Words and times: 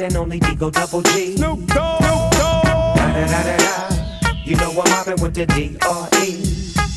one 0.00 0.06
and 0.06 0.16
only 0.16 0.40
Digo 0.40 0.72
Double 0.72 1.02
G. 1.02 1.36
Snoop 1.36 1.66
Dogg. 1.66 2.02
Snoop 2.02 2.30
Dogg. 2.32 2.96
Da 2.96 3.12
da 3.12 3.26
da 3.26 3.42
da 3.42 3.56
da. 3.56 4.32
You 4.44 4.56
know 4.56 4.70
I'm 4.70 4.90
mobbing 4.90 5.22
with 5.22 5.34
the 5.34 5.46
D.R.E. 5.46 6.26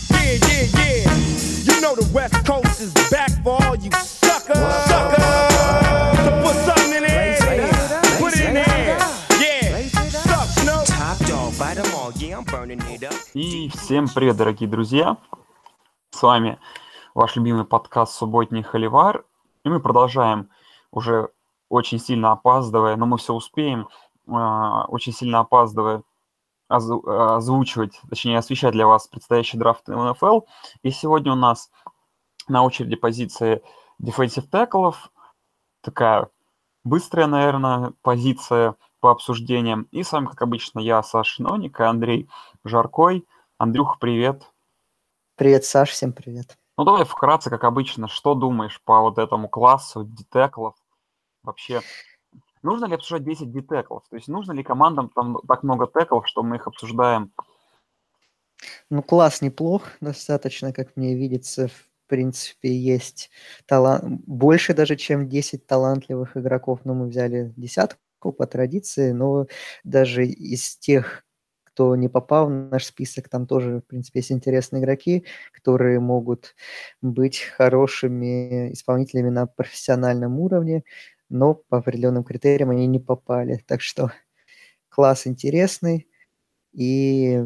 Yeah, 0.10 0.38
yeah, 0.48 0.66
yeah. 0.80 1.16
You 1.68 1.82
know 1.82 1.96
the 1.96 2.10
West 2.14 2.46
Coast 2.46 2.82
is 2.82 2.94
back 3.12 3.32
for 3.44 3.62
all 3.64 3.76
you 3.76 3.92
suckers. 3.92 4.58
Suckers. 4.88 5.24
So 6.24 6.32
put 6.44 6.56
something 6.68 6.94
in 6.98 7.04
there. 7.04 7.38
Put 8.20 8.34
it 8.34 8.46
in 8.48 8.54
there. 8.56 8.98
Yeah. 9.40 9.88
Suck, 10.10 10.48
Snoop. 10.60 10.86
Top 10.88 11.18
dog, 11.28 11.58
bite 11.60 11.78
'em 11.78 11.94
all. 11.96 12.12
Yeah, 12.16 12.38
I'm 12.38 12.46
burning 12.46 12.82
it 12.90 13.04
up. 13.04 13.14
И 13.34 13.70
всем 13.70 14.08
привет, 14.08 14.38
дорогие 14.38 14.70
друзья! 14.70 15.18
С 16.12 16.22
вами 16.22 16.58
ваш 17.14 17.36
любимый 17.36 17.66
подкаст 17.66 18.16
«Субботний 18.16 18.64
Холивар». 18.64 19.26
И 19.66 19.70
мы 19.70 19.80
продолжаем 19.80 20.50
уже 20.92 21.30
очень 21.74 22.00
сильно 22.00 22.32
опаздывая, 22.32 22.96
но 22.96 23.08
мы 23.08 23.18
все 23.18 23.34
успеем, 23.34 23.90
а, 24.28 24.86
очень 24.86 25.12
сильно 25.12 25.40
опаздывая 25.40 26.04
озвучивать, 26.68 28.00
точнее 28.10 28.38
освещать 28.38 28.72
для 28.72 28.88
вас 28.88 29.08
предстоящий 29.08 29.58
драфт 29.58 29.88
НФЛ. 29.88 30.42
И 30.82 30.92
сегодня 30.92 31.34
у 31.34 31.36
нас 31.36 31.70
на 32.48 32.64
очереди 32.64 32.96
позиция 32.96 33.62
defensive 34.02 34.48
таклов, 34.50 35.12
такая 35.82 36.30
быстрая, 36.84 37.28
наверное, 37.28 37.94
позиция 38.02 38.76
по 39.02 39.12
обсуждениям. 39.12 39.88
И 39.92 40.02
с 40.04 40.12
вами, 40.12 40.28
как 40.28 40.42
обычно, 40.42 40.80
я, 40.80 41.04
Саша 41.04 41.44
Ноник 41.44 41.80
и 41.80 41.84
Андрей 41.84 42.30
Жаркой. 42.64 43.28
Андрюх, 43.58 44.00
привет. 44.00 44.52
Привет, 45.36 45.66
Саш, 45.66 45.90
всем 45.90 46.14
привет. 46.14 46.58
Ну, 46.78 46.86
давай 46.86 47.04
вкратце, 47.04 47.50
как 47.50 47.66
обычно, 47.66 48.08
что 48.08 48.34
думаешь 48.34 48.82
по 48.84 49.02
вот 49.02 49.20
этому 49.20 49.48
классу 49.48 50.06
детеклов? 50.06 50.76
Вообще, 51.44 51.82
нужно 52.62 52.86
ли 52.86 52.96
обсуждать 52.96 53.26
10 53.26 53.52
детеклов? 53.52 54.04
То 54.10 54.16
есть 54.16 54.28
нужно 54.28 54.54
ли 54.54 54.64
командам 54.64 55.10
там 55.10 55.40
так 55.48 55.64
много 55.64 55.88
теклов, 55.88 56.28
что 56.28 56.44
мы 56.44 56.56
их 56.56 56.68
обсуждаем? 56.68 57.32
Ну, 58.90 59.02
класс 59.04 59.42
неплох, 59.42 59.90
достаточно, 60.02 60.72
как 60.72 60.96
мне 60.96 61.16
видится, 61.16 61.68
в 61.68 61.90
принципе, 62.08 62.74
есть 62.76 63.30
талант, 63.66 64.04
больше 64.26 64.74
даже, 64.74 64.96
чем 64.96 65.28
10 65.28 65.66
талантливых 65.68 66.38
игроков, 66.38 66.82
но 66.84 66.94
мы 66.94 67.08
взяли 67.08 67.54
десятку 67.58 68.32
по 68.32 68.46
традиции, 68.46 69.12
но 69.12 69.48
даже 69.84 70.26
из 70.26 70.78
тех, 70.78 71.26
кто 71.64 71.96
не 71.96 72.08
попал 72.08 72.46
в 72.48 72.52
наш 72.52 72.86
список, 72.86 73.30
там 73.30 73.48
тоже, 73.48 73.80
в 73.80 73.88
принципе, 73.88 74.20
есть 74.20 74.32
интересные 74.32 74.82
игроки, 74.82 75.26
которые 75.52 76.00
могут 76.00 76.56
быть 77.02 77.40
хорошими 77.40 78.72
исполнителями 78.74 79.30
на 79.30 79.48
профессиональном 79.48 80.40
уровне, 80.40 80.84
но 81.30 81.56
по 81.56 81.78
определенным 81.78 82.24
критериям 82.24 82.70
они 82.70 82.88
не 82.88 83.00
попали. 83.00 83.64
Так 83.68 83.82
что 83.82 84.12
класс 84.90 85.28
интересный, 85.28 86.08
и, 86.74 87.46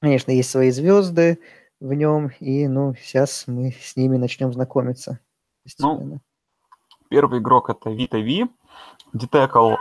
конечно, 0.00 0.30
есть 0.30 0.50
свои 0.50 0.70
звезды 0.70 1.40
в 1.80 1.92
нем, 1.94 2.30
и, 2.40 2.68
ну, 2.68 2.94
сейчас 2.94 3.44
мы 3.46 3.72
с 3.72 3.96
ними 3.96 4.16
начнем 4.16 4.52
знакомиться. 4.52 5.20
постепенно. 5.62 6.20
Первый 7.08 7.40
игрок 7.40 7.70
это 7.70 7.90
Вита 7.90 8.18
Ви, 8.18 8.46
детекл 9.12 9.74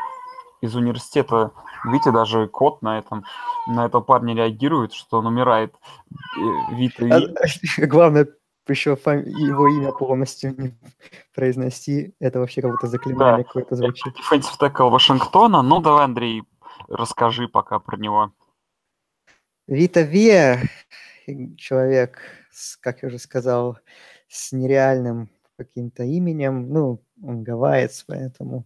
из 0.61 0.75
университета. 0.75 1.51
Видите, 1.85 2.11
даже 2.11 2.47
код 2.47 2.81
на 2.81 2.99
этом, 2.99 3.25
на 3.67 3.85
этого 3.85 4.01
парня 4.01 4.33
реагирует, 4.33 4.93
что 4.93 5.17
он 5.17 5.27
умирает. 5.27 5.75
Э, 6.37 6.75
Вита 6.75 7.05
А, 7.05 7.19
Ви. 7.19 7.35
Главное, 7.87 8.27
еще 8.71 8.95
фами- 8.95 9.27
его 9.27 9.67
имя 9.67 9.91
полностью 9.91 10.55
не 10.57 10.77
произнести. 11.35 12.15
Это 12.19 12.39
вообще 12.39 12.61
как 12.61 12.71
будто 12.71 12.87
заклинание 12.87 13.43
какое-то 13.43 13.75
звучит. 13.75 14.13
Defensive 14.15 14.59
tackle 14.59 14.89
Вашингтона. 14.89 15.61
Ну, 15.61 15.81
давай, 15.81 16.05
Андрей, 16.05 16.43
расскажи 16.87 17.47
пока 17.47 17.79
про 17.79 17.97
него. 17.97 18.33
Вита 19.67 20.01
Виа, 20.01 20.59
человек, 21.57 22.19
с, 22.51 22.77
как 22.77 23.01
я 23.01 23.07
уже 23.07 23.19
сказал, 23.19 23.77
с 24.27 24.51
нереальным 24.51 25.29
каким-то 25.57 26.03
именем. 26.03 26.69
Ну, 26.69 27.03
он 27.21 27.43
гавайец, 27.43 28.03
поэтому 28.07 28.65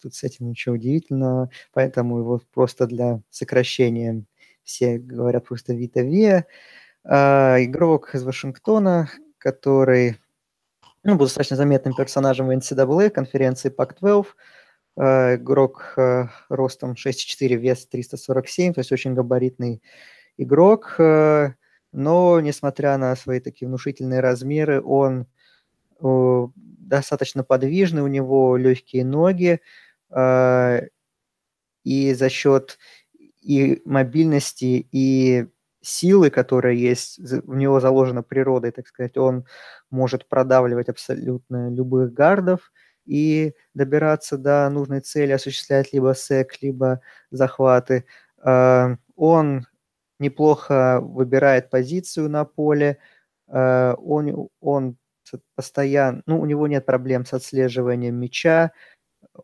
тут 0.00 0.14
с 0.14 0.24
этим 0.24 0.48
ничего 0.48 0.74
удивительного. 0.74 1.50
Поэтому 1.72 2.18
его 2.18 2.40
просто 2.52 2.86
для 2.86 3.20
сокращения 3.30 4.24
все 4.64 4.98
говорят 4.98 5.46
просто 5.46 5.74
Вита 5.74 6.00
Виа. 6.00 6.44
А, 7.04 7.56
игрок 7.62 8.14
из 8.14 8.22
Вашингтона, 8.24 9.10
который 9.42 10.18
ну, 11.04 11.16
был 11.16 11.26
достаточно 11.26 11.56
заметным 11.56 11.94
персонажем 11.94 12.46
в 12.46 12.50
NCAA, 12.50 13.10
конференции 13.10 13.74
Pac-12. 13.74 14.26
А, 14.96 15.34
игрок 15.36 15.94
а, 15.96 16.28
ростом 16.48 16.92
6,4, 16.92 17.56
вес 17.56 17.86
347, 17.86 18.74
то 18.74 18.80
есть 18.80 18.92
очень 18.92 19.14
габаритный 19.14 19.82
игрок. 20.36 20.94
а, 20.98 21.54
Но, 21.92 22.40
несмотря 22.40 22.96
на 22.98 23.16
свои 23.16 23.40
такие 23.40 23.68
внушительные 23.68 24.20
размеры, 24.20 24.82
он 24.82 25.26
достаточно 26.00 27.44
подвижный, 27.44 28.02
у 28.02 28.08
него 28.08 28.56
легкие 28.56 29.04
ноги, 29.04 29.60
а, 30.10 30.82
и 31.84 32.14
за 32.14 32.28
счет 32.28 32.78
и 33.40 33.82
мобильности, 33.84 34.86
и 34.92 35.46
силы, 35.82 36.30
которая 36.30 36.74
есть 36.74 37.18
в 37.18 37.54
него 37.56 37.80
заложена 37.80 38.22
природой, 38.22 38.70
так 38.72 38.86
сказать, 38.88 39.16
он 39.16 39.44
может 39.90 40.28
продавливать 40.28 40.88
абсолютно 40.88 41.70
любых 41.70 42.12
гардов 42.14 42.72
и 43.04 43.54
добираться 43.74 44.38
до 44.38 44.68
нужной 44.70 45.00
цели, 45.00 45.32
осуществлять 45.32 45.92
либо 45.92 46.14
сек, 46.14 46.62
либо 46.62 47.00
захваты. 47.30 48.04
А, 48.42 48.96
Он 49.16 49.66
неплохо 50.18 51.00
выбирает 51.02 51.70
позицию 51.70 52.30
на 52.30 52.44
поле, 52.44 52.98
а, 53.48 53.94
он, 53.94 54.48
он 54.60 54.96
постоянно, 55.56 56.22
ну, 56.26 56.40
у 56.40 56.46
него 56.46 56.66
нет 56.68 56.86
проблем 56.86 57.26
с 57.26 57.32
отслеживанием 57.34 58.16
мяча, 58.16 58.72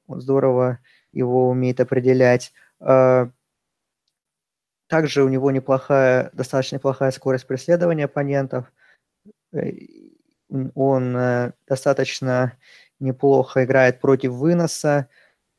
он 0.07 0.21
здорово 0.21 0.81
его 1.13 1.49
умеет 1.51 1.81
определять. 1.81 2.53
А, 2.81 3.31
Также 4.89 5.23
у 5.23 5.29
него 5.29 5.51
неплохая, 5.51 6.31
достаточно 6.33 6.77
неплохая 6.77 7.11
скорость 7.11 7.47
преследования 7.47 8.07
оппонентов. 8.07 8.73
Э, 9.53 9.71
Он 10.75 11.15
э, 11.17 11.53
достаточно 11.67 12.55
неплохо 12.99 13.65
играет 13.65 14.01
против 14.01 14.33
выноса, 14.33 15.09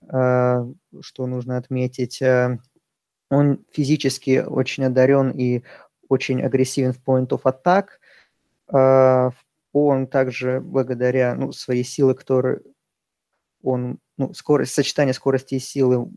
а, 0.07 0.65
что 1.01 1.27
нужно 1.27 1.57
отметить. 1.57 2.21
Э, 2.21 2.57
Он 3.29 3.63
физически 3.71 4.43
очень 4.45 4.85
одарен 4.85 5.29
и 5.29 5.63
очень 6.09 6.41
агрессивен 6.41 6.93
в 6.93 7.03
point 7.03 7.29
of 7.29 7.43
attack. 7.43 7.89
Он 9.71 10.07
также 10.07 10.59
благодаря 10.61 11.35
ну, 11.35 11.51
своей 11.51 11.83
силы, 11.83 12.15
которые 12.15 12.61
он, 13.61 13.99
ну, 14.19 14.33
скорость, 14.33 14.73
сочетание 14.73 15.13
скорости 15.13 15.55
и 15.55 15.59
силы 15.59 16.09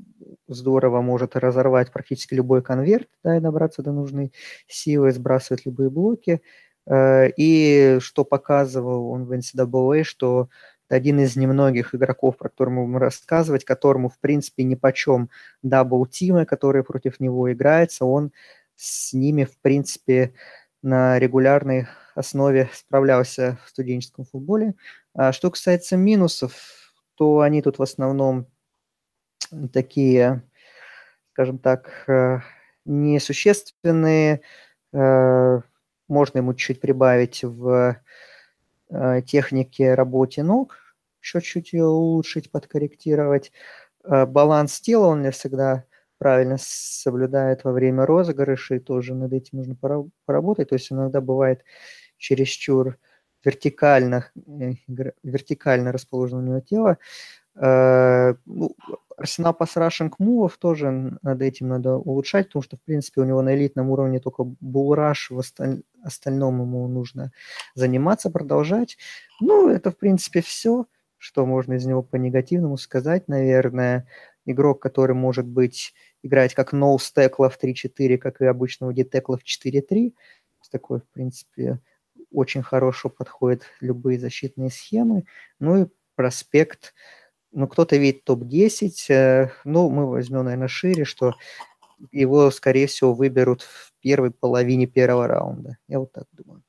здорово 0.48 1.00
может 1.02 1.36
разорвать 1.36 1.92
практически 1.92 2.34
любой 2.34 2.62
конверт, 2.62 3.08
да, 3.22 3.36
и 3.36 3.40
добраться 3.40 3.82
до 3.82 3.92
нужной 3.92 4.32
силы, 4.66 5.12
сбрасывать 5.12 5.64
любые 5.66 5.88
блоки. 5.88 6.42
Э, 6.86 7.30
И 7.36 7.98
что 8.00 8.24
показывал 8.24 9.08
он 9.10 9.24
в 9.24 9.32
NCAA, 9.32 10.02
что 10.02 10.48
это 10.88 10.96
один 10.96 11.20
из 11.20 11.36
немногих 11.36 11.94
игроков, 11.94 12.36
про 12.36 12.48
которого 12.48 12.86
мы 12.86 12.98
рассказывать, 12.98 13.64
которому, 13.64 14.08
в 14.08 14.18
принципе, 14.18 14.64
ни 14.64 14.74
почем 14.74 15.30
double-team 15.62 16.31
ы, 16.31 16.44
которые 16.44 16.82
против 16.82 17.20
него 17.20 17.52
играются, 17.52 18.04
он 18.04 18.32
с 18.74 19.12
ними, 19.12 19.44
в 19.44 19.56
принципе, 19.60 20.34
на 20.82 21.20
регулярной 21.20 21.86
основе 22.16 22.68
справлялся 22.74 23.58
в 23.64 23.70
студенческом 23.70 24.24
футболе. 24.24 24.74
А 25.14 25.32
что 25.32 25.50
касается 25.52 25.96
минусов, 25.96 26.81
то 27.22 27.38
они 27.38 27.62
тут 27.62 27.78
в 27.78 27.82
основном 27.84 28.48
такие, 29.72 30.42
скажем 31.30 31.58
так, 31.60 31.88
э, 32.08 32.40
несущественные. 32.84 34.40
Э, 34.92 35.60
Можно 36.08 36.38
ему 36.38 36.54
чуть 36.54 36.80
прибавить 36.80 37.44
в 37.44 37.96
э, 38.90 39.22
технике 39.22 39.94
работе 39.94 40.42
ног, 40.42 40.78
еще 41.20 41.40
чуть 41.40 41.72
ее 41.72 41.84
улучшить, 41.84 42.50
подкорректировать. 42.50 43.52
Баланс 44.02 44.80
тела 44.80 45.06
он 45.06 45.22
не 45.22 45.30
всегда 45.30 45.84
правильно 46.18 46.56
соблюдает 46.58 47.62
во 47.62 47.70
время 47.70 48.04
розыгрышей, 48.04 48.80
тоже 48.80 49.14
над 49.14 49.32
этим 49.32 49.58
нужно 49.58 49.76
пора- 49.76 50.08
поработать. 50.24 50.70
То 50.70 50.74
есть 50.74 50.90
иногда 50.90 51.20
бывает 51.20 51.62
чересчур 52.16 52.88
э, 52.88 53.11
игра- 54.88 55.12
вертикально 55.22 55.92
расположено 55.92 56.40
у 56.42 56.46
него 56.46 56.60
тело. 56.60 56.98
Э, 57.54 58.34
ну, 58.46 58.74
Арсенал 59.16 59.54
пас 59.54 59.76
рашинг 59.76 60.18
мувов 60.18 60.56
тоже 60.56 61.18
над 61.22 61.42
этим 61.42 61.68
надо 61.68 61.96
улучшать, 61.96 62.48
потому 62.48 62.62
что, 62.62 62.76
в 62.76 62.80
принципе, 62.82 63.20
у 63.20 63.24
него 63.24 63.42
на 63.42 63.54
элитном 63.54 63.90
уровне 63.90 64.20
только 64.20 64.44
булраш, 64.44 65.30
в 65.30 65.38
осталь- 65.38 65.82
остальном 66.02 66.60
ему 66.60 66.88
нужно 66.88 67.30
заниматься, 67.74 68.30
продолжать. 68.30 68.96
Ну, 69.40 69.68
это, 69.68 69.90
в 69.90 69.96
принципе, 69.96 70.40
все, 70.40 70.86
что 71.18 71.46
можно 71.46 71.74
из 71.74 71.86
него 71.86 72.02
по 72.02 72.16
негативному 72.16 72.76
сказать, 72.76 73.28
наверное. 73.28 74.06
игрок, 74.44 74.82
который 74.82 75.14
может 75.14 75.46
быть 75.46 75.94
играть 76.24 76.52
как 76.54 76.72
ноус 76.72 77.12
текла 77.12 77.48
в 77.48 77.58
3-4, 77.62 78.18
как 78.18 78.40
и 78.40 78.46
обычного 78.46 78.92
дитекла 78.92 79.36
в 79.36 79.44
4-3. 79.44 80.14
Такой, 80.72 81.00
в 81.00 81.08
принципе, 81.12 81.80
очень 82.32 82.62
хорошо 82.62 83.08
подходит 83.08 83.64
любые 83.80 84.18
защитные 84.18 84.70
схемы. 84.70 85.24
Ну 85.58 85.82
и 85.82 85.86
проспект, 86.14 86.94
ну 87.52 87.66
кто-то 87.66 87.96
видит 87.96 88.24
топ-10, 88.24 88.90
э, 89.10 89.50
ну 89.64 89.90
мы 89.90 90.08
возьмем, 90.08 90.44
наверное, 90.44 90.68
шире, 90.68 91.04
что 91.04 91.34
его, 92.10 92.50
скорее 92.50 92.86
всего, 92.86 93.14
выберут 93.14 93.62
в 93.62 93.92
первой 94.00 94.30
половине 94.30 94.86
первого 94.86 95.28
раунда. 95.28 95.76
Я 95.88 96.00
вот 96.00 96.12
так 96.12 96.24
думаю. 96.32 96.62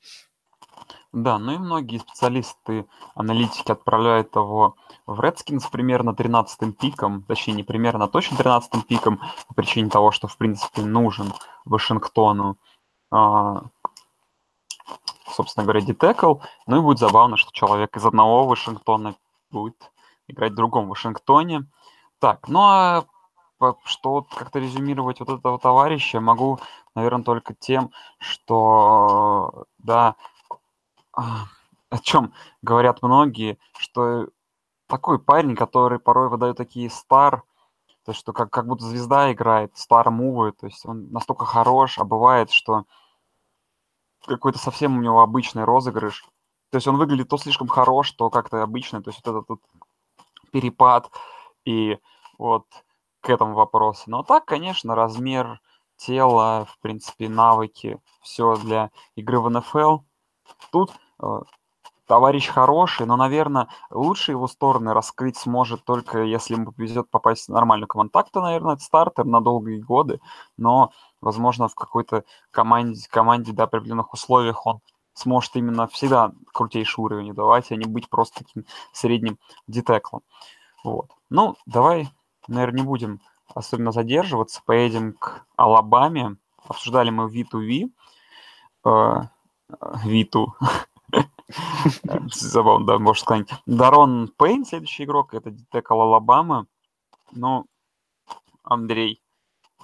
Да, 1.12 1.38
ну 1.38 1.54
и 1.54 1.58
многие 1.60 2.00
специалисты, 2.00 2.88
аналитики 3.14 3.72
отправляют 3.72 4.36
его 4.36 4.76
в 5.06 5.20
Redskins 5.22 5.64
примерно 5.72 6.10
13-м 6.10 6.74
пиком, 6.74 7.22
точнее 7.24 7.54
не 7.54 7.64
примерно, 7.64 8.06
а 8.06 8.08
точно 8.08 8.36
13-м 8.36 8.82
пиком, 8.82 9.22
по 9.48 9.54
причине 9.54 9.92
того, 9.92 10.10
что, 10.12 10.28
в 10.28 10.36
принципе, 10.38 10.82
нужен 10.82 11.32
Вашингтону, 11.66 12.58
а, 13.12 13.66
собственно 15.34 15.66
говоря, 15.66 15.82
детекл. 15.82 16.36
Ну 16.68 16.78
и 16.78 16.82
будет 16.82 17.00
забавно, 17.00 17.38
что 17.38 17.52
человек 17.52 17.96
из 17.98 18.06
одного 18.06 18.46
Вашингтона 18.46 19.16
будет 19.52 19.92
играть 20.28 20.54
в 20.54 20.56
другом 20.56 20.88
Вашингтоне. 20.88 21.66
Так, 22.20 22.48
ну 22.48 22.62
а 22.62 23.06
что 23.86 24.26
как-то 24.36 24.60
резюмировать 24.60 25.20
вот 25.20 25.30
этого 25.30 25.58
товарища 25.60 26.20
могу, 26.20 26.60
наверное, 26.96 27.24
только 27.24 27.54
тем, 27.54 27.92
что, 28.18 29.66
да, 29.78 30.16
о 31.14 31.98
чем 32.02 32.34
говорят 32.62 33.02
многие, 33.02 33.58
что 33.78 34.28
такой 34.88 35.20
парень, 35.20 35.56
который 35.56 36.00
порой 36.00 36.30
выдает 36.30 36.58
такие 36.58 36.90
стар, 36.90 37.44
то 38.04 38.12
есть 38.12 38.20
что 38.20 38.34
как, 38.34 38.50
как 38.50 38.68
будто 38.68 38.84
звезда 38.84 39.32
играет, 39.32 39.78
стар 39.78 40.10
мувы, 40.10 40.52
то 40.52 40.66
есть 40.66 40.86
он 40.86 41.10
настолько 41.12 41.46
хорош, 41.46 42.00
а 42.00 42.04
бывает, 42.04 42.52
что 42.52 42.86
какой-то 44.26 44.60
совсем 44.60 44.98
у 44.98 45.02
него 45.02 45.22
обычный 45.22 45.64
розыгрыш. 45.64 46.26
То 46.72 46.78
есть 46.78 46.88
он 46.88 46.98
выглядит 46.98 47.30
то 47.30 47.38
слишком 47.38 47.68
хорош, 47.68 48.12
то 48.12 48.30
как-то 48.30 48.64
обычный, 48.64 49.02
то 49.02 49.12
есть 49.12 49.22
вот 49.24 49.36
этот 49.36 49.50
вот 49.50 49.60
перепад 50.52 51.12
и 51.66 51.98
вот 52.38 52.66
к 53.22 53.30
этому 53.30 53.54
вопросу. 53.54 54.04
Но 54.08 54.24
так, 54.24 54.46
конечно, 54.46 54.96
размер 54.96 55.62
тела, 55.98 56.66
в 56.70 56.80
принципе, 56.80 57.30
навыки, 57.30 58.00
все 58.22 58.56
для 58.56 58.92
игры 59.16 59.40
в 59.40 59.50
НФЛ. 59.50 60.00
Тут 60.72 60.92
э, 61.22 61.42
товарищ 62.08 62.48
хороший, 62.48 63.06
но, 63.06 63.16
наверное, 63.16 63.68
лучше 63.90 64.32
его 64.32 64.48
стороны 64.48 64.94
раскрыть 64.94 65.38
сможет 65.38 65.84
только 65.84 66.24
если 66.24 66.56
ему 66.56 66.72
повезет 66.72 67.10
попасть 67.10 67.48
в 67.48 67.52
нормальную 67.52 67.88
команду. 67.88 68.12
Так-то, 68.12 68.42
наверное, 68.42 68.74
это 68.76 68.84
стартер 68.84 69.26
на 69.26 69.42
долгие 69.42 69.80
годы, 69.80 70.20
но, 70.58 70.92
возможно, 71.22 71.68
в 71.68 71.76
какой-то 71.76 72.24
команде, 72.52 73.08
команде 73.10 73.54
при 73.54 73.62
определенных 73.62 74.14
условиях 74.14 74.66
он 74.66 74.82
сможет 75.14 75.56
именно 75.56 75.88
всегда 75.88 76.32
крутейший 76.54 77.04
уровень 77.04 77.34
давать, 77.34 77.72
а 77.72 77.76
не 77.76 77.86
быть 77.86 78.10
просто 78.10 78.44
таким 78.44 78.66
средним 78.92 79.38
детеклом. 79.68 80.22
Вот. 80.84 81.12
Ну, 81.30 81.56
давай, 81.66 82.10
наверное, 82.48 82.82
не 82.82 82.86
будем 82.86 83.22
особенно 83.54 83.92
задерживаться, 83.92 84.62
поедем 84.66 85.14
к 85.14 85.46
Алабаме. 85.56 86.38
Обсуждали 86.68 87.10
мы 87.10 87.30
V2V, 87.30 87.92
э, 88.86 89.22
Виту, 90.04 90.56
Забавно, 92.32 92.86
да, 92.86 93.00
можно 93.00 93.22
сказать. 93.22 93.50
Дарон 93.66 94.32
Пейн, 94.38 94.66
следующий 94.66 95.04
игрок, 95.04 95.34
это 95.34 95.52
Детекал 95.52 96.02
Алабама. 96.02 96.68
Ну, 97.32 97.66
Андрей, 98.64 99.22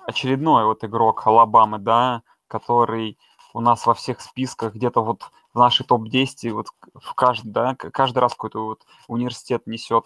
очередной 0.05 0.65
вот 0.65 0.83
игрок 0.83 1.25
Алабамы, 1.25 1.79
да, 1.79 2.23
который 2.47 3.17
у 3.53 3.61
нас 3.61 3.85
во 3.85 3.93
всех 3.93 4.21
списках 4.21 4.73
где-то 4.75 5.03
вот 5.03 5.31
в 5.53 5.57
нашей 5.57 5.85
топ-10 5.85 6.51
вот 6.51 6.67
в 6.93 7.13
каждый, 7.15 7.51
да, 7.51 7.75
каждый 7.75 8.19
раз 8.19 8.33
какой-то 8.33 8.65
вот 8.65 8.85
университет 9.07 9.65
несет 9.65 10.05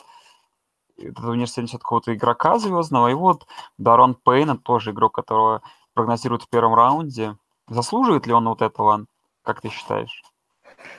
этот 0.98 1.26
университет 1.26 1.64
несет 1.64 1.82
какого-то 1.82 2.14
игрока 2.14 2.60
звездного, 2.60 3.10
и 3.10 3.14
вот 3.14 3.48
Дарон 3.78 4.16
Пейн, 4.16 4.58
тоже 4.58 4.92
игрок, 4.92 5.16
которого 5.16 5.62
прогнозируют 5.94 6.44
в 6.44 6.50
первом 6.50 6.76
раунде. 6.76 7.38
Заслуживает 7.68 8.28
ли 8.28 8.34
он 8.34 8.48
вот 8.48 8.62
этого, 8.62 9.06
как 9.42 9.62
ты 9.62 9.70
считаешь? 9.70 10.24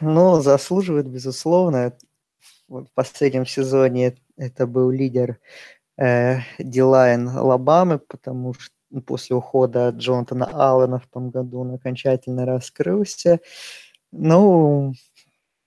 Ну, 0.01 0.41
заслуживает, 0.41 1.09
безусловно. 1.09 1.97
В 2.69 2.87
последнем 2.95 3.47
сезоне 3.47 4.17
это 4.37 4.67
был 4.67 4.91
лидер 4.91 5.39
э, 5.99 6.39
Дилайн 6.59 7.29
Алабамы, 7.29 7.99
потому 7.99 8.55
что 8.55 8.75
после 9.07 9.37
ухода 9.37 9.91
Джонатана 9.91 10.47
Аллена 10.47 10.99
в 10.99 11.07
том 11.07 11.31
году 11.31 11.61
он 11.61 11.75
окончательно 11.75 12.47
раскрылся. 12.47 13.41
Ну, 14.13 14.93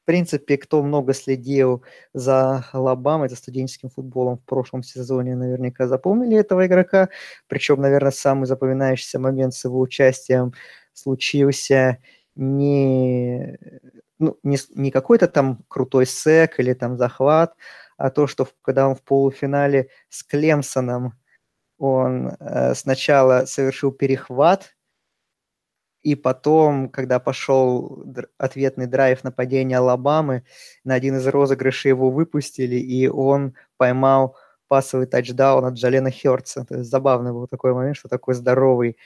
в 0.04 0.06
принципе, 0.06 0.58
кто 0.58 0.81
много 0.84 1.13
следил 1.13 1.84
за 2.13 2.66
Алабамой, 2.72 3.30
за 3.30 3.36
студенческим 3.36 3.90
футболом 3.90 4.38
в 4.38 4.46
прошлом 4.46 4.84
сезоне, 4.84 5.36
наверняка 5.36 5.88
запомнили 5.88 6.38
этого 6.38 6.66
игрока. 6.66 7.10
Причем, 7.48 7.81
наверное, 7.81 8.12
самый 8.12 8.46
запоминающийся 8.46 9.20
момент 9.20 9.54
с 9.54 9.66
его 9.66 9.80
участием 9.80 10.54
случился 10.94 12.00
не 12.38 13.57
ну, 14.19 14.38
не, 14.44 14.57
не 14.75 14.92
какой-то 14.92 15.28
там 15.28 15.63
крутой 15.68 16.06
сек 16.06 16.60
или 16.60 16.74
там 16.74 16.98
захват, 16.98 17.56
а 17.98 18.10
то, 18.10 18.28
что 18.28 18.48
когда 18.62 18.88
он 18.88 18.95
в 18.95 19.04
полуфинале 19.04 19.89
с 20.10 20.24
Клемсоном, 20.24 21.13
он 21.78 22.30
э, 22.39 22.74
сначала 22.75 23.45
совершил 23.45 23.92
перехват, 23.92 24.75
и 26.04 26.16
потом, 26.16 26.89
когда 26.89 27.19
пошел 27.19 28.06
ответный 28.38 28.88
драйв 28.88 29.24
нападения 29.24 29.78
Алабамы, 29.78 30.44
на 30.84 30.94
один 30.94 31.18
из 31.18 31.28
розыгрышей 31.28 31.89
его 31.89 32.12
выпустили, 32.12 32.75
и 32.75 33.07
он 33.07 33.56
поймал 33.78 34.38
пасовый 34.68 35.07
тачдаун 35.07 35.66
от 35.66 35.74
Джалена 35.74 36.12
Херца. 36.12 36.66
То 36.66 36.78
есть 36.78 36.89
забавный 36.89 37.34
был 37.34 37.48
такой 37.48 37.74
момент, 37.74 37.98
что 37.98 38.10
такой 38.10 38.36
здоровый 38.36 38.98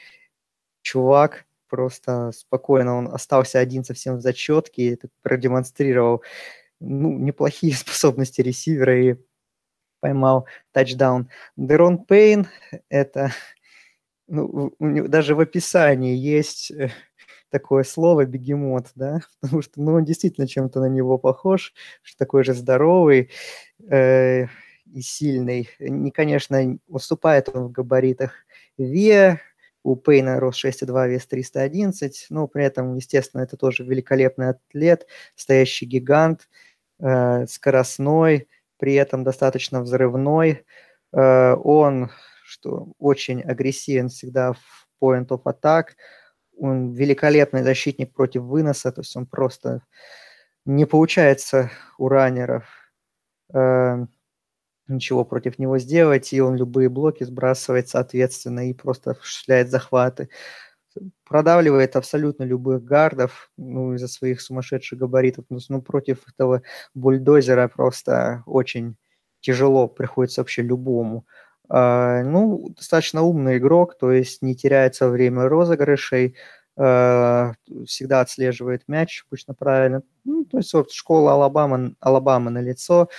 чувак– 0.82 1.46
просто 1.72 2.32
спокойно 2.34 2.98
он 2.98 3.08
остался 3.08 3.60
один 3.60 3.86
совсем 3.86 4.18
в 4.18 4.22
зачетке 4.22 5.00
продемонстрировал 5.22 6.22
ну, 6.82 7.18
неплохие 7.18 7.74
способности 7.76 8.42
ресивера 8.42 9.12
и 9.12 9.16
поймал 10.02 10.48
тачдаун. 10.74 11.30
Дерон 11.56 12.04
Пейн– 12.04 12.48
это 12.90 13.32
ну, 14.28 14.74
даже 14.80 15.34
в 15.34 15.40
описании 15.40 16.16
есть 16.16 16.72
э, 16.72 16.90
такое 17.50 17.84
слово 17.84 18.26
бегемот, 18.26 18.88
да, 18.96 19.22
потому 19.42 19.62
что 19.62 19.82
ну, 19.82 19.94
он 19.94 20.04
действительно 20.04 20.48
чем-то 20.48 20.82
на 20.82 20.90
него 20.90 21.18
похож, 21.18 21.74
такой 22.18 22.44
же 22.44 22.54
здоровый 22.54 23.30
э, 23.90 24.48
и 24.86 25.02
сильный. 25.02 25.70
Не, 25.80 26.12
конечно, 26.12 26.78
уступает 26.88 27.50
он 27.54 27.68
в 27.68 27.72
габаритах 27.72 28.34
Ве, 28.78 29.40
у 29.84 29.96
Пейна 29.96 30.40
рост 30.40 30.64
6,2, 30.64 31.10
вес 31.10 31.26
311, 31.26 32.28
но 32.30 32.48
при 32.48 32.66
этом, 32.66 32.96
естественно, 32.96 33.42
это 33.42 33.58
тоже 33.58 33.84
великолепный 33.84 34.50
атлет, 34.50 35.08
стоящий 35.36 35.86
гигант, 35.86 36.50
э, 37.00 37.46
скоростной, 37.48 38.48
при 38.78 38.94
этом 38.96 39.24
достаточно 39.24 39.82
взрывной. 39.82 40.66
Э, 41.14 41.56
он, 41.56 42.12
что 42.44 42.94
очень 43.00 43.42
агрессивен 43.42 44.10
всегда 44.10 44.54
в 44.54 44.88
point 45.02 45.28
of 45.28 45.44
attack, 45.44 45.96
он 46.58 46.92
великолепный 46.92 47.64
защитник 47.64 48.14
против 48.14 48.44
выноса, 48.44 48.92
то 48.92 49.02
есть 49.02 49.16
он 49.16 49.26
просто 49.26 49.82
не 50.66 50.86
получается 50.86 51.72
у 51.98 52.08
раннеров. 52.08 52.66
Э, 53.54 54.06
ничего 54.92 55.26
против 55.26 55.60
него 55.60 55.78
сделать, 55.80 56.34
и 56.34 56.42
он 56.42 56.56
любые 56.56 56.90
блоки 56.90 57.24
сбрасывает 57.24 57.90
соответственно 57.90 58.70
и 58.70 58.74
просто 58.74 59.12
осуществляет 59.12 59.70
захваты. 59.70 60.30
Продавливает 61.26 61.96
абсолютно 61.96 62.44
любых 62.44 62.84
гардов, 62.84 63.50
ну, 63.58 63.94
из-за 63.96 64.08
своих 64.10 64.42
сумасшедших 64.42 65.00
габаритов. 65.00 65.46
Ну, 65.50 65.60
ну, 65.70 65.82
против 65.82 66.20
этого 66.28 66.64
бульдозера 66.94 67.68
просто 67.70 68.44
очень 68.46 68.98
тяжело 69.40 69.88
приходится 69.88 70.42
вообще 70.42 70.62
любому. 70.64 71.26
А, 71.70 72.24
ну, 72.24 72.70
достаточно 72.76 73.22
умный 73.22 73.58
игрок, 73.58 73.98
то 73.98 74.12
есть 74.12 74.42
не 74.42 74.56
теряется 74.56 75.08
время 75.10 75.48
розыгрышей, 75.48 76.36
а, 76.78 77.54
всегда 77.86 78.22
отслеживает 78.22 78.84
мяч 78.88 79.24
обычно 79.30 79.54
правильно. 79.54 80.04
Ну, 80.26 80.44
то 80.46 80.58
есть 80.58 80.74
вот 80.74 80.92
школа 80.92 81.34
Алабама, 81.34 81.94
Алабама 82.02 82.52
на 82.52 82.60
лицо, 82.62 83.10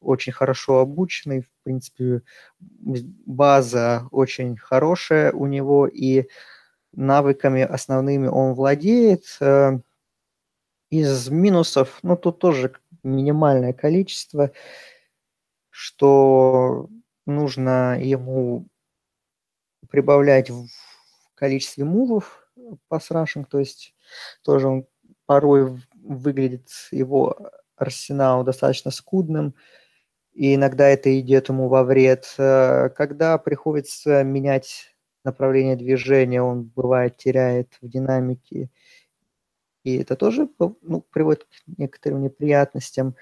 очень 0.00 0.32
хорошо 0.32 0.80
обученный, 0.80 1.42
в 1.42 1.50
принципе, 1.64 2.22
база 2.58 4.06
очень 4.10 4.56
хорошая 4.56 5.32
у 5.32 5.46
него, 5.46 5.86
и 5.86 6.28
навыками 6.92 7.62
основными 7.62 8.26
он 8.26 8.54
владеет. 8.54 9.24
Э, 9.40 9.78
из 10.90 11.28
минусов, 11.28 11.98
ну, 12.02 12.16
тут 12.16 12.38
тоже 12.38 12.72
минимальное 13.02 13.72
количество, 13.72 14.50
что 15.70 16.88
нужно 17.26 18.00
ему 18.00 18.66
прибавлять 19.90 20.50
в 20.50 20.66
количестве 21.34 21.84
мувов 21.84 22.48
по 22.88 23.00
срашинг, 23.00 23.48
то 23.48 23.58
есть 23.58 23.94
тоже 24.42 24.68
он 24.68 24.86
порой 25.26 25.78
выглядит 26.02 26.68
его 26.90 27.36
арсенал 27.76 28.44
достаточно 28.44 28.90
скудным, 28.90 29.54
и 30.38 30.54
иногда 30.54 30.88
это 30.88 31.18
идет 31.20 31.48
ему 31.48 31.68
во 31.68 31.82
вред. 31.82 32.34
Э, 32.38 32.90
когда 32.90 33.38
приходится 33.38 34.22
менять 34.22 34.94
направление 35.24 35.74
движения, 35.74 36.40
он 36.40 36.62
бывает 36.62 37.16
теряет 37.16 37.76
в 37.82 37.88
динамике, 37.88 38.70
и 39.82 39.96
это 39.98 40.14
тоже 40.14 40.48
ну, 40.58 41.00
приводит 41.12 41.44
к 41.44 41.48
некоторым 41.78 42.22
неприятностям. 42.22 43.16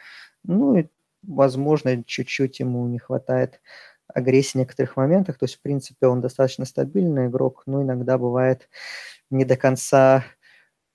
Ну 0.44 0.76
и, 0.76 0.88
возможно, 1.22 2.04
чуть-чуть 2.04 2.60
ему 2.60 2.86
не 2.86 2.98
хватает 2.98 3.62
агрессии 4.08 4.58
в 4.58 4.60
некоторых 4.60 4.96
моментах. 4.96 5.38
То 5.38 5.44
есть, 5.46 5.56
в 5.56 5.62
принципе, 5.62 6.08
он 6.08 6.20
достаточно 6.20 6.66
стабильный 6.66 7.28
игрок, 7.28 7.62
но 7.66 7.82
иногда 7.82 8.18
бывает 8.18 8.68
не 9.30 9.46
до 9.46 9.56
конца 9.56 10.22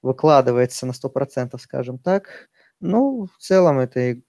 выкладывается 0.03 0.85
на 0.85 0.93
100%, 0.93 1.57
скажем 1.59 1.97
так. 1.99 2.49
Ну, 2.79 3.27
в 3.27 3.41
целом 3.41 3.79
это 3.79 4.21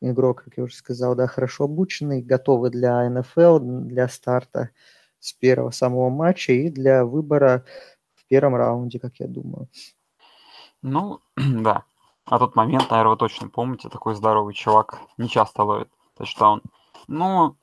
игрок, 0.00 0.44
как 0.44 0.56
я 0.56 0.64
уже 0.64 0.74
сказал, 0.74 1.14
да, 1.14 1.26
хорошо 1.26 1.64
обученный, 1.64 2.22
готовый 2.22 2.70
для 2.70 3.08
НФЛ, 3.08 3.58
для 3.60 4.08
старта 4.08 4.70
с 5.18 5.32
первого 5.32 5.70
самого 5.70 6.08
матча 6.10 6.52
и 6.52 6.70
для 6.70 7.04
выбора 7.04 7.64
в 8.14 8.26
первом 8.26 8.56
раунде, 8.56 8.98
как 8.98 9.16
я 9.16 9.28
думаю. 9.28 9.68
Ну, 10.82 11.20
да. 11.36 11.84
А 12.24 12.38
тот 12.38 12.54
момент, 12.54 12.90
наверное, 12.90 13.12
вы 13.12 13.16
точно 13.16 13.48
помните, 13.48 13.88
такой 13.88 14.14
здоровый 14.14 14.54
чувак 14.54 15.00
не 15.18 15.28
часто 15.28 15.64
ловит 15.64 15.88
тачдаун. 16.16 16.62
Ну, 17.08 17.56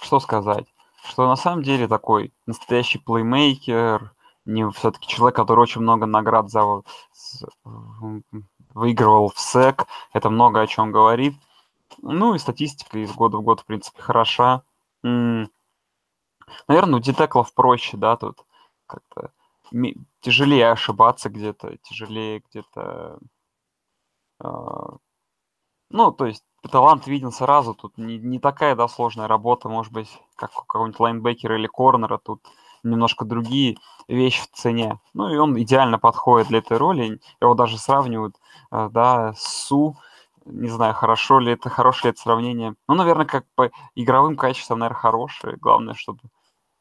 что 0.00 0.18
сказать? 0.18 0.66
Что 1.04 1.26
на 1.26 1.36
самом 1.36 1.62
деле 1.62 1.88
такой 1.88 2.32
настоящий 2.46 2.98
плеймейкер, 2.98 4.12
не 4.44 4.68
все-таки 4.70 5.06
человек, 5.06 5.36
который 5.36 5.60
очень 5.60 5.80
много 5.80 6.06
наград 6.06 6.50
за, 6.50 6.82
выигрывал 8.74 9.30
в 9.30 9.38
СЭК. 9.38 9.86
Это 10.12 10.30
много 10.30 10.60
о 10.60 10.66
чем 10.66 10.92
говорит. 10.92 11.34
Ну 11.98 12.34
и 12.34 12.38
статистика 12.38 12.98
из 12.98 13.12
года 13.12 13.38
в 13.38 13.42
год, 13.42 13.60
в 13.60 13.64
принципе, 13.64 14.00
хороша. 14.00 14.62
Наверное, 15.02 15.48
у 16.68 17.00
детеклов 17.00 17.54
проще, 17.54 17.96
да, 17.96 18.16
тут 18.16 18.44
как-то 18.86 19.32
тяжелее 20.20 20.70
ошибаться 20.70 21.30
где-то, 21.30 21.76
тяжелее 21.78 22.42
где-то... 22.50 23.18
Э, 24.40 24.48
ну, 25.90 26.12
то 26.12 26.26
есть 26.26 26.44
талант 26.70 27.06
виден 27.06 27.32
сразу, 27.32 27.74
тут 27.74 27.96
не, 27.96 28.18
не 28.18 28.38
такая, 28.38 28.76
да, 28.76 28.86
сложная 28.88 29.28
работа, 29.28 29.68
может 29.68 29.92
быть, 29.92 30.20
как 30.36 30.52
у 30.52 30.60
какого-нибудь 30.60 31.00
лайнбекера 31.00 31.58
или 31.58 31.66
корнера, 31.66 32.18
тут 32.18 32.42
немножко 32.82 33.24
другие 33.24 33.78
вещи 34.08 34.42
в 34.42 34.50
цене. 34.56 34.98
Ну, 35.14 35.28
и 35.28 35.36
он 35.36 35.60
идеально 35.60 35.98
подходит 35.98 36.48
для 36.48 36.58
этой 36.58 36.76
роли. 36.76 37.20
Его 37.40 37.54
даже 37.54 37.78
сравнивают, 37.78 38.36
э, 38.70 38.88
да, 38.92 39.34
с 39.34 39.66
Су, 39.66 39.96
не 40.44 40.68
знаю, 40.68 40.94
хорошо 40.94 41.38
ли 41.38 41.52
это, 41.52 41.68
хорошее 41.70 42.08
ли 42.08 42.10
это 42.10 42.20
сравнение. 42.20 42.74
Ну, 42.88 42.94
наверное, 42.94 43.26
как 43.26 43.44
по 43.54 43.70
игровым 43.94 44.36
качествам, 44.36 44.80
наверное, 44.80 44.98
хорошее. 44.98 45.56
Главное, 45.56 45.94
чтобы 45.94 46.20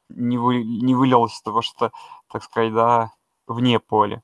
не, 0.09 0.37
вы, 0.37 0.63
не 0.63 0.95
вылилось 0.95 1.41
того, 1.41 1.61
что, 1.61 1.91
так 2.31 2.43
сказать, 2.43 2.73
да, 2.73 3.11
вне 3.47 3.79
поля. 3.79 4.23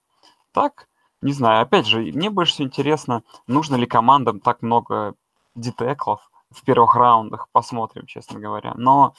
Так, 0.52 0.88
не 1.22 1.34
знаю, 1.34 1.62
опять 1.62 1.88
же, 1.88 2.00
мне 2.00 2.30
больше 2.30 2.54
всего 2.54 2.68
интересно, 2.68 3.24
нужно 3.48 3.76
ли 3.76 3.86
командам 3.86 4.40
так 4.40 4.62
много 4.62 5.14
детеклов 5.56 6.30
в 6.52 6.64
первых 6.64 6.96
раундах, 6.96 7.48
посмотрим, 7.52 8.06
честно 8.06 8.40
говоря. 8.40 8.74
Но 8.76 9.14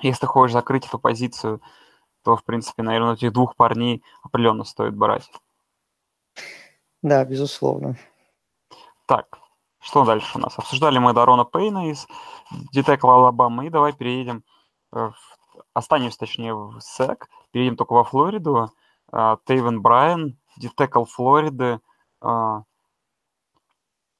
если 0.00 0.20
ты 0.20 0.26
хочешь 0.26 0.52
закрыть 0.52 0.86
эту 0.86 0.98
позицию, 0.98 1.60
то, 2.22 2.36
в 2.36 2.44
принципе, 2.44 2.82
наверное, 2.82 3.14
этих 3.14 3.32
двух 3.32 3.56
парней 3.56 4.02
определенно 4.22 4.64
стоит 4.64 4.96
брать. 4.96 5.30
Да, 7.02 7.24
безусловно. 7.24 7.96
Так, 9.06 9.38
что 9.80 10.04
дальше 10.04 10.38
у 10.38 10.40
нас? 10.40 10.58
Обсуждали 10.58 10.98
мы 10.98 11.12
Дарона 11.12 11.44
Пейна 11.44 11.90
из 11.90 12.06
Детекла 12.72 13.14
Алабамы, 13.14 13.66
и 13.66 13.70
давай 13.70 13.92
переедем, 13.92 14.42
в... 14.90 15.14
останемся, 15.72 16.18
точнее, 16.18 16.54
в 16.54 16.80
СЭК, 16.80 17.28
переедем 17.52 17.76
только 17.76 17.92
во 17.92 18.04
Флориду. 18.04 18.72
А, 19.12 19.38
Тейвен 19.44 19.80
Брайан, 19.80 20.36
Детекл 20.56 21.04
Флориды, 21.04 21.80
а, 22.20 22.64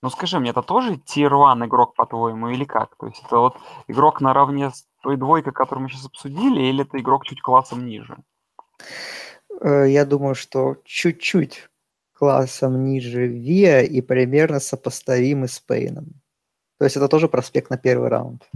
ну 0.03 0.11
скажи 0.11 0.39
мне, 0.39 0.51
это 0.51 0.63
тоже 0.63 0.99
тир-1 0.99 1.67
игрок, 1.67 1.97
по-твоему, 1.97 2.51
или 2.51 2.65
как? 2.65 2.95
То 2.97 3.07
есть 3.07 3.25
это 3.25 3.39
вот 3.39 3.57
игрок 3.89 4.21
наравне 4.21 4.71
с 4.71 4.87
той 5.07 5.17
двойкой, 5.17 5.53
которую 5.53 5.85
мы 5.85 5.89
сейчас 5.89 6.07
обсудили, 6.07 6.63
или 6.63 6.83
это 6.83 6.99
игрок 6.99 7.25
чуть 7.25 7.41
классом 7.41 7.87
ниже? 7.87 8.17
Э, 9.61 9.89
я 9.89 10.05
думаю, 10.05 10.35
что 10.35 10.79
чуть-чуть 10.85 11.71
классом 12.13 12.85
ниже 12.85 13.29
Виа 13.29 13.83
и 13.83 14.01
примерно 14.01 14.59
сопоставимы 14.59 15.47
с 15.47 15.61
Пейном. 15.61 16.07
То 16.79 16.87
есть 16.87 16.97
это 16.97 17.09
тоже 17.09 17.29
проспект 17.29 17.71
на 17.71 17.79
первый 17.79 18.09
раунд. 18.09 18.51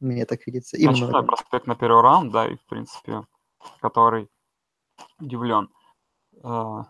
Мне 0.00 0.26
так 0.26 0.44
видится. 0.46 0.76
Именно 0.76 1.06
Значит, 1.06 1.26
проспект 1.26 1.66
на 1.68 1.76
первый 1.76 2.02
раунд, 2.02 2.32
да, 2.32 2.48
и 2.48 2.56
в 2.56 2.66
принципе, 2.66 3.24
который 3.80 4.28
удивлен. 5.20 5.68
Э, 6.42 6.82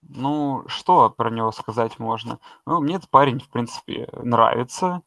ну, 0.00 0.64
что 0.66 1.10
про 1.10 1.30
него 1.30 1.52
сказать 1.52 1.98
можно? 1.98 2.38
Ну, 2.64 2.80
мне 2.80 2.96
этот 2.96 3.10
парень, 3.10 3.38
в 3.38 3.50
принципе, 3.50 4.08
нравится, 4.14 5.02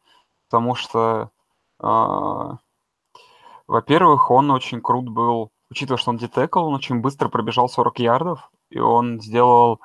потому 0.48 0.76
что, 0.76 1.32
э, 1.80 2.56
во-первых, 3.68 4.30
он 4.30 4.50
очень 4.50 4.80
крут 4.80 5.10
был, 5.10 5.50
учитывая, 5.70 5.98
что 5.98 6.10
он 6.10 6.16
детекл, 6.16 6.64
он 6.64 6.74
очень 6.74 7.00
быстро 7.00 7.28
пробежал 7.28 7.68
40 7.68 7.98
ярдов, 8.00 8.50
и 8.70 8.80
он 8.80 9.20
сделал, 9.20 9.80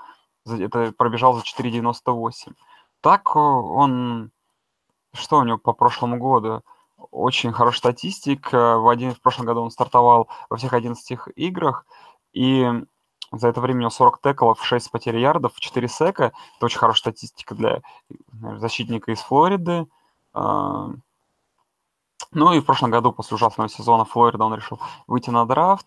это 0.47 0.93
пробежал 0.97 1.33
за 1.33 1.41
4,98. 1.41 2.53
Так 3.01 3.35
он, 3.35 4.31
что 5.13 5.37
у 5.39 5.43
него 5.43 5.57
по 5.57 5.73
прошлому 5.73 6.17
году? 6.17 6.61
Очень 7.11 7.51
хорошая 7.51 7.79
статистика. 7.79 8.77
В, 8.77 8.87
один, 8.87 9.13
в 9.13 9.19
прошлом 9.19 9.45
году 9.45 9.61
он 9.61 9.71
стартовал 9.71 10.29
во 10.49 10.55
всех 10.55 10.71
11 10.71 11.19
играх, 11.35 11.85
и 12.31 12.65
за 13.33 13.49
это 13.49 13.59
время 13.59 13.79
у 13.79 13.81
него 13.81 13.89
40 13.89 14.21
теклов, 14.21 14.63
6 14.63 14.91
потерь 14.91 15.17
ярдов, 15.17 15.59
4 15.59 15.87
сека. 15.89 16.31
Это 16.55 16.65
очень 16.65 16.79
хорошая 16.79 17.01
статистика 17.01 17.53
для 17.53 17.81
защитника 18.59 19.11
из 19.11 19.19
Флориды. 19.19 19.87
Ну 22.31 22.53
и 22.53 22.59
в 22.59 22.65
прошлом 22.65 22.91
году, 22.91 23.11
после 23.11 23.35
ужасного 23.35 23.69
сезона 23.69 24.05
Флорида, 24.05 24.45
он 24.45 24.55
решил 24.55 24.79
выйти 25.07 25.29
на 25.29 25.45
драфт. 25.45 25.85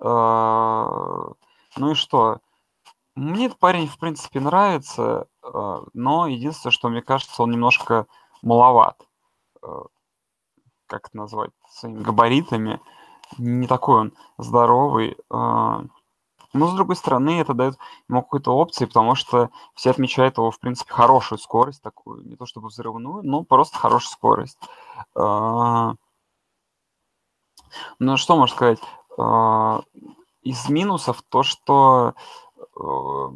А, 0.00 1.32
ну 1.76 1.90
и 1.90 1.94
что? 1.94 2.40
Мне 3.14 3.46
этот 3.46 3.58
парень, 3.58 3.88
в 3.88 3.98
принципе, 3.98 4.40
нравится, 4.40 5.26
а, 5.42 5.84
но 5.94 6.26
единственное, 6.26 6.72
что 6.72 6.88
мне 6.88 7.00
кажется, 7.00 7.42
он 7.42 7.50
немножко 7.50 8.06
маловат. 8.42 9.00
Как 10.86 11.08
это 11.08 11.16
назвать? 11.16 11.50
Своими 11.70 12.02
габаритами. 12.02 12.80
Не 13.38 13.66
такой 13.66 14.00
он 14.02 14.12
здоровый. 14.38 15.16
Но, 16.52 16.68
с 16.68 16.74
другой 16.74 16.96
стороны, 16.96 17.40
это 17.40 17.54
дает 17.54 17.78
ему 18.08 18.22
какую-то 18.22 18.52
опцию, 18.52 18.88
потому 18.88 19.14
что 19.14 19.50
все 19.74 19.90
отмечают 19.90 20.38
его, 20.38 20.50
в 20.50 20.58
принципе, 20.58 20.92
хорошую 20.92 21.38
скорость 21.38 21.82
такую. 21.82 22.26
Не 22.26 22.36
то 22.36 22.46
чтобы 22.46 22.68
взрывную, 22.68 23.22
но 23.22 23.44
просто 23.44 23.78
хорошую 23.78 24.10
скорость. 24.10 24.58
А, 25.14 25.94
ну, 27.98 28.16
что 28.16 28.36
можно 28.36 28.54
сказать? 28.54 28.78
А, 29.18 29.82
из 30.42 30.68
минусов 30.68 31.22
то, 31.28 31.42
что 31.42 32.14
а, 32.78 33.32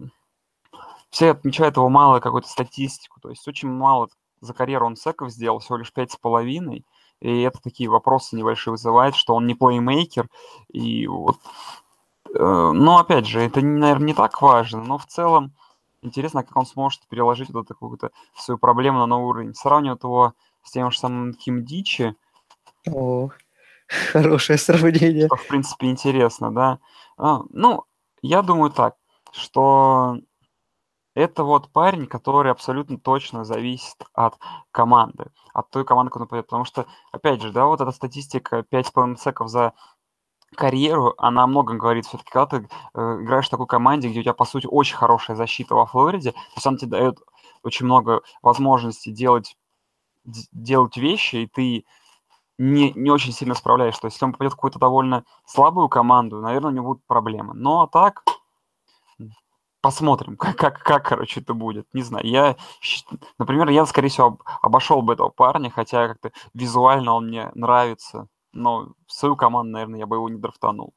все 1.10 1.30
отмечают 1.32 1.76
его 1.76 1.88
мало 1.88 2.20
какую-то 2.20 2.48
статистику. 2.48 3.20
То 3.20 3.30
есть 3.30 3.46
очень 3.48 3.68
мало 3.68 4.08
за 4.40 4.54
карьеру 4.54 4.86
он 4.86 4.96
секов 4.96 5.30
сделал, 5.30 5.58
всего 5.58 5.76
лишь 5.76 5.92
пять 5.92 6.12
с 6.12 6.16
половиной. 6.16 6.86
И 7.20 7.42
это 7.42 7.60
такие 7.60 7.90
вопросы 7.90 8.34
небольшие 8.34 8.72
вызывает, 8.72 9.14
что 9.14 9.34
он 9.34 9.46
не 9.46 9.54
плеймейкер. 9.54 10.28
И 10.72 11.06
вот 11.06 11.36
Э, 11.89 11.89
но 12.34 12.98
опять 12.98 13.26
же, 13.26 13.40
это, 13.40 13.60
наверное, 13.60 14.06
не 14.08 14.14
так 14.14 14.40
важно, 14.42 14.82
но 14.82 14.98
в 14.98 15.06
целом 15.06 15.52
интересно, 16.02 16.42
как 16.42 16.56
он 16.56 16.66
сможет 16.66 17.06
переложить 17.08 17.50
вот 17.50 17.66
эту 17.66 17.74
какую-то 17.74 18.10
свою 18.36 18.58
проблему 18.58 18.98
на 18.98 19.06
новый 19.06 19.26
уровень. 19.26 19.54
Сравнивать 19.54 20.02
его 20.02 20.34
с 20.62 20.70
тем 20.70 20.90
же 20.90 20.98
самым 20.98 21.34
Ким 21.34 21.64
Дичи. 21.64 22.14
О, 22.88 23.30
хорошее 24.12 24.58
сравнение. 24.58 25.26
Что, 25.26 25.36
в 25.36 25.48
принципе, 25.48 25.90
интересно, 25.90 26.52
да. 26.52 26.78
А, 27.16 27.42
ну, 27.50 27.84
я 28.22 28.42
думаю 28.42 28.70
так, 28.70 28.96
что 29.32 30.18
это 31.14 31.44
вот 31.44 31.70
парень, 31.70 32.06
который 32.06 32.52
абсолютно 32.52 32.98
точно 32.98 33.44
зависит 33.44 33.96
от 34.14 34.38
команды, 34.70 35.30
от 35.52 35.70
той 35.70 35.84
команды, 35.84 36.10
куда 36.10 36.24
он 36.24 36.28
пойдет. 36.28 36.46
Потому 36.46 36.64
что, 36.64 36.86
опять 37.12 37.42
же, 37.42 37.52
да, 37.52 37.66
вот 37.66 37.80
эта 37.80 37.90
статистика 37.90 38.64
5,5 38.70 39.16
секов 39.16 39.48
за 39.48 39.74
карьеру, 40.54 41.14
она 41.18 41.44
о 41.44 41.46
многом 41.46 41.78
говорит. 41.78 42.06
Все-таки, 42.06 42.30
когда 42.30 42.46
ты 42.58 42.68
э, 42.94 43.18
играешь 43.22 43.46
в 43.46 43.50
такой 43.50 43.66
команде, 43.66 44.08
где 44.08 44.20
у 44.20 44.22
тебя, 44.22 44.34
по 44.34 44.44
сути, 44.44 44.66
очень 44.66 44.96
хорошая 44.96 45.36
защита 45.36 45.74
во 45.74 45.86
Флориде, 45.86 46.32
то 46.32 46.38
есть 46.56 46.66
она 46.66 46.76
тебе 46.76 46.90
дает 46.90 47.18
очень 47.62 47.86
много 47.86 48.22
возможностей 48.42 49.12
делать, 49.12 49.56
делать 50.24 50.96
вещи, 50.96 51.36
и 51.36 51.46
ты 51.46 51.84
не, 52.58 52.92
не 52.92 53.10
очень 53.10 53.32
сильно 53.32 53.54
справляешься. 53.54 54.02
То 54.02 54.06
есть, 54.06 54.16
если 54.16 54.26
он 54.26 54.32
попадет 54.32 54.52
в 54.52 54.56
какую-то 54.56 54.78
довольно 54.78 55.24
слабую 55.46 55.88
команду, 55.88 56.40
наверное, 56.40 56.70
у 56.70 56.74
него 56.74 56.86
будут 56.88 57.06
проблемы. 57.06 57.54
Но 57.54 57.86
так, 57.86 58.22
посмотрим, 59.80 60.36
как, 60.36 60.56
как, 60.56 60.82
как, 60.82 61.06
короче, 61.06 61.40
это 61.40 61.54
будет. 61.54 61.86
Не 61.94 62.02
знаю. 62.02 62.26
Я, 62.26 62.56
например, 63.38 63.68
я, 63.70 63.86
скорее 63.86 64.08
всего, 64.08 64.38
обошел 64.62 65.02
бы 65.02 65.14
этого 65.14 65.30
парня, 65.30 65.70
хотя 65.70 66.08
как-то 66.08 66.32
визуально 66.54 67.14
он 67.14 67.28
мне 67.28 67.50
нравится. 67.54 68.28
Но 68.52 68.94
в 69.06 69.12
свою 69.12 69.36
команду, 69.36 69.72
наверное, 69.72 70.00
я 70.00 70.06
бы 70.06 70.16
его 70.16 70.28
не 70.28 70.38
драфтанул. 70.38 70.94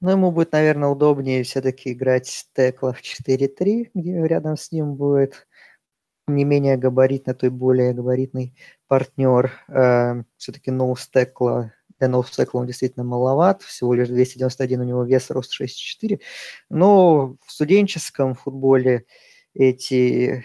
Ну, 0.00 0.10
ему 0.10 0.32
будет, 0.32 0.52
наверное, 0.52 0.88
удобнее 0.88 1.44
все-таки 1.44 1.92
играть 1.92 2.48
текла 2.54 2.92
в 2.92 3.00
4-3, 3.00 3.90
где 3.94 4.26
рядом 4.26 4.56
с 4.56 4.72
ним 4.72 4.94
будет 4.94 5.46
не 6.26 6.44
менее 6.44 6.76
габаритный, 6.76 7.34
то 7.34 7.46
и 7.46 7.50
более 7.50 7.92
габаритный 7.92 8.54
партнер. 8.88 9.52
Э, 9.68 10.22
все-таки 10.36 10.70
ноустекла 10.70 11.72
для 12.02 12.08
ноустекла 12.08 12.62
он 12.62 12.66
действительно 12.66 13.04
маловат, 13.04 13.62
всего 13.62 13.94
лишь 13.94 14.08
291 14.08 14.80
у 14.80 14.82
него 14.82 15.04
вес, 15.04 15.30
рост 15.30 15.52
6,4. 15.60 16.18
Но 16.68 17.36
в 17.46 17.52
студенческом 17.52 18.34
футболе 18.34 19.04
эти 19.54 20.44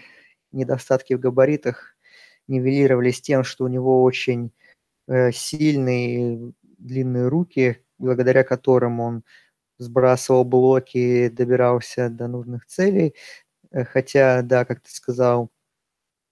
недостатки 0.52 1.16
в 1.16 1.20
габаритах 1.20 1.96
нивелировались 2.48 3.22
тем, 3.22 3.44
что 3.44 3.64
у 3.64 3.70
него 3.70 4.04
очень 4.04 4.52
э, 5.08 5.32
сильные 5.32 6.54
длинные 6.78 7.28
руки, 7.28 7.84
благодаря 7.98 8.44
которым 8.44 9.00
он 9.00 9.24
сбрасывал 9.80 10.44
блоки, 10.46 11.30
добирался 11.30 12.10
до 12.10 12.28
нужных 12.28 12.66
целей. 12.66 13.16
Э, 13.72 13.84
хотя, 13.86 14.42
да, 14.42 14.66
как 14.66 14.82
ты 14.82 14.92
сказал, 14.92 15.50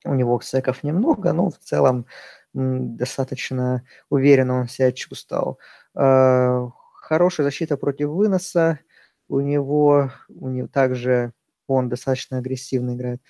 у 0.05 0.13
него 0.13 0.39
секов 0.41 0.84
немного, 0.84 1.34
но 1.34 1.50
в 1.50 1.58
целом 1.60 2.05
достаточно 2.53 3.84
уверенно 4.10 4.62
он 4.62 4.67
себя 4.67 4.91
чувствовал. 4.91 5.60
Э, 5.96 6.67
хорошая 6.94 7.46
защита 7.46 7.77
против 7.77 8.10
выноса. 8.10 8.79
У 9.27 9.39
него, 9.39 10.12
у 10.29 10.50
него 10.50 10.67
также 10.67 11.34
он 11.67 11.89
достаточно 11.89 12.38
агрессивно 12.38 12.96
играет 12.96 13.22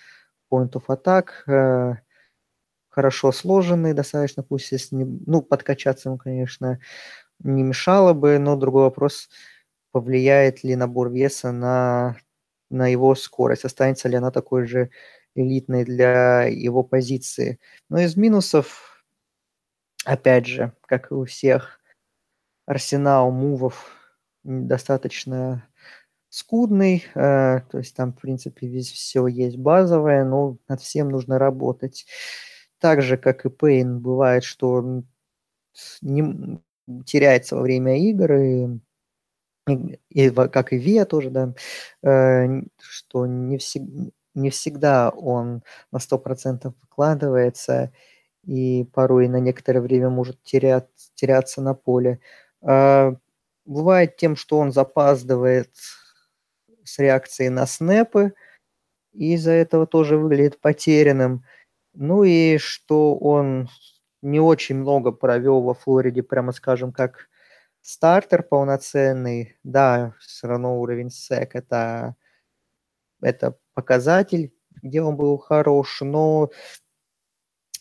point 0.52 0.72
of 0.74 0.86
attack. 0.88 1.98
Хорошо 2.96 3.34
сложенный 3.34 3.94
достаточно, 3.94 4.42
пусть 4.42 4.72
если 4.72 4.96
не, 4.96 5.04
ну, 5.28 5.42
подкачаться 5.42 6.08
ему, 6.08 6.18
конечно, 6.18 6.80
не 7.40 7.62
мешало 7.64 8.14
бы, 8.14 8.40
но 8.40 8.56
другой 8.56 8.84
вопрос, 8.84 9.30
повлияет 9.92 10.64
ли 10.64 10.78
набор 10.78 11.12
веса 11.12 11.52
на, 11.52 12.16
на 12.70 12.88
его 12.88 13.14
скорость, 13.16 13.66
останется 13.66 14.08
ли 14.08 14.16
она 14.16 14.32
такой 14.32 14.66
же 14.66 14.92
элитной 15.36 15.84
для 15.84 16.44
его 16.44 16.84
позиции. 16.84 17.60
Но 17.90 18.00
из 18.00 18.16
минусов, 18.16 19.06
опять 20.06 20.46
же, 20.48 20.72
как 20.88 21.12
и 21.12 21.16
у 21.16 21.25
всех, 21.25 21.82
арсенал 22.66 23.32
мувов 23.32 23.92
достаточно 24.44 25.68
скудный, 26.30 27.06
э, 27.16 27.62
то 27.72 27.78
есть 27.80 27.96
там, 27.96 28.14
в 28.14 28.22
принципе, 28.22 28.68
весь 28.68 28.92
все 28.92 29.28
есть 29.28 29.58
базовое, 29.58 30.25
но 30.25 30.58
над 30.68 30.82
всем 30.82 31.10
нужно 31.10 31.40
работать. 31.40 32.06
Так 32.79 33.01
же, 33.01 33.17
как 33.17 33.46
и 33.46 33.50
Пейн, 33.50 34.00
бывает, 34.00 34.44
что 34.44 34.72
он 34.72 35.08
не, 36.01 36.60
теряется 37.05 37.55
во 37.55 37.62
время 37.63 38.00
игр, 38.00 38.34
и, 38.34 38.67
и, 40.10 40.29
как 40.29 40.74
и 40.74 40.77
Виа 40.77 41.05
тоже, 41.05 41.29
да, 41.29 41.53
э, 42.03 42.62
что 42.79 43.25
не 43.25 43.57
всегда 43.57 44.11
не 44.35 44.50
всегда 44.50 45.09
он 45.11 45.64
на 45.92 46.00
100% 46.00 46.74
выкладывается 46.81 47.94
и 48.46 48.85
порой 48.94 49.29
на 49.29 49.40
некоторое 49.40 49.81
время 49.81 50.09
может 50.09 50.42
терять, 50.44 50.90
теряться 51.16 51.61
на 51.61 51.74
поле. 51.74 52.20
А, 52.61 53.16
бывает 53.66 54.18
тем, 54.18 54.35
что 54.35 54.59
он 54.59 54.72
запаздывает 54.74 55.72
с 56.83 57.00
реакцией 57.00 57.50
на 57.50 57.66
снэпы, 57.66 58.33
и 59.14 59.33
из-за 59.35 59.51
этого 59.51 59.88
тоже 59.88 60.18
выглядит 60.18 60.59
потерянным. 60.61 61.44
Ну 61.96 62.24
и 62.24 62.58
что 62.58 63.16
он 63.16 63.70
не 64.22 64.40
очень 64.40 64.75
много 64.75 65.12
провел 65.12 65.62
во 65.62 65.74
Флориде, 65.74 66.24
прямо 66.24 66.51
скажем, 66.51 66.92
как 66.92 67.29
стартер 67.81 68.44
полноценный. 68.44 69.58
Да, 69.64 70.14
все 70.20 70.48
равно 70.48 70.79
уровень 70.79 71.10
сек 71.10 71.55
это, 71.55 72.16
это 73.22 73.58
показатель, 73.74 74.53
где 74.81 75.01
он 75.01 75.16
был 75.16 75.38
хорош, 75.38 76.01
но 76.01 76.50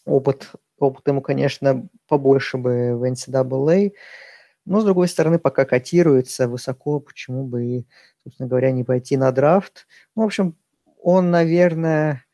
опыт, 0.04 0.52
опыт 0.78 1.06
ему, 1.08 1.22
конечно, 1.22 1.88
побольше 2.08 2.58
бы 2.58 2.96
в 2.96 3.04
NCAA. 3.04 3.92
Но, 4.66 4.80
с 4.80 4.84
другой 4.84 5.08
стороны, 5.08 5.38
пока 5.38 5.64
котируется 5.66 6.48
высоко, 6.48 7.00
почему 7.00 7.44
бы, 7.44 7.86
собственно 8.24 8.48
говоря, 8.48 8.72
не 8.72 8.84
пойти 8.84 9.16
на 9.16 9.32
драфт. 9.32 9.86
Ну, 10.16 10.22
в 10.22 10.26
общем, 10.26 10.56
он, 11.02 11.30
наверное, 11.30 12.24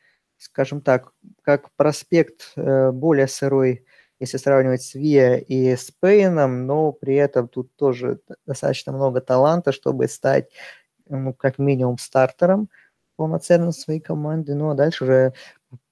скажем 0.41 0.81
так, 0.81 1.13
как 1.43 1.71
проспект 1.77 2.53
э, 2.57 2.91
более 2.93 3.29
сырой, 3.29 3.85
если 4.19 4.39
сравнивать 4.39 4.83
с 4.83 4.95
Виа 4.95 5.37
и 5.37 5.77
с 5.77 5.91
Пейном, 5.91 6.67
но 6.67 6.93
при 6.93 7.15
этом 7.15 7.47
тут 7.49 7.75
тоже 7.77 8.21
достаточно 8.47 8.93
много 8.93 9.21
таланта, 9.21 9.73
чтобы 9.73 10.09
стать, 10.09 10.51
ну, 11.09 11.35
как 11.35 11.59
минимум, 11.59 11.99
стартером 11.99 12.71
полноценно 13.17 13.71
своей 13.73 14.01
команды, 14.01 14.55
ну 14.55 14.71
а 14.71 14.75
дальше 14.75 15.05
уже 15.05 15.35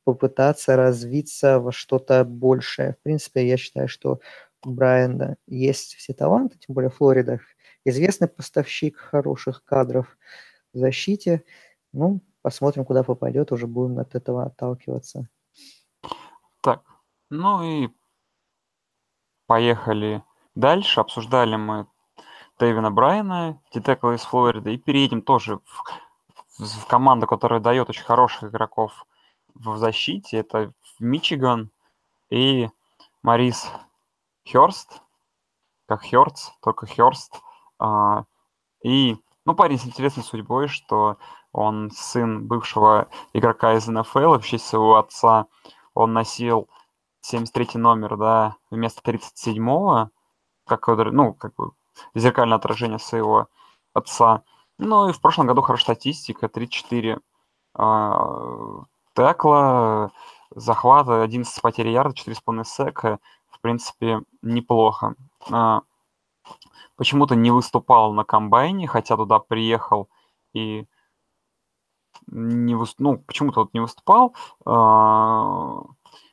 попытаться 0.04 0.76
развиться 0.76 1.60
во 1.60 1.72
что-то 1.72 2.24
большее. 2.24 2.94
В 2.94 3.02
принципе, 3.02 3.46
я 3.46 3.58
считаю, 3.58 3.88
что 3.88 4.20
у 4.64 4.70
Брайана 4.70 5.36
есть 5.46 5.94
все 5.96 6.14
таланты, 6.14 6.56
тем 6.58 6.74
более 6.74 6.90
Флорида 6.90 7.40
известный 7.84 8.28
поставщик 8.28 8.96
хороших 8.96 9.62
кадров 9.64 10.16
в 10.72 10.78
защите. 10.78 11.44
Ну, 11.92 12.20
посмотрим, 12.42 12.84
куда 12.84 13.02
попадет, 13.02 13.52
уже 13.52 13.66
будем 13.66 13.98
от 13.98 14.14
этого 14.14 14.44
отталкиваться. 14.44 15.28
Так, 16.60 16.82
ну 17.30 17.62
и 17.62 17.88
поехали 19.46 20.22
дальше. 20.54 21.00
Обсуждали 21.00 21.56
мы 21.56 21.86
Дэвина 22.58 22.90
Брайана, 22.90 23.60
Титекла 23.70 24.14
из 24.14 24.22
Флориды, 24.22 24.74
и 24.74 24.78
переедем 24.78 25.22
тоже 25.22 25.56
в 25.64 25.82
в 26.58 26.86
команду, 26.86 27.26
которая 27.26 27.60
дает 27.60 27.88
очень 27.88 28.04
хороших 28.04 28.50
игроков 28.50 29.06
в 29.54 29.76
защите. 29.76 30.38
Это 30.38 30.72
Мичиган 30.98 31.70
и 32.30 32.68
Марис 33.22 33.70
Хёрст, 34.50 35.00
как 35.86 36.02
Хёрст, 36.02 36.52
только 36.60 36.86
Хёрст. 36.86 37.40
А, 37.78 38.24
и, 38.82 39.16
ну, 39.44 39.54
парень 39.54 39.78
с 39.78 39.86
интересной 39.86 40.24
судьбой, 40.24 40.68
что 40.68 41.18
он 41.52 41.90
сын 41.90 42.46
бывшего 42.46 43.08
игрока 43.32 43.74
из 43.74 43.86
НФЛ, 43.86 44.38
в 44.38 44.46
честь 44.46 44.66
своего 44.66 44.96
отца 44.96 45.46
он 45.94 46.12
носил 46.12 46.68
73 47.22 47.70
номер, 47.74 48.16
да, 48.16 48.56
вместо 48.70 49.00
37-го, 49.02 50.10
как, 50.66 50.86
ну, 50.86 51.34
как 51.34 51.54
бы 51.56 51.72
зеркальное 52.14 52.56
отражение 52.56 52.98
своего 52.98 53.48
отца. 53.94 54.42
Ну 54.78 55.08
и 55.08 55.12
в 55.12 55.20
прошлом 55.20 55.46
году 55.46 55.62
хорошая 55.62 55.96
статистика, 55.96 56.48
34 56.48 57.18
э, 57.78 58.12
текла, 59.14 60.12
захвата, 60.54 61.22
11 61.22 61.62
потерь 61.62 61.88
ярда, 61.88 62.14
4,5 62.14 62.64
сека. 62.64 63.18
В 63.50 63.60
принципе, 63.60 64.20
неплохо. 64.42 65.14
Э, 65.50 65.80
почему-то 66.96 67.34
не 67.34 67.50
выступал 67.50 68.12
на 68.12 68.24
комбайне, 68.24 68.86
хотя 68.86 69.16
туда 69.16 69.40
приехал 69.40 70.08
и 70.52 70.86
не 72.30 72.76
ну, 72.98 73.18
почему-то 73.18 73.60
вот 73.60 73.74
не 73.74 73.80
выступал. 73.80 74.34
Э, 74.66 75.82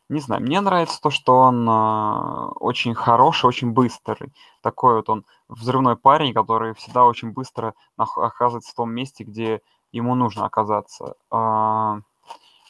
не 0.10 0.20
знаю, 0.20 0.42
мне 0.42 0.62
нравится 0.62 1.02
то, 1.02 1.10
что 1.10 1.38
он 1.38 1.68
э, 1.68 2.48
очень 2.60 2.94
хороший, 2.94 3.48
очень 3.48 3.72
быстрый. 3.72 4.34
Такой 4.62 4.96
вот 4.96 5.10
он 5.10 5.26
взрывной 5.48 5.96
парень, 5.96 6.34
который 6.34 6.74
всегда 6.76 7.06
очень 7.06 7.32
быстро 7.32 7.74
оказывается 7.98 8.72
в 8.72 8.76
том 8.76 8.92
месте, 8.92 9.24
где 9.24 9.62
ему 9.92 10.16
нужно 10.16 10.46
оказаться. 10.46 11.16
Э, 11.32 12.02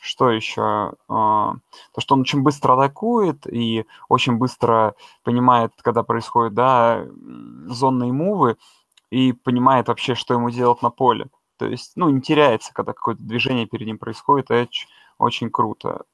что 0.01 0.29
еще? 0.29 0.93
То, 1.07 1.61
что 1.97 2.13
он 2.13 2.21
очень 2.21 2.43
быстро 2.43 2.73
атакует 2.73 3.47
и 3.51 3.87
очень 4.07 4.37
быстро 4.37 4.93
понимает, 5.23 5.71
когда 5.81 6.03
происходят 6.03 6.53
да, 6.53 7.07
зонные 7.65 8.13
мувы, 8.13 8.57
и 9.09 9.33
понимает 9.33 9.87
вообще, 9.87 10.13
что 10.13 10.33
ему 10.33 10.49
делать 10.49 10.81
на 10.81 10.89
поле. 10.89 11.27
То 11.57 11.65
есть, 11.67 11.93
ну, 11.95 12.09
не 12.09 12.21
теряется, 12.21 12.73
когда 12.73 12.93
какое-то 12.93 13.23
движение 13.23 13.65
перед 13.65 13.87
ним 13.87 13.97
происходит, 13.97 14.51
это 14.51 14.69
очень 15.17 15.49
круто. 15.49 16.05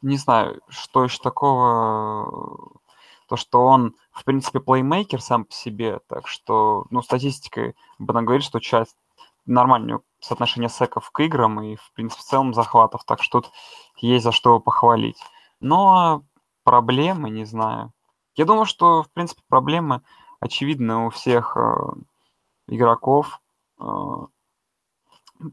Не 0.00 0.16
знаю, 0.16 0.60
что 0.68 1.04
еще 1.04 1.18
такого, 1.20 2.78
то, 3.28 3.36
что 3.36 3.64
он, 3.64 3.96
в 4.12 4.24
принципе, 4.24 4.60
плеймейкер 4.60 5.20
сам 5.20 5.44
по 5.44 5.52
себе, 5.52 6.00
так 6.08 6.28
что, 6.28 6.86
ну, 6.90 7.02
статистикой 7.02 7.74
будем 7.98 8.24
говорить, 8.24 8.44
что 8.44 8.60
часть 8.60 8.96
нормальное 9.44 10.00
соотношение 10.20 10.68
секов 10.68 11.10
к 11.10 11.20
играм 11.20 11.60
и, 11.62 11.76
в 11.76 11.92
принципе, 11.94 12.22
в 12.22 12.24
целом 12.24 12.54
захватов, 12.54 13.04
так 13.04 13.22
что 13.22 13.40
тут 13.40 13.52
есть 13.96 14.24
за 14.24 14.32
что 14.32 14.60
похвалить. 14.60 15.18
Но 15.60 16.22
проблемы, 16.64 17.30
не 17.30 17.44
знаю. 17.44 17.92
Я 18.36 18.44
думаю, 18.44 18.66
что, 18.66 19.02
в 19.02 19.10
принципе, 19.10 19.42
проблемы 19.48 20.02
очевидны 20.38 21.06
у 21.06 21.10
всех 21.10 21.56
э, 21.56 21.60
игроков. 22.68 23.40
Э, 23.80 24.26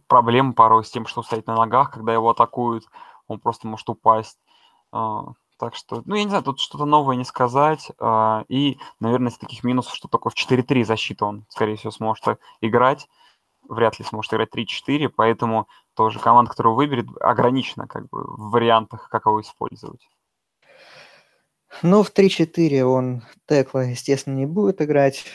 проблемы 0.08 0.54
порой 0.54 0.84
с 0.84 0.92
тем, 0.92 1.06
что 1.06 1.24
стоит 1.24 1.48
на 1.48 1.56
ногах, 1.56 1.92
когда 1.92 2.14
его 2.14 2.30
атакуют, 2.30 2.86
он 3.28 3.40
просто 3.40 3.68
может 3.68 3.90
упасть. 3.90 4.40
Э, 4.94 5.22
так 5.58 5.76
что, 5.76 6.02
ну, 6.06 6.16
я 6.16 6.24
не 6.24 6.30
знаю, 6.30 6.44
тут 6.44 6.60
что-то 6.60 6.86
новое 6.86 7.16
не 7.16 7.26
сказать. 7.26 7.92
Э, 8.00 8.44
и, 8.48 8.78
наверное, 9.00 9.32
из 9.32 9.38
таких 9.38 9.64
минусов, 9.64 9.96
что 9.96 10.08
только 10.08 10.30
в 10.30 10.36
4-3 10.36 10.84
защиты 10.84 11.26
он, 11.26 11.46
скорее 11.50 11.78
всего, 11.78 11.92
сможет 11.92 12.40
играть. 12.62 13.08
Вряд 13.68 13.98
ли 13.98 14.06
сможет 14.06 14.34
играть 14.34 14.50
3-4, 14.54 15.10
поэтому 15.10 15.68
тоже 15.96 16.20
команда, 16.20 16.52
которую 16.52 16.76
выберет, 16.76 17.08
ограничена 17.20 17.88
как 17.88 18.08
бы 18.10 18.24
в 18.24 18.52
вариантах, 18.52 19.10
как 19.10 19.26
его 19.26 19.42
использовать. 19.42 20.08
Ну, 21.82 22.04
в 22.04 22.12
3-4 22.12 22.84
он 22.84 23.24
текла, 23.48 23.84
естественно, 23.84 24.36
не 24.36 24.46
будет 24.46 24.82
играть. 24.82 25.26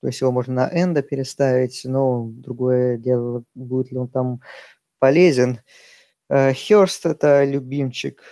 То 0.00 0.08
есть 0.08 0.20
его 0.20 0.30
можно 0.32 0.54
на 0.54 0.68
энда 0.82 1.02
переставить, 1.02 1.82
но 1.84 2.26
другое 2.28 2.96
дело, 2.96 3.44
будет 3.54 3.90
ли 3.92 3.98
он 3.98 4.08
там 4.08 4.40
полезен. 4.98 5.60
Херст– 6.30 7.06
это 7.06 7.44
любимчик 7.44 8.22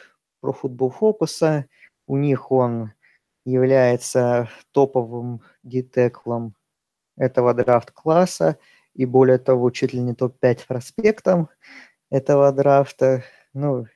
про 0.41 0.53
футбол 0.53 0.91
фокуса. 0.91 1.67
У 2.07 2.17
них 2.17 2.53
он 2.53 2.93
является 3.45 4.49
топовым 4.73 5.43
детеклом 5.63 6.55
этого 7.17 7.55
драфт-класса 7.55 8.59
и 8.95 9.07
более 9.07 9.39
того, 9.39 9.71
чуть 9.71 9.93
ли 9.93 10.01
не 10.01 10.15
топ-5 10.15 10.67
проспектом 10.67 11.49
этого 12.11 12.53
драфта. 12.53 13.25
Ну, 13.53 13.87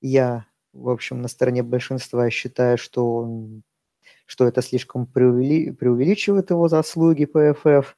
я 0.00 0.46
в 0.72 0.88
общем, 0.88 1.20
на 1.20 1.28
стороне 1.28 1.62
большинства 1.62 2.30
считаю, 2.30 2.78
что, 2.78 3.16
он, 3.16 3.62
что 4.26 4.46
это 4.46 4.62
слишком 4.62 5.06
преувели, 5.06 5.70
преувеличивает 5.70 6.50
его 6.50 6.68
заслуги 6.68 7.24
ПФФ, 7.26 7.96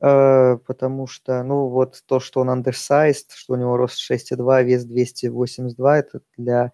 э, 0.00 0.58
потому 0.66 1.06
что, 1.06 1.42
ну, 1.42 1.68
вот 1.68 2.02
то, 2.06 2.20
что 2.20 2.40
он 2.40 2.50
undersized, 2.50 3.30
что 3.34 3.54
у 3.54 3.56
него 3.56 3.76
рост 3.76 3.98
6,2, 3.98 4.62
вес 4.62 4.84
282, 4.84 5.98
это 5.98 6.20
для 6.36 6.72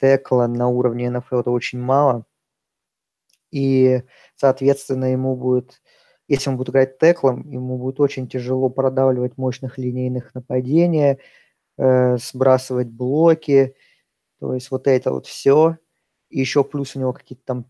текла 0.00 0.48
на 0.48 0.68
уровне 0.68 1.10
НФЛ 1.10 1.40
это 1.40 1.50
очень 1.50 1.80
мало. 1.80 2.24
И, 3.50 4.02
соответственно, 4.36 5.12
ему 5.12 5.36
будет, 5.36 5.82
если 6.28 6.50
он 6.50 6.56
будет 6.56 6.70
играть 6.70 6.98
теклом, 6.98 7.48
ему 7.50 7.78
будет 7.78 8.00
очень 8.00 8.28
тяжело 8.28 8.68
продавливать 8.68 9.36
мощных 9.38 9.78
линейных 9.78 10.34
нападений, 10.34 11.18
э, 11.78 12.16
сбрасывать 12.18 12.88
блоки, 12.88 13.74
то 14.40 14.54
есть 14.54 14.70
вот 14.70 14.86
это 14.86 15.12
вот 15.12 15.26
все. 15.26 15.78
И 16.30 16.40
еще 16.40 16.64
плюс 16.64 16.96
у 16.96 17.00
него 17.00 17.12
какие-то 17.12 17.44
там 17.44 17.66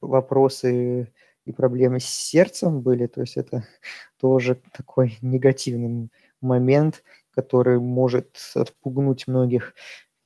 вопросы 0.00 1.12
и 1.44 1.52
проблемы 1.52 2.00
с 2.00 2.04
сердцем 2.04 2.80
были. 2.80 3.06
То 3.06 3.22
есть 3.22 3.36
это 3.36 3.64
тоже 4.20 4.60
такой 4.76 5.18
негативный 5.22 6.10
момент, 6.40 7.02
который 7.34 7.78
может 7.78 8.36
отпугнуть 8.54 9.26
многих 9.26 9.74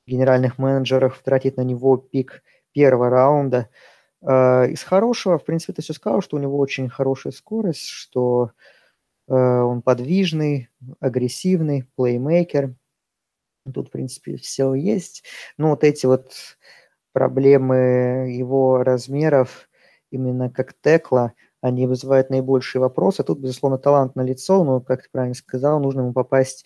генеральных 0.07 0.57
менеджеров, 0.57 1.21
тратить 1.23 1.57
на 1.57 1.61
него 1.61 1.97
пик 1.97 2.43
первого 2.73 3.09
раунда. 3.09 3.69
А, 4.21 4.65
из 4.65 4.83
хорошего, 4.83 5.39
в 5.39 5.45
принципе, 5.45 5.73
ты 5.73 5.81
все 5.81 5.93
сказал, 5.93 6.21
что 6.21 6.37
у 6.37 6.39
него 6.39 6.57
очень 6.57 6.89
хорошая 6.89 7.33
скорость, 7.33 7.87
что 7.87 8.51
э, 9.27 9.33
он 9.33 9.81
подвижный, 9.81 10.69
агрессивный, 10.99 11.89
плеймейкер– 11.95 12.75
Тут, 13.73 13.87
в 13.87 13.91
принципе, 13.91 14.37
все 14.37 14.73
есть. 14.75 15.23
Ну, 15.57 15.69
вот 15.69 15.83
эти 15.83 16.05
вот 16.05 16.57
проблемы 17.15 18.27
его 18.29 18.83
размеров, 18.83 19.69
именно 20.11 20.49
как 20.49 20.73
текла, 20.81 21.31
они 21.61 21.87
вызывают 21.87 22.29
наибольшие 22.29 22.81
вопросы. 22.81 23.23
Тут, 23.23 23.39
безусловно, 23.39 23.77
талант 23.77 24.17
на 24.17 24.21
лицо, 24.21 24.65
но, 24.65 24.81
как 24.81 25.03
ты 25.03 25.09
правильно 25.13 25.33
сказал, 25.33 25.79
нужно 25.79 26.01
ему 26.01 26.11
попасть 26.11 26.65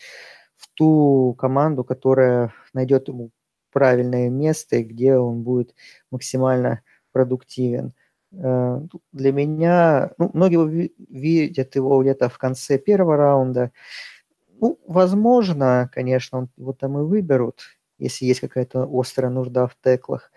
в 0.58 0.68
ту 0.74 1.36
команду, 1.38 1.84
которая 1.84 2.52
найдет 2.74 3.10
ему 3.10 3.30
правильное 3.72 4.30
место, 4.30 4.78
и 4.78 4.84
где 4.84 5.18
он 5.18 5.44
будет 5.44 5.76
максимально 6.10 6.82
продуктивен. 7.12 7.94
Э, 8.34 8.82
для 9.12 9.32
меня, 9.32 10.14
ну, 10.18 10.32
многие 10.34 10.92
видят 10.98 11.76
его 11.76 12.02
где-то 12.02 12.28
в 12.28 12.40
конце 12.40 12.80
первого 12.80 13.18
раунда, 13.18 13.72
ну, 14.60 14.80
возможно, 14.88 15.92
конечно, 15.94 16.40
он, 16.40 16.50
его 16.58 16.74
там 16.74 16.98
и 16.98 17.04
выберут, 17.04 17.62
если 18.00 18.26
есть 18.26 18.40
какая-то 18.40 18.88
острая 18.92 19.32
нужда 19.32 19.68
в 19.68 19.76
теклах. 19.82 20.32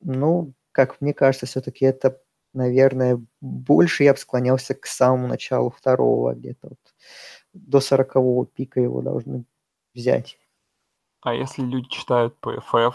Ну, 0.00 0.54
как 0.72 1.00
мне 1.00 1.14
кажется, 1.14 1.46
все-таки 1.46 1.84
это, 1.84 2.20
наверное, 2.52 3.20
больше 3.40 4.04
я 4.04 4.12
бы 4.12 4.18
склонялся 4.18 4.74
к 4.74 4.86
самому 4.86 5.28
началу 5.28 5.70
второго, 5.70 6.34
где-то 6.34 6.68
вот 6.70 6.78
до 7.52 7.80
сорокового 7.80 8.46
пика 8.46 8.80
его 8.80 9.02
должны 9.02 9.44
взять. 9.94 10.38
А 11.22 11.32
если 11.34 11.62
люди 11.62 11.88
читают 11.88 12.36
PFF? 12.42 12.94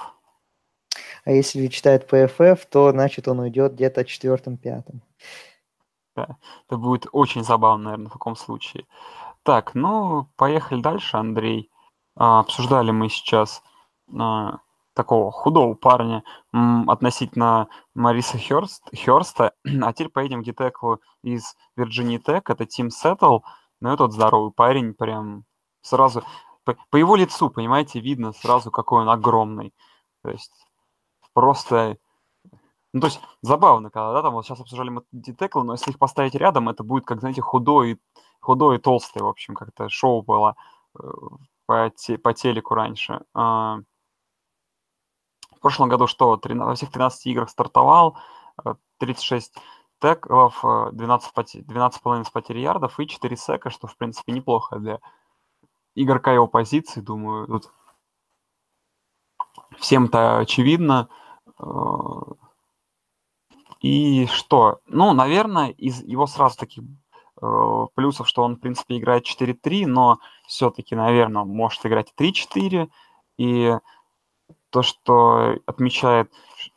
А 1.25 1.31
если 1.31 1.59
люди 1.59 1.73
читают 1.75 2.12
PFF, 2.12 2.67
то 2.69 2.91
значит 2.91 3.27
он 3.27 3.39
уйдет 3.39 3.73
где-то 3.73 4.05
четвертым-пятым. 4.05 5.01
Да, 6.15 6.38
это 6.67 6.77
будет 6.77 7.07
очень 7.12 7.43
забавно, 7.43 7.85
наверное, 7.85 8.09
в 8.09 8.13
таком 8.13 8.35
случае. 8.35 8.85
Так, 9.43 9.73
ну, 9.73 10.27
поехали 10.35 10.81
дальше, 10.81 11.17
Андрей. 11.17 11.71
А, 12.15 12.39
обсуждали 12.39 12.91
мы 12.91 13.09
сейчас 13.09 13.63
а, 14.17 14.60
такого 14.93 15.32
худого 15.32 15.76
парня 15.76 16.24
относительно 16.52 17.69
Мариса 17.95 18.38
Хёрст, 18.38 18.84
Хёрста, 18.93 19.54
а 19.82 19.93
теперь 19.93 20.10
поедем 20.10 20.41
к 20.41 20.45
гитеклу 20.45 21.00
из 21.24 21.56
Вирджинии 21.76 22.17
Тек, 22.17 22.50
это 22.50 22.65
Тим 22.65 22.89
Сеттл, 22.89 23.39
ну, 23.82 23.93
этот 23.93 24.12
здоровый 24.12 24.52
парень, 24.52 24.93
прям 24.93 25.45
сразу, 25.82 26.24
по, 26.65 26.76
по 26.89 26.98
его 26.98 27.15
лицу, 27.15 27.50
понимаете, 27.50 28.02
видно 28.02 28.34
сразу, 28.34 28.72
какой 28.72 29.04
он 29.04 29.10
огромный, 29.10 29.74
то 30.22 30.32
есть 30.32 30.52
просто 31.34 31.98
ну, 32.91 33.02
то 33.02 33.08
есть 33.08 33.22
забавно, 33.41 33.91
когда, 33.91 34.13
да, 34.13 34.22
там 34.24 34.34
вот 34.34 34.45
сейчас 34.45 34.60
обсуждали 34.60 34.89
мы 34.89 35.04
детеклы, 35.12 35.63
но 35.63 35.74
если 35.74 35.91
их 35.91 36.00
поставить 36.00 36.34
рядом, 36.34 36.69
это 36.69 36.84
будет, 36.84 37.06
как, 37.06 37.19
знаете, 37.19 37.41
худой, 37.41 38.00
худой 38.39 38.78
и 38.78 38.80
толстый, 38.80 39.22
в 39.22 39.28
общем, 39.28 39.54
как-то 39.54 39.89
шоу 39.89 40.24
было 40.24 40.56
э, 41.00 41.08
по, 41.67 41.91
те, 41.95 42.17
по 42.17 42.34
телеку 42.34 42.74
раньше. 42.74 43.22
В 45.60 45.62
прошлом 45.62 45.89
году 45.89 46.08
что, 46.08 46.38
13, 46.38 46.65
во 46.65 46.76
всех 46.76 46.89
13 46.89 47.26
играх 47.28 47.50
стартовал, 47.50 48.17
36 49.00 49.58
э, 49.58 49.60
теклов, 50.00 50.63
12, 50.63 51.34
поте, 51.34 51.60
12,5 51.60 52.24
с 52.24 52.30
потери 52.30 52.62
ярдов 52.62 52.98
и 52.98 53.06
4 53.06 53.36
сека, 53.36 53.69
что, 53.69 53.88
в 53.88 53.98
принципе, 53.98 54.32
неплохо 54.32 54.78
для 54.78 55.00
игрока 55.95 56.32
его 56.32 56.48
позиции, 56.48 57.02
думаю, 57.02 57.45
тут 57.48 57.74
всем-то 59.80 60.38
очевидно. 60.38 61.10
Э, 61.60 61.65
и 63.82 64.26
что? 64.28 64.80
Ну, 64.86 65.12
наверное, 65.12 65.72
из 65.72 66.02
его 66.02 66.26
сразу 66.26 66.58
таких 66.58 66.86
э, 67.41 67.86
плюсов, 67.95 68.30
что 68.30 68.43
он, 68.43 68.56
в 68.56 68.60
принципе, 68.62 68.98
играет 68.98 69.26
4-3, 69.26 69.88
но 69.88 70.19
все-таки, 70.48 70.95
наверное, 70.95 71.43
может 71.43 71.86
играть 71.86 72.13
3-4. 72.17 72.89
И 73.38 73.78
то, 74.69 74.82
что 74.82 75.55
отмечает, 75.65 76.32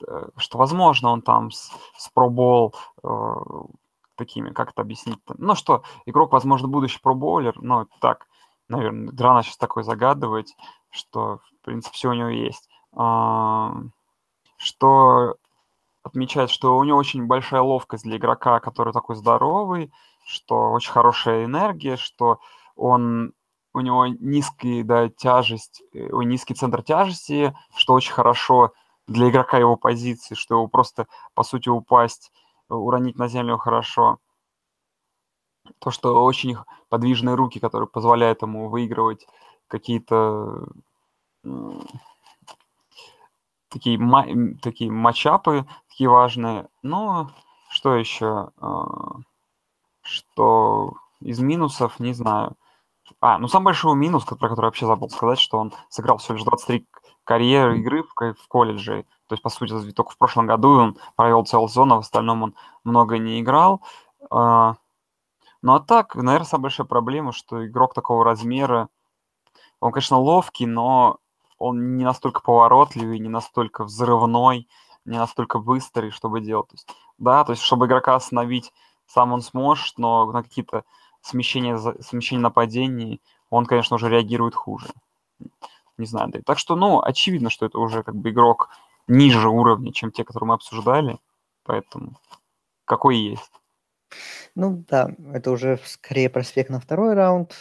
э, 0.07 0.29
что, 0.37 0.59
возможно, 0.59 1.11
он 1.11 1.23
там 1.23 1.51
с, 1.51 1.71
с 1.97 2.09
пробол 2.09 2.75
э, 3.03 3.35
такими, 4.17 4.51
как 4.51 4.71
это 4.71 4.83
объяснить? 4.83 5.19
-то? 5.27 5.35
Ну, 5.39 5.55
что 5.55 5.83
игрок, 6.07 6.33
возможно, 6.33 6.69
будущий 6.69 7.01
пробоулер, 7.01 7.61
но 7.61 7.87
так, 8.01 8.27
наверное, 8.69 9.13
рано 9.19 9.43
сейчас 9.43 9.57
такой 9.57 9.83
загадывать, 9.83 10.57
что, 10.91 11.41
в 11.61 11.65
принципе, 11.65 11.95
все 11.95 12.09
у 12.09 12.15
него 12.15 12.29
есть. 12.29 12.69
Э, 12.97 13.71
что 14.57 15.37
отмечает, 16.03 16.51
что 16.51 16.77
у 16.77 16.85
него 16.85 16.99
очень 16.99 17.27
большая 17.27 17.63
ловкость 17.63 18.05
для 18.05 18.17
игрока, 18.17 18.61
который 18.61 18.93
такой 18.93 19.17
здоровый, 19.17 19.93
что 20.25 20.71
очень 20.73 20.93
хорошая 20.93 21.45
энергия, 21.45 21.97
что 21.97 22.41
он 22.77 23.33
у 23.75 23.81
него 23.81 24.07
низкий, 24.07 24.83
да, 24.83 25.09
тяжесть, 25.09 25.83
э, 25.93 26.09
низкий 26.25 26.55
центр 26.55 26.83
тяжести, 26.83 27.57
что 27.77 27.95
очень 27.95 28.13
хорошо 28.13 28.73
для 29.07 29.31
игрока 29.31 29.59
его 29.59 29.77
позиции, 29.77 30.35
что 30.35 30.55
его 30.55 30.69
просто, 30.69 31.07
по 31.35 31.43
сути, 31.43 31.69
упасть, 31.69 32.33
уронить 32.69 33.17
на 33.17 33.29
землю 33.29 33.59
хорошо. 33.59 34.19
То, 35.79 35.91
что 35.91 36.25
очень 36.25 36.57
подвижные 36.89 37.35
руки, 37.35 37.61
которые 37.61 37.89
позволяют 37.89 38.43
ему 38.43 38.69
выигрывать 38.69 39.27
какие-то 39.69 40.69
такие, 43.69 43.99
такие 44.61 44.91
матчапы, 44.91 45.67
такие 45.89 46.11
важные. 46.11 46.69
Но 46.83 47.31
что 47.71 47.95
еще? 47.97 48.51
А, 48.59 49.17
что 50.03 50.95
из 51.21 51.39
минусов, 51.41 51.99
не 52.01 52.13
знаю. 52.13 52.57
А, 53.23 53.39
ну 53.39 53.47
самый 53.47 53.67
большой 53.67 53.95
минус, 53.95 54.25
про 54.25 54.49
который 54.49 54.67
вообще 54.67 54.85
забыл 54.85 55.09
сказать, 55.09 55.39
что 55.39 55.57
он 55.57 55.73
сыграл 55.89 56.19
всего 56.19 56.35
лишь 56.35 56.45
23 56.45 56.89
карьеры 57.23 57.79
игры 57.79 58.03
в, 58.03 58.09
в 58.17 58.49
колледже. 58.49 59.05
То 59.29 59.35
есть, 59.35 59.45
по 59.45 59.49
сути, 59.49 59.93
только 59.93 60.11
в 60.11 60.19
прошлом 60.19 60.49
году 60.49 60.71
он 60.71 60.97
провел 61.15 61.45
целый 61.45 61.69
сезон, 61.69 61.93
а 61.93 61.97
в 61.97 62.01
остальном 62.01 62.43
он 62.43 62.55
много 62.83 63.19
не 63.19 63.41
играл. 63.41 63.81
А, 64.29 64.75
ну 65.63 65.75
а 65.75 65.79
так, 65.79 66.17
наверное, 66.17 66.47
самая 66.47 66.63
большая 66.63 66.85
проблема, 66.85 67.31
что 67.31 67.65
игрок 67.65 67.95
такого 67.95 68.25
размера, 68.25 68.89
он, 69.79 69.93
конечно, 69.93 70.19
ловкий, 70.19 70.67
но 70.67 71.19
он 71.59 71.97
не 71.97 72.03
настолько 72.03 72.41
поворотливый, 72.41 73.21
не 73.21 73.29
настолько 73.29 73.85
взрывной, 73.85 74.69
не 75.05 75.19
настолько 75.19 75.61
быстрый, 75.61 76.11
чтобы 76.11 76.41
делать. 76.41 76.71
То 76.71 76.75
есть, 76.75 76.89
да, 77.19 77.45
то 77.45 77.53
есть, 77.53 77.63
чтобы 77.63 77.87
игрока 77.87 78.17
остановить, 78.17 78.73
сам 79.07 79.33
он 79.33 79.43
сможет, 79.43 79.97
но 79.97 80.27
на 80.33 80.43
какие-то 80.43 80.83
смещения, 81.23 81.79
смещения 82.03 82.43
нападений 82.43 83.21
он, 83.51 83.67
конечно, 83.67 83.97
уже 83.97 84.09
реагирует 84.09 84.55
хуже. 84.55 84.89
Не 85.99 86.07
знаю, 86.07 86.31
да. 86.31 86.41
Так 86.45 86.59
что, 86.59 86.75
ну, 86.77 87.01
очевидно, 87.01 87.51
что 87.51 87.67
это 87.67 87.79
уже 87.79 88.03
как 88.03 88.17
бы 88.17 88.31
игрок 88.31 88.71
ниже 89.09 89.49
уровня, 89.49 89.93
чем 89.93 90.11
те, 90.11 90.25
которые 90.25 90.49
мы 90.49 90.55
обсуждали. 90.55 91.19
Поэтому 91.65 92.19
какой 92.85 93.17
есть. 93.17 93.53
Ну 94.55 94.85
да, 94.89 95.11
это 95.33 95.51
уже 95.51 95.79
скорее 95.85 96.29
проспект 96.29 96.71
на 96.71 96.81
второй 96.81 97.15
раунд 97.15 97.55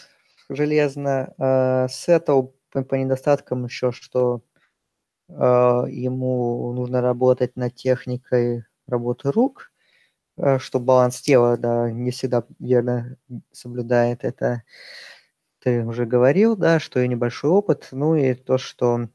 железно. 0.50 1.34
Э, 1.38 1.88
Сеттл 1.90 2.48
по, 2.72 2.84
по 2.84 2.96
недостаткам 2.96 3.66
еще, 3.66 3.92
что 3.92 4.42
э, 5.30 5.34
ему 5.34 6.74
нужно 6.74 7.02
работать 7.02 7.56
над 7.56 7.76
техникой 7.76 8.66
работы 8.88 9.32
рук, 9.32 9.71
что 10.60 10.80
баланс 10.80 11.22
тела, 11.22 11.58
да, 11.58 11.92
не 11.92 12.12
всегда 12.12 12.44
верно 12.60 13.18
соблюдает 13.52 14.24
это. 14.24 14.64
Ты 15.60 15.86
уже 15.86 16.06
говорил, 16.06 16.56
да, 16.56 16.80
что 16.80 17.00
и 17.00 17.08
небольшой 17.08 17.52
опыт, 17.52 17.90
ну 17.92 18.16
и 18.16 18.34
то, 18.34 18.58
что 18.58 19.10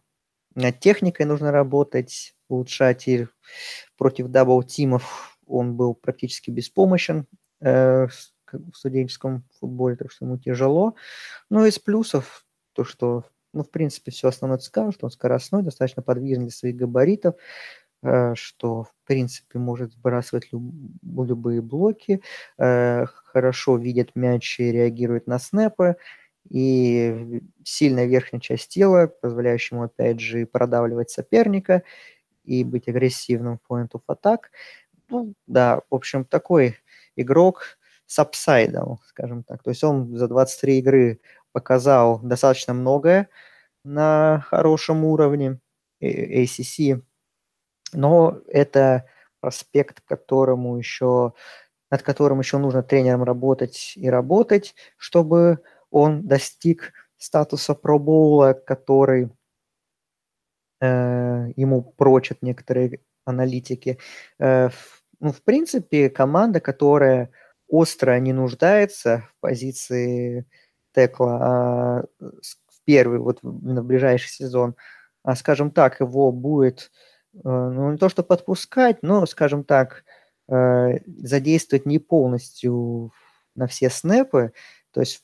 над 0.55 0.81
техникой 0.81 1.27
нужно 1.27 1.51
работать, 1.51 2.35
улучшать 2.49 3.09
и 3.09 3.27
против 3.97 4.29
double-team 4.29 5.22
ов 5.22 5.39
он 5.47 5.77
был 5.77 5.95
практически 5.95 6.51
беспомощен 6.51 7.27
э, 7.61 8.07
в 8.53 8.77
студенческом 8.77 9.45
футболе, 9.59 9.97
так 9.97 10.11
что 10.11 10.25
ему 10.25 10.39
тяжело. 10.39 10.95
Ну, 11.51 11.65
из 11.65 11.79
плюсов 11.79 12.45
то, 12.73 12.85
что, 12.85 13.25
ну, 13.53 13.63
в 13.63 13.71
принципе, 13.71 14.11
все 14.11 14.29
основное 14.29 14.59
что 14.59 15.07
он 15.07 15.11
скоростной, 15.11 15.63
достаточно 15.63 16.03
подвижный 16.03 16.47
для 16.47 16.53
своих 16.53 16.77
габаритов, 16.77 17.37
э, 18.03 18.35
что, 18.37 18.85
в 18.85 18.95
принципе, 19.07 19.59
может 19.59 19.93
сбрасывать 19.93 20.49
люб- 20.53 20.65
любые 21.03 21.61
блоки, 21.63 22.23
э, 22.59 23.07
хорошо 23.07 23.77
видит 23.77 24.13
мяч 24.17 24.61
и 24.61 24.73
реагирует 24.73 25.27
на 25.27 25.39
снэпы, 25.39 25.97
и 26.49 27.43
сильная 27.65 28.07
верхняя 28.07 28.41
часть 28.41 28.69
тела, 28.71 29.09
позволяющая 29.21 29.77
ему, 29.77 29.85
опять 29.87 30.21
же, 30.21 30.47
продавливать 30.47 31.11
соперника 31.11 31.83
и 32.45 32.65
быть 32.65 32.89
агрессивным 32.89 33.59
в 33.59 33.73
point 33.73 33.91
of 33.93 34.03
attack. 34.09 34.41
Ну, 35.09 35.35
да, 35.47 35.81
в 35.91 35.95
общем, 35.95 36.25
такой 36.25 36.77
игрок 37.17 37.79
с 38.07 38.19
апсайдом, 38.19 38.99
скажем 39.07 39.43
так. 39.45 39.63
То 39.63 39.71
есть 39.71 39.85
он 39.85 40.17
за 40.17 40.29
23 40.29 40.79
игры 40.79 41.21
показал 41.53 42.21
достаточно 42.21 42.75
многое 42.75 43.29
на 43.85 44.45
хорошем 44.49 45.05
уровне 45.05 45.61
ACC, 46.03 47.03
но 47.97 48.39
это 48.47 49.07
проспект, 49.41 50.01
которому 50.03 50.77
еще, 50.79 51.33
над 51.91 52.03
которым 52.03 52.41
еще 52.41 52.59
нужно 52.59 52.83
тренерам 52.83 53.23
работать 53.25 53.95
и 53.97 54.09
работать, 54.09 54.75
чтобы 54.97 55.61
он 55.91 56.27
достиг 56.27 56.93
статуса 57.17 57.75
пробоула, 57.75 58.53
который 58.53 59.31
э, 60.81 61.49
ему 61.57 61.83
прочат 61.83 62.43
некоторые 62.43 63.01
аналитики. 63.25 63.99
Э, 64.39 64.71
ну, 65.21 65.33
в 65.33 65.43
принципе, 65.43 66.11
команда, 66.11 66.61
которая 66.61 67.31
остро 67.69 68.19
не 68.19 68.33
нуждается 68.33 69.25
в 69.29 69.41
позиции 69.41 70.47
текла 70.95 71.39
а, 71.41 72.05
в 72.21 72.85
первый, 72.85 73.19
вот 73.19 73.43
на 73.43 73.83
ближайший 73.83 74.29
сезон, 74.31 74.77
а, 75.23 75.35
скажем 75.37 75.71
так, 75.71 76.01
его 76.01 76.33
будет, 76.33 76.91
ну, 77.45 77.93
не 77.93 77.99
то 77.99 78.09
что 78.09 78.23
подпускать, 78.23 79.03
но, 79.03 79.27
скажем 79.27 79.65
так, 79.65 80.05
э, 80.49 80.99
задействовать 81.07 81.87
не 81.87 81.99
полностью 81.99 83.13
на 83.55 83.67
все 83.67 83.91
снэпы, 83.91 84.53
то 84.93 85.01
есть, 85.01 85.23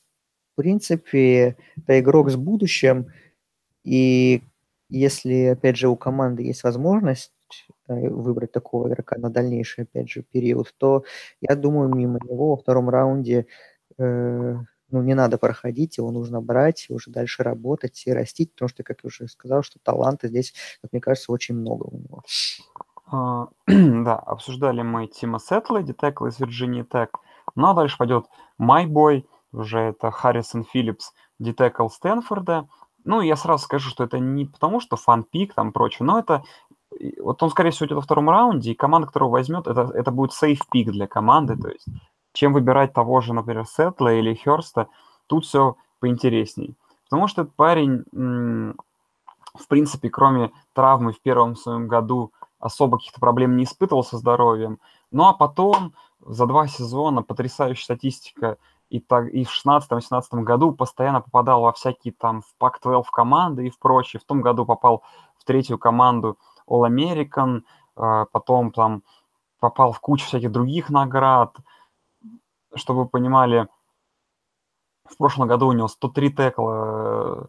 в 0.53 0.57
принципе, 0.57 1.57
это 1.77 2.01
игрок 2.01 2.31
с 2.31 2.37
будущим, 2.37 3.12
и 3.85 4.42
если, 4.88 5.46
опять 5.46 5.77
же, 5.77 5.88
у 5.88 5.96
команды 5.96 6.42
есть 6.42 6.64
возможность 6.64 7.33
Э, 7.88 8.09
выбрать 8.09 8.53
такого 8.53 8.88
игрока 8.88 9.16
на 9.18 9.31
дальнейший, 9.31 9.85
опять 9.85 10.09
же, 10.11 10.22
период, 10.22 10.72
то 10.79 11.05
я 11.40 11.57
думаю, 11.57 11.94
мимо 11.94 12.18
него 12.25 12.51
во 12.51 12.57
втором 12.57 12.88
раунде 12.88 13.46
э, 13.98 14.57
ну, 14.92 15.02
не 15.02 15.14
надо 15.14 15.38
проходить, 15.38 15.98
его 15.98 16.11
нужно 16.11 16.40
брать, 16.40 16.87
уже 16.88 17.11
дальше 17.11 17.42
работать 17.42 18.02
и 18.07 18.12
растить, 18.12 18.52
потому 18.52 18.68
что, 18.68 18.83
как 18.83 18.98
я 19.02 19.09
уже 19.09 19.28
сказал, 19.28 19.62
что 19.62 19.78
таланта 19.83 20.28
здесь, 20.28 20.55
как 20.83 20.92
мне 20.92 21.00
кажется, 21.00 21.33
очень 21.33 21.57
много 21.57 21.85
у 21.85 21.96
него. 21.96 22.22
А, 23.07 23.48
да, 23.66 24.16
обсуждали 24.16 24.83
мы 24.83 25.07
Тима 25.07 25.38
Сетла, 25.38 25.83
детекла 25.83 26.28
из 26.28 26.38
Virginia 26.40 26.87
Tech. 26.87 27.09
Ну, 27.57 27.68
а 27.68 27.74
дальше 27.74 27.98
пойдет 27.98 28.26
Майбой, 28.59 29.26
уже 29.52 29.81
это 29.81 30.11
Харрисон 30.11 30.64
Филлипс, 30.64 31.12
детекл 31.38 31.88
Стэнфорда. 31.88 32.68
Ну, 33.05 33.20
я 33.20 33.37
сразу 33.37 33.64
скажу, 33.64 33.90
что 33.90 34.05
это 34.05 34.18
не 34.18 34.46
потому, 34.46 34.81
что 34.81 34.96
фан-пик 34.96 35.55
там 35.55 35.72
прочее, 35.72 36.07
но 36.07 36.18
это 36.18 36.44
вот 37.20 37.42
он, 37.42 37.50
скорее 37.50 37.70
всего, 37.70 37.87
идет 37.87 37.96
во 37.96 38.02
втором 38.02 38.31
раунде, 38.31 38.72
и 38.72 38.74
команда, 38.74 39.07
которую 39.09 39.31
возьмет, 39.31 39.66
это, 39.66 39.90
это 39.94 40.11
будет 40.11 40.33
сейф 40.33 40.61
пик 40.70 40.90
для 40.90 41.07
команды. 41.07 41.57
То 41.57 41.68
есть, 41.68 41.87
чем 42.33 42.53
выбирать 42.53 42.92
того 42.92 43.21
же, 43.21 43.33
например, 43.33 43.66
Сетла 43.66 44.12
или 44.14 44.35
Херста, 44.35 44.88
тут 45.27 45.45
все 45.45 45.77
поинтересней. 46.01 46.77
Потому 47.05 47.29
что 47.29 47.42
этот 47.42 47.55
парень, 47.55 48.05
в 48.12 49.68
принципе, 49.68 50.09
кроме 50.09 50.51
травмы 50.73 51.12
в 51.12 51.21
первом 51.21 51.57
своем 51.57 51.88
году, 51.88 52.33
особо 52.59 52.97
каких-то 52.97 53.21
проблем 53.21 53.57
не 53.57 53.64
испытывал 53.64 54.05
со 54.05 54.16
здоровьем. 54.16 54.79
Ну 55.11 55.25
а 55.25 55.35
потом 55.35 55.95
за 56.21 56.47
два 56.47 56.68
сезона 56.68 57.23
потрясающая 57.23 57.85
статистика 57.85 58.57
и, 58.88 59.01
так, 59.01 59.29
и 59.29 59.45
в 59.45 59.51
16-17 59.51 60.42
году 60.42 60.73
постоянно 60.73 61.21
попадал 61.21 61.62
во 61.62 61.73
всякие 61.73 62.14
там 62.14 62.42
в 62.42 62.55
Пак-12 62.59 63.05
команды 63.11 63.66
и 63.66 63.71
в 63.71 63.79
прочее. 63.79 64.21
В 64.21 64.25
том 64.25 64.42
году 64.42 64.64
попал 64.64 65.03
в 65.37 65.45
третью 65.45 65.79
команду 65.79 66.38
All 66.68 66.88
American, 66.88 67.62
а, 67.97 68.27
потом 68.27 68.71
там 68.71 69.03
попал 69.61 69.92
в 69.92 70.01
кучу 70.01 70.27
всяких 70.27 70.53
других 70.53 70.90
наград. 70.90 71.57
Чтобы 72.74 73.02
вы 73.02 73.08
понимали, 73.08 73.68
в 75.04 75.16
прошлом 75.16 75.48
году 75.48 75.68
у 75.68 75.72
него 75.72 75.88
103 75.88 76.32
текла 76.32 76.74
э, 76.74 77.44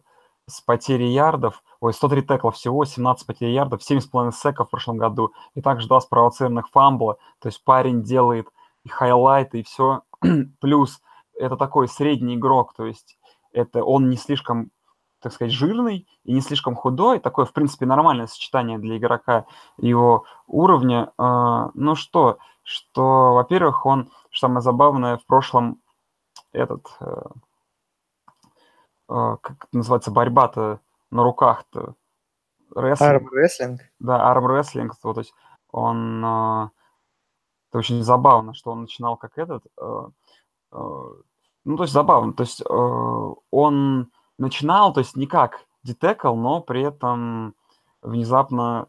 с 0.46 0.60
потерей 0.60 1.12
ярдов, 1.12 1.62
ой, 1.80 1.94
103 1.94 2.22
текла 2.22 2.50
всего, 2.50 2.84
17 2.84 3.26
потерь 3.26 3.50
ярдов, 3.50 3.80
7,5 3.80 4.32
секов 4.32 4.68
в 4.68 4.70
прошлом 4.70 4.98
году, 4.98 5.32
и 5.54 5.62
также 5.62 5.88
два 5.88 6.00
спровоцированных 6.00 6.68
фамбла, 6.70 7.18
то 7.40 7.48
есть 7.48 7.62
парень 7.64 8.02
делает 8.02 8.48
и 8.84 8.88
хайлайты, 8.88 9.60
и 9.60 9.62
все, 9.62 10.02
плюс 10.60 11.00
это 11.38 11.56
такой 11.56 11.88
средний 11.88 12.36
игрок, 12.36 12.74
то 12.76 12.84
есть 12.84 13.18
это 13.52 13.82
он 13.82 14.08
не 14.10 14.16
слишком 14.16 14.70
так 15.24 15.32
сказать, 15.32 15.54
жирный 15.54 16.06
и 16.24 16.34
не 16.34 16.42
слишком 16.42 16.74
худой. 16.74 17.18
Такое, 17.18 17.46
в 17.46 17.54
принципе, 17.54 17.86
нормальное 17.86 18.26
сочетание 18.26 18.78
для 18.78 18.98
игрока 18.98 19.46
его 19.78 20.26
уровня. 20.46 21.12
А, 21.16 21.70
ну 21.72 21.94
что, 21.94 22.36
что, 22.62 23.32
во-первых, 23.32 23.86
он, 23.86 24.10
что 24.34 24.48
самое 24.48 24.62
забавное, 24.62 25.16
в 25.16 25.24
прошлом 25.26 25.80
этот, 26.50 26.84
э, 27.00 27.22
э, 29.08 29.36
как 29.40 29.64
это 29.64 29.68
называется, 29.76 30.10
борьба-то 30.10 30.80
на 31.10 31.22
руках-то. 31.22 31.94
Арм-рестлинг? 32.74 33.80
Да, 34.00 34.28
арм-рестлинг. 34.30 34.96
То 35.00 35.14
есть 35.16 35.32
он... 35.70 36.24
Э, 36.24 36.70
это 37.70 37.78
очень 37.78 38.02
забавно, 38.02 38.54
что 38.54 38.72
он 38.72 38.82
начинал 38.82 39.16
как 39.16 39.38
этот... 39.38 39.64
Ну, 40.70 41.76
то 41.76 41.82
есть 41.82 41.92
забавно. 41.92 42.32
То 42.32 42.42
есть 42.42 42.62
он 42.68 44.12
начинал, 44.38 44.92
то 44.92 45.00
есть 45.00 45.16
не 45.16 45.26
как 45.26 45.64
детекл, 45.82 46.34
но 46.36 46.60
при 46.60 46.82
этом 46.82 47.54
внезапно 48.00 48.88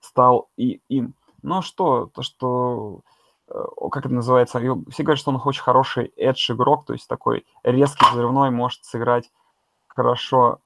стал 0.00 0.50
и 0.56 0.80
им. 0.88 1.14
Но 1.42 1.62
что, 1.62 2.06
то 2.06 2.22
что, 2.22 3.02
э, 3.04 3.15
как 3.48 4.04
это 4.04 4.14
называется, 4.14 4.58
все 4.90 5.02
говорят, 5.02 5.18
что 5.18 5.30
он 5.30 5.40
очень 5.44 5.62
хороший 5.62 6.12
эдж 6.16 6.50
игрок, 6.50 6.84
то 6.84 6.92
есть 6.92 7.08
такой 7.08 7.46
резкий 7.62 8.04
взрывной, 8.10 8.50
может 8.50 8.84
сыграть 8.84 9.30
хорошо. 9.86 10.60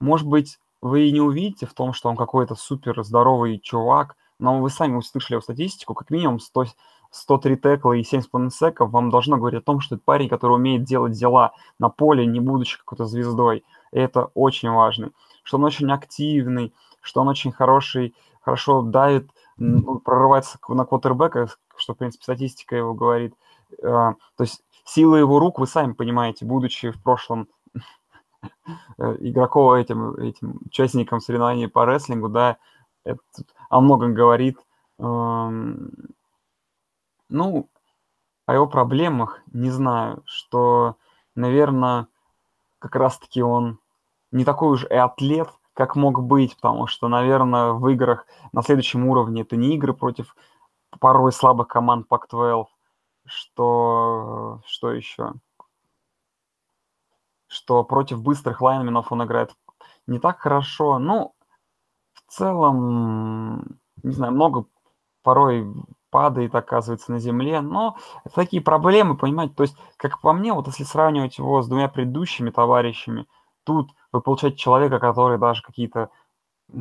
Может 0.00 0.26
быть, 0.26 0.58
вы 0.82 1.08
и 1.08 1.12
не 1.12 1.20
увидите 1.20 1.66
в 1.66 1.74
том, 1.74 1.92
что 1.92 2.08
он 2.08 2.16
какой-то 2.16 2.54
супер 2.56 3.02
здоровый 3.04 3.58
чувак, 3.58 4.16
но 4.38 4.60
вы 4.60 4.68
сами 4.68 4.96
услышали 4.96 5.34
его 5.34 5.40
статистику, 5.40 5.94
как 5.94 6.10
минимум 6.10 6.40
100, 6.40 6.64
103 7.10 7.56
текла 7.56 7.96
и 7.96 8.02
7,5 8.02 8.50
секов, 8.50 8.90
вам 8.90 9.08
должно 9.08 9.36
говорить 9.36 9.62
о 9.62 9.64
том, 9.64 9.80
что 9.80 9.94
это 9.94 10.04
парень, 10.04 10.28
который 10.28 10.56
умеет 10.56 10.82
делать 10.82 11.12
дела 11.12 11.52
на 11.78 11.88
поле, 11.88 12.26
не 12.26 12.40
будучи 12.40 12.76
какой-то 12.76 13.06
звездой. 13.06 13.64
И 13.92 13.98
это 13.98 14.30
очень 14.34 14.70
важно. 14.70 15.12
Что 15.44 15.58
он 15.58 15.64
очень 15.64 15.90
активный, 15.92 16.74
что 17.00 17.20
он 17.20 17.28
очень 17.28 17.52
хороший, 17.52 18.14
хорошо 18.42 18.82
давит, 18.82 19.30
ну, 19.56 20.00
прорывается 20.00 20.58
на 20.68 20.84
квотербека, 20.84 21.48
что, 21.76 21.94
в 21.94 21.98
принципе, 21.98 22.22
статистика 22.22 22.76
его 22.76 22.94
говорит. 22.94 23.34
А, 23.82 24.14
то 24.36 24.44
есть 24.44 24.62
сила 24.84 25.16
его 25.16 25.38
рук, 25.38 25.58
вы 25.58 25.66
сами 25.66 25.92
понимаете, 25.92 26.44
будучи 26.44 26.90
в 26.90 27.02
прошлом 27.02 27.48
э, 28.98 29.16
игроком 29.20 29.74
этим, 29.74 30.14
этим 30.14 30.60
участником 30.66 31.20
соревнований 31.20 31.68
по 31.68 31.84
рестлингу, 31.84 32.28
да, 32.28 32.58
это 33.04 33.20
о 33.68 33.80
многом 33.80 34.14
говорит. 34.14 34.58
Ну, 34.98 35.90
о 38.46 38.54
его 38.54 38.66
проблемах 38.66 39.40
не 39.52 39.70
знаю, 39.70 40.22
что, 40.26 40.96
наверное, 41.34 42.08
как 42.78 42.96
раз-таки 42.96 43.42
он 43.42 43.78
не 44.30 44.44
такой 44.44 44.74
уж 44.74 44.84
и 44.84 44.94
атлет, 44.94 45.48
как 45.74 45.96
мог 45.96 46.22
быть, 46.22 46.56
потому 46.56 46.86
что, 46.86 47.08
наверное, 47.08 47.72
в 47.72 47.86
играх 47.88 48.26
на 48.52 48.62
следующем 48.62 49.06
уровне 49.06 49.42
это 49.42 49.56
не 49.56 49.74
игры 49.74 49.92
против 49.92 50.34
порой 51.00 51.32
слабых 51.32 51.68
команд 51.68 52.06
Pac-12, 52.08 52.66
что, 53.26 54.60
что 54.66 54.92
еще? 54.92 55.32
Что 57.46 57.84
против 57.84 58.22
быстрых 58.22 58.60
лайнменов 58.60 59.12
он 59.12 59.24
играет 59.24 59.54
не 60.06 60.18
так 60.18 60.38
хорошо. 60.40 60.98
Ну, 60.98 61.34
в 62.14 62.32
целом, 62.32 63.78
не 64.02 64.12
знаю, 64.12 64.32
много 64.32 64.66
порой 65.22 65.66
падает, 66.10 66.54
оказывается, 66.54 67.10
на 67.12 67.18
земле. 67.18 67.60
Но 67.60 67.96
это 68.24 68.34
такие 68.34 68.62
проблемы, 68.62 69.16
понимаете? 69.16 69.54
То 69.54 69.62
есть, 69.62 69.76
как 69.96 70.20
по 70.20 70.32
мне, 70.32 70.52
вот 70.52 70.66
если 70.66 70.84
сравнивать 70.84 71.38
его 71.38 71.62
с 71.62 71.68
двумя 71.68 71.88
предыдущими 71.88 72.50
товарищами, 72.50 73.26
тут 73.64 73.90
вы 74.14 74.20
получаете 74.20 74.56
человека, 74.56 75.00
который 75.00 75.38
даже 75.38 75.62
какие-то 75.62 76.10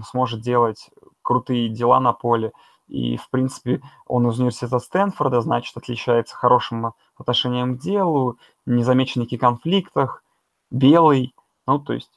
сможет 0.06 0.42
делать 0.42 0.90
крутые 1.24 1.68
дела 1.70 2.00
на 2.00 2.14
поле. 2.14 2.54
И, 2.88 3.18
в 3.18 3.30
принципе, 3.30 3.82
он 4.06 4.30
из 4.30 4.38
университета 4.38 4.78
Стэнфорда, 4.78 5.42
значит, 5.42 5.76
отличается 5.76 6.36
хорошим 6.36 6.94
отношением 7.16 7.76
к 7.76 7.82
делу, 7.82 8.38
не 8.66 8.84
замечен 8.84 9.26
в 9.26 9.38
конфликтах, 9.38 10.24
белый. 10.70 11.34
Ну, 11.66 11.80
то 11.80 11.94
есть, 11.94 12.12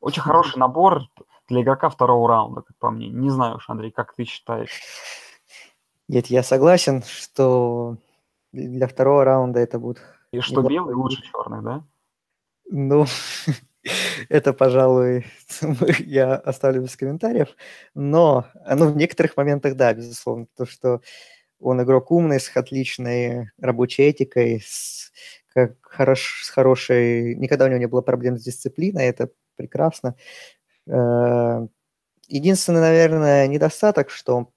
очень 0.00 0.22
хороший 0.22 0.58
набор 0.58 1.02
для 1.48 1.62
игрока 1.62 1.88
второго 1.88 2.28
раунда, 2.28 2.60
как 2.60 2.76
по 2.76 2.90
мне. 2.90 3.08
Не 3.08 3.30
знаю 3.30 3.56
уж, 3.56 3.70
Андрей, 3.70 3.90
как 3.90 4.14
ты 4.14 4.24
считаешь? 4.24 4.82
Нет, 6.08 6.26
я 6.26 6.42
согласен, 6.42 7.02
что 7.04 7.96
для 8.52 8.86
второго 8.86 9.24
раунда 9.24 9.60
это 9.60 9.78
будет... 9.78 10.02
И 10.30 10.40
что 10.40 10.62
белый 10.62 10.94
лучше 10.94 11.22
черных, 11.22 11.62
да? 11.62 11.84
Ну, 12.70 13.06
это, 14.28 14.52
пожалуй, 14.52 15.26
я 16.00 16.34
оставлю 16.34 16.82
без 16.82 16.96
комментариев. 16.96 17.48
Но, 17.94 18.46
ну, 18.68 18.90
в 18.90 18.96
некоторых 18.96 19.36
моментах, 19.36 19.76
да, 19.76 19.94
безусловно, 19.94 20.46
то, 20.56 20.66
что 20.66 21.00
он 21.60 21.82
игрок 21.82 22.10
умный, 22.10 22.40
с 22.40 22.54
отличной 22.56 23.50
рабочей 23.60 24.02
этикой, 24.04 24.62
с, 24.64 25.12
как 25.48 25.76
хорош, 25.82 26.42
с 26.44 26.50
хорошей... 26.50 27.36
Никогда 27.36 27.66
у 27.66 27.68
него 27.68 27.78
не 27.78 27.86
было 27.86 28.02
проблем 28.02 28.36
с 28.38 28.42
дисциплиной, 28.42 29.06
это 29.06 29.30
прекрасно. 29.56 30.16
Э, 30.88 31.66
единственный, 32.28 32.80
наверное, 32.80 33.46
недостаток, 33.46 34.10
что 34.10 34.52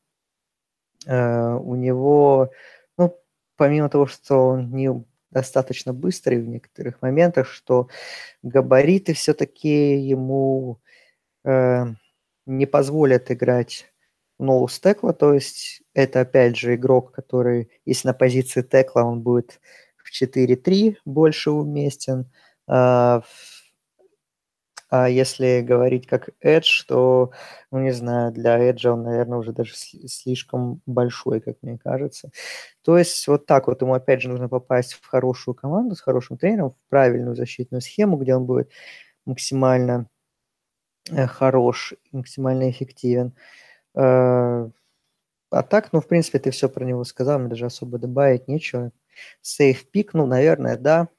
Э, 1.06 1.56
у 1.56 1.76
него, 1.76 2.52
ну, 2.98 3.16
помимо 3.58 3.90
того, 3.90 4.08
что 4.08 4.48
он 4.50 4.72
не 4.72 4.90
достаточно 5.36 5.94
быстрый 5.94 6.42
в 6.42 6.48
некоторых 6.48 7.02
моментах, 7.02 7.48
что 7.48 7.90
габариты 8.42 9.14
все-таки 9.14 9.98
ему 9.98 10.80
э, 11.44 11.86
не 12.46 12.66
позволят 12.66 13.30
играть 13.32 13.92
ноус 14.40 14.80
текла, 14.80 15.12
то 15.12 15.34
есть 15.34 15.84
это 15.94 16.22
опять 16.22 16.56
же 16.58 16.76
игрок, 16.76 17.12
который, 17.12 17.70
если 17.86 18.08
на 18.08 18.14
позиции 18.14 18.62
текла 18.62 19.04
он 19.04 19.22
будет 19.22 19.60
в 19.98 20.24
4-3 20.24 20.96
больше 21.04 21.52
уместен, 21.52 22.32
а 22.66 23.22
в 23.22 23.55
а 24.98 25.10
если 25.10 25.60
говорить 25.60 26.08
как 26.08 26.30
Edge, 26.42 26.86
то, 26.88 27.32
ну, 27.70 27.80
не 27.80 27.92
знаю, 27.92 28.32
для 28.32 28.58
Edge 28.58 28.88
он, 28.88 29.04
наверное, 29.04 29.40
уже 29.40 29.52
даже 29.52 29.74
слишком 29.76 30.82
большой, 30.86 31.42
как 31.42 31.58
мне 31.62 31.78
кажется. 31.78 32.32
То 32.82 32.98
есть 32.98 33.28
вот 33.28 33.46
так 33.46 33.68
вот 33.68 33.82
ему, 33.82 33.94
опять 33.94 34.22
же, 34.22 34.30
нужно 34.30 34.48
попасть 34.48 34.94
в 34.94 35.06
хорошую 35.06 35.54
команду 35.54 35.96
с 35.96 36.02
хорошим 36.02 36.38
тренером, 36.38 36.72
в 36.72 36.90
правильную 36.90 37.36
защитную 37.36 37.82
схему, 37.82 38.16
где 38.16 38.36
он 38.36 38.46
будет 38.46 38.72
максимально 39.26 40.08
э, 41.12 41.28
хорош, 41.28 41.94
максимально 42.14 42.70
эффективен. 42.70 43.34
Э, 43.96 44.70
а 45.52 45.64
так, 45.64 45.92
ну, 45.92 46.00
в 46.00 46.08
принципе, 46.08 46.40
ты 46.40 46.52
все 46.52 46.70
про 46.70 46.86
него 46.86 47.04
сказал, 47.04 47.40
мне 47.40 47.50
даже 47.50 47.66
особо 47.66 47.98
добавить 47.98 48.48
нечего. 48.48 48.92
Сейф 49.42 49.90
пик, 49.92 50.14
ну, 50.14 50.26
наверное, 50.26 50.78
да. 50.78 51.10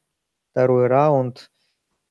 Второй 0.52 0.86
раунд. 0.86 1.50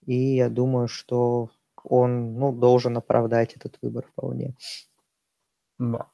И 0.05 0.35
я 0.35 0.49
думаю, 0.49 0.87
что 0.87 1.49
он 1.89 2.37
ну, 2.37 2.51
должен 2.51 2.97
оправдать 2.97 3.53
этот 3.53 3.77
выбор 3.81 4.05
вполне. 4.05 4.55
Да. 5.77 6.07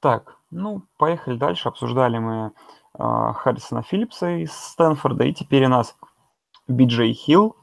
Так, 0.00 0.36
ну, 0.50 0.82
поехали 0.96 1.36
дальше. 1.36 1.68
Обсуждали 1.68 2.18
мы 2.18 2.52
э, 2.98 3.32
Харрисона 3.34 3.82
Филлипса 3.82 4.42
из 4.42 4.52
Стэнфорда, 4.52 5.24
и 5.24 5.32
теперь 5.32 5.66
у 5.66 5.68
нас 5.68 5.96
Биджей 6.68 7.12
Хилл. 7.12 7.56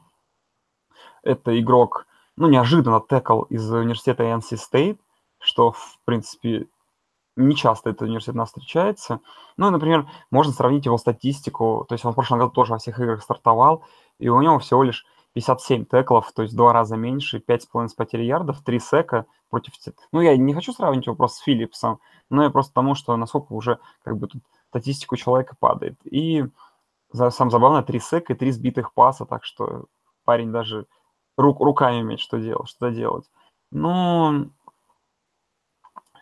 Это 1.22 1.58
игрок, 1.58 2.06
ну, 2.36 2.48
неожиданно 2.48 3.00
текл 3.00 3.42
из 3.42 3.68
университета 3.70 4.24
NC 4.24 4.58
State, 4.58 4.98
что, 5.38 5.72
в 5.72 5.98
принципе, 6.04 6.68
не 7.36 7.54
часто 7.54 7.90
этот 7.90 8.02
университет 8.02 8.34
у 8.34 8.38
нас 8.38 8.48
встречается. 8.48 9.20
Ну, 9.56 9.70
например, 9.70 10.08
можно 10.30 10.52
сравнить 10.52 10.86
его 10.86 10.98
статистику. 10.98 11.84
То 11.88 11.94
есть 11.94 12.04
он 12.04 12.12
в 12.12 12.14
прошлом 12.14 12.38
году 12.38 12.52
тоже 12.52 12.72
во 12.72 12.78
всех 12.78 12.98
играх 12.98 13.22
стартовал, 13.22 13.84
и 14.18 14.28
у 14.28 14.40
него 14.40 14.58
всего 14.58 14.82
лишь 14.82 15.06
57 15.36 15.84
теклов, 15.84 16.32
то 16.32 16.42
есть 16.42 16.56
два 16.56 16.72
раза 16.72 16.96
меньше, 16.96 17.42
5,5 17.46 17.88
с 17.88 17.94
потери 17.94 18.22
ярдов, 18.22 18.62
3 18.62 18.80
сека 18.80 19.26
против... 19.50 19.74
Ну, 20.10 20.22
я 20.22 20.34
не 20.34 20.54
хочу 20.54 20.72
сравнивать 20.72 21.04
его 21.04 21.14
просто 21.14 21.36
с 21.36 21.42
Филлипсом, 21.42 22.00
но 22.30 22.44
я 22.44 22.48
просто 22.48 22.72
тому, 22.72 22.94
что 22.94 23.14
насколько 23.18 23.52
уже 23.52 23.78
как 24.02 24.16
бы 24.16 24.28
тут 24.28 24.42
статистика 24.70 25.12
у 25.12 25.18
человека 25.18 25.54
падает. 25.60 25.98
И 26.04 26.46
сам 27.12 27.50
забавно, 27.50 27.82
3 27.82 28.00
сека 28.00 28.32
и 28.32 28.36
3 28.36 28.50
сбитых 28.50 28.94
паса, 28.94 29.26
так 29.26 29.44
что 29.44 29.84
парень 30.24 30.52
даже 30.52 30.86
рук, 31.36 31.60
руками 31.60 32.00
имеет 32.00 32.20
что 32.20 32.38
делать, 32.38 32.70
что 32.70 32.88
делать. 32.88 33.30
Ну, 33.70 34.48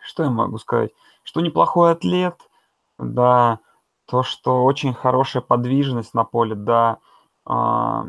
что 0.03 0.23
я 0.23 0.29
могу 0.29 0.57
сказать? 0.57 0.91
Что 1.23 1.39
неплохой 1.39 1.93
атлет, 1.93 2.49
да, 2.97 3.59
то, 4.07 4.23
что 4.23 4.65
очень 4.65 4.93
хорошая 4.93 5.41
подвижность 5.41 6.13
на 6.13 6.25
поле, 6.25 6.53
да, 6.53 6.97
а, 7.45 8.07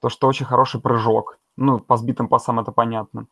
то, 0.00 0.08
что 0.08 0.28
очень 0.28 0.46
хороший 0.46 0.80
прыжок. 0.80 1.38
Ну, 1.56 1.78
по 1.78 1.96
сбитым 1.96 2.28
пасам 2.28 2.60
это 2.60 2.72
понятно. 2.72 3.26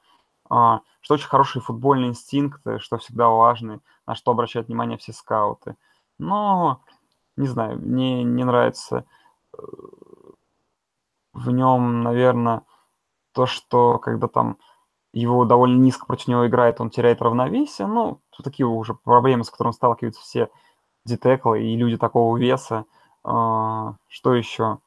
А, 0.49 0.81
что 1.01 1.15
очень 1.15 1.29
хороший 1.29 1.61
футбольный 1.61 2.09
инстинкт, 2.09 2.63
что 2.79 2.99
всегда 2.99 3.29
важный, 3.29 3.81
на 4.07 4.15
что 4.15 4.31
обращают 4.31 4.69
внимание 4.69 4.99
все 4.99 5.13
скауты. 5.13 5.77
Но, 6.19 6.83
не 7.37 7.47
знаю, 7.47 7.79
мне 7.79 8.23
не 8.23 8.45
нравится 8.45 9.05
э, 9.53 9.63
в 11.33 11.51
нем, 11.51 12.03
наверное, 12.03 12.63
то, 13.33 13.47
что 13.47 13.99
когда 13.99 14.29
там 14.29 14.59
его 15.13 15.45
довольно 15.45 15.79
низко 15.79 16.07
против 16.07 16.29
него 16.29 16.47
играет, 16.47 16.81
он 16.81 16.91
теряет 16.91 17.23
равновесие. 17.23 17.87
Ну, 17.87 18.21
такие 18.43 18.67
уже 18.67 18.95
проблемы, 18.95 19.45
с 19.45 19.51
которыми 19.51 19.73
сталкиваются 19.73 20.21
все 20.23 20.51
детеклы 21.05 21.63
и 21.63 21.77
люди 21.77 21.97
такого 21.97 22.37
веса. 22.37 22.85
А, 23.23 23.97
что 24.09 24.35
еще? 24.35 24.79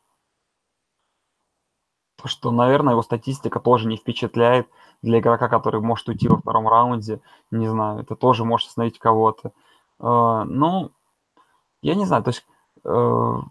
Что, 2.25 2.51
наверное, 2.51 2.93
его 2.93 3.03
статистика 3.03 3.59
тоже 3.59 3.87
не 3.87 3.97
впечатляет 3.97 4.67
для 5.01 5.19
игрока, 5.19 5.47
который 5.47 5.81
может 5.81 6.09
уйти 6.09 6.27
во 6.27 6.37
втором 6.37 6.67
раунде. 6.67 7.21
Не 7.51 7.67
знаю, 7.67 7.99
это 7.99 8.15
тоже 8.15 8.43
может 8.43 8.69
остановить 8.69 8.99
кого-то. 8.99 9.51
Uh, 9.99 10.43
ну, 10.43 10.91
я 11.81 11.95
не 11.95 12.05
знаю, 12.05 12.23
то 12.23 12.29
есть, 12.29 12.45
uh, 12.83 13.41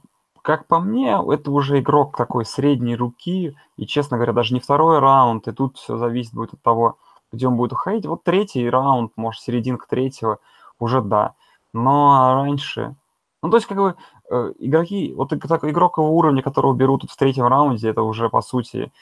как 0.42 0.66
по 0.66 0.80
мне, 0.80 1.20
это 1.28 1.50
уже 1.50 1.80
игрок 1.80 2.16
такой 2.16 2.44
средней 2.44 2.96
руки, 2.96 3.56
и, 3.76 3.86
честно 3.86 4.16
говоря, 4.16 4.32
даже 4.32 4.54
не 4.54 4.60
второй 4.60 4.98
раунд, 4.98 5.48
и 5.48 5.52
тут 5.52 5.76
все 5.76 5.96
зависит 5.96 6.34
будет 6.34 6.54
от 6.54 6.62
того, 6.62 6.98
где 7.32 7.48
он 7.48 7.56
будет 7.56 7.72
уходить. 7.72 8.06
Вот 8.06 8.24
третий 8.24 8.68
раунд, 8.68 9.12
может, 9.16 9.42
серединка 9.42 9.86
третьего, 9.88 10.38
уже 10.78 11.00
да. 11.00 11.34
Но 11.72 12.34
раньше... 12.34 12.96
Ну, 13.42 13.50
то 13.50 13.56
есть, 13.56 13.66
как 13.66 13.78
бы, 13.78 13.96
Э, 14.28 14.52
игроки, 14.58 15.12
вот 15.14 15.28
так, 15.28 15.64
игрок 15.64 15.98
его 15.98 16.10
уровня, 16.16 16.42
которого 16.42 16.74
берут 16.74 17.08
в 17.08 17.16
третьем 17.16 17.46
раунде, 17.46 17.90
это 17.90 18.02
уже, 18.02 18.28
по 18.28 18.42
сути, 18.42 18.92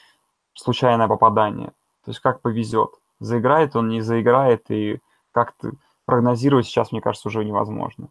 случайное 0.55 1.09
попадание. 1.09 1.69
То 2.05 2.11
есть 2.11 2.21
как 2.21 2.41
повезет. 2.41 2.91
Заиграет 3.21 3.75
он, 3.75 3.89
не 3.89 4.03
заиграет, 4.03 4.71
и 4.71 5.01
как-то 5.33 5.73
прогнозировать 6.05 6.67
сейчас, 6.67 6.93
мне 6.93 7.01
кажется, 7.01 7.29
уже 7.29 7.45
невозможно. 7.45 8.09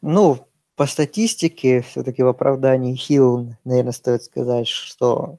Ну, 0.00 0.46
по 0.76 0.86
статистике, 0.86 1.82
все-таки 1.82 2.22
в 2.22 2.28
оправдании 2.28 2.94
Хилл, 2.94 3.54
наверное, 3.64 3.92
стоит 3.92 4.22
сказать, 4.22 4.68
что 4.68 5.38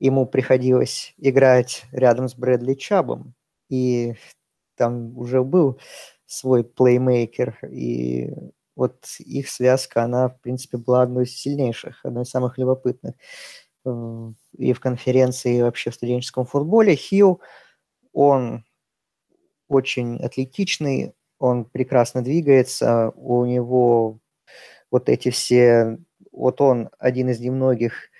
ему 0.00 0.24
приходилось 0.24 1.14
играть 1.18 1.84
рядом 1.92 2.28
с 2.28 2.34
Брэдли 2.34 2.74
Чабом, 2.74 3.34
и 3.68 4.14
там 4.76 5.18
уже 5.18 5.42
был 5.42 5.78
свой 6.34 6.64
плеймейкер, 6.64 7.58
и 7.70 8.32
вот 8.76 9.04
их 9.20 9.48
связка, 9.48 10.02
она, 10.02 10.28
в 10.28 10.40
принципе, 10.40 10.78
была 10.78 11.02
одной 11.02 11.24
из 11.24 11.36
сильнейших, 11.36 12.04
одной 12.04 12.24
из 12.24 12.30
самых 12.30 12.58
любопытных 12.58 13.14
и 14.56 14.72
в 14.72 14.80
конференции, 14.80 15.58
и 15.58 15.62
вообще 15.62 15.90
в 15.90 15.94
студенческом 15.94 16.46
футболе. 16.46 16.96
Хилл, 16.96 17.40
он 18.12 18.64
очень 19.68 20.16
атлетичный, 20.24 21.14
он 21.38 21.64
прекрасно 21.66 22.22
двигается, 22.22 23.10
у 23.10 23.44
него 23.44 24.18
вот 24.90 25.08
эти 25.08 25.30
все, 25.30 25.98
вот 26.32 26.60
он 26.60 26.88
один 26.98 27.28
из 27.28 27.40
немногих 27.40 28.10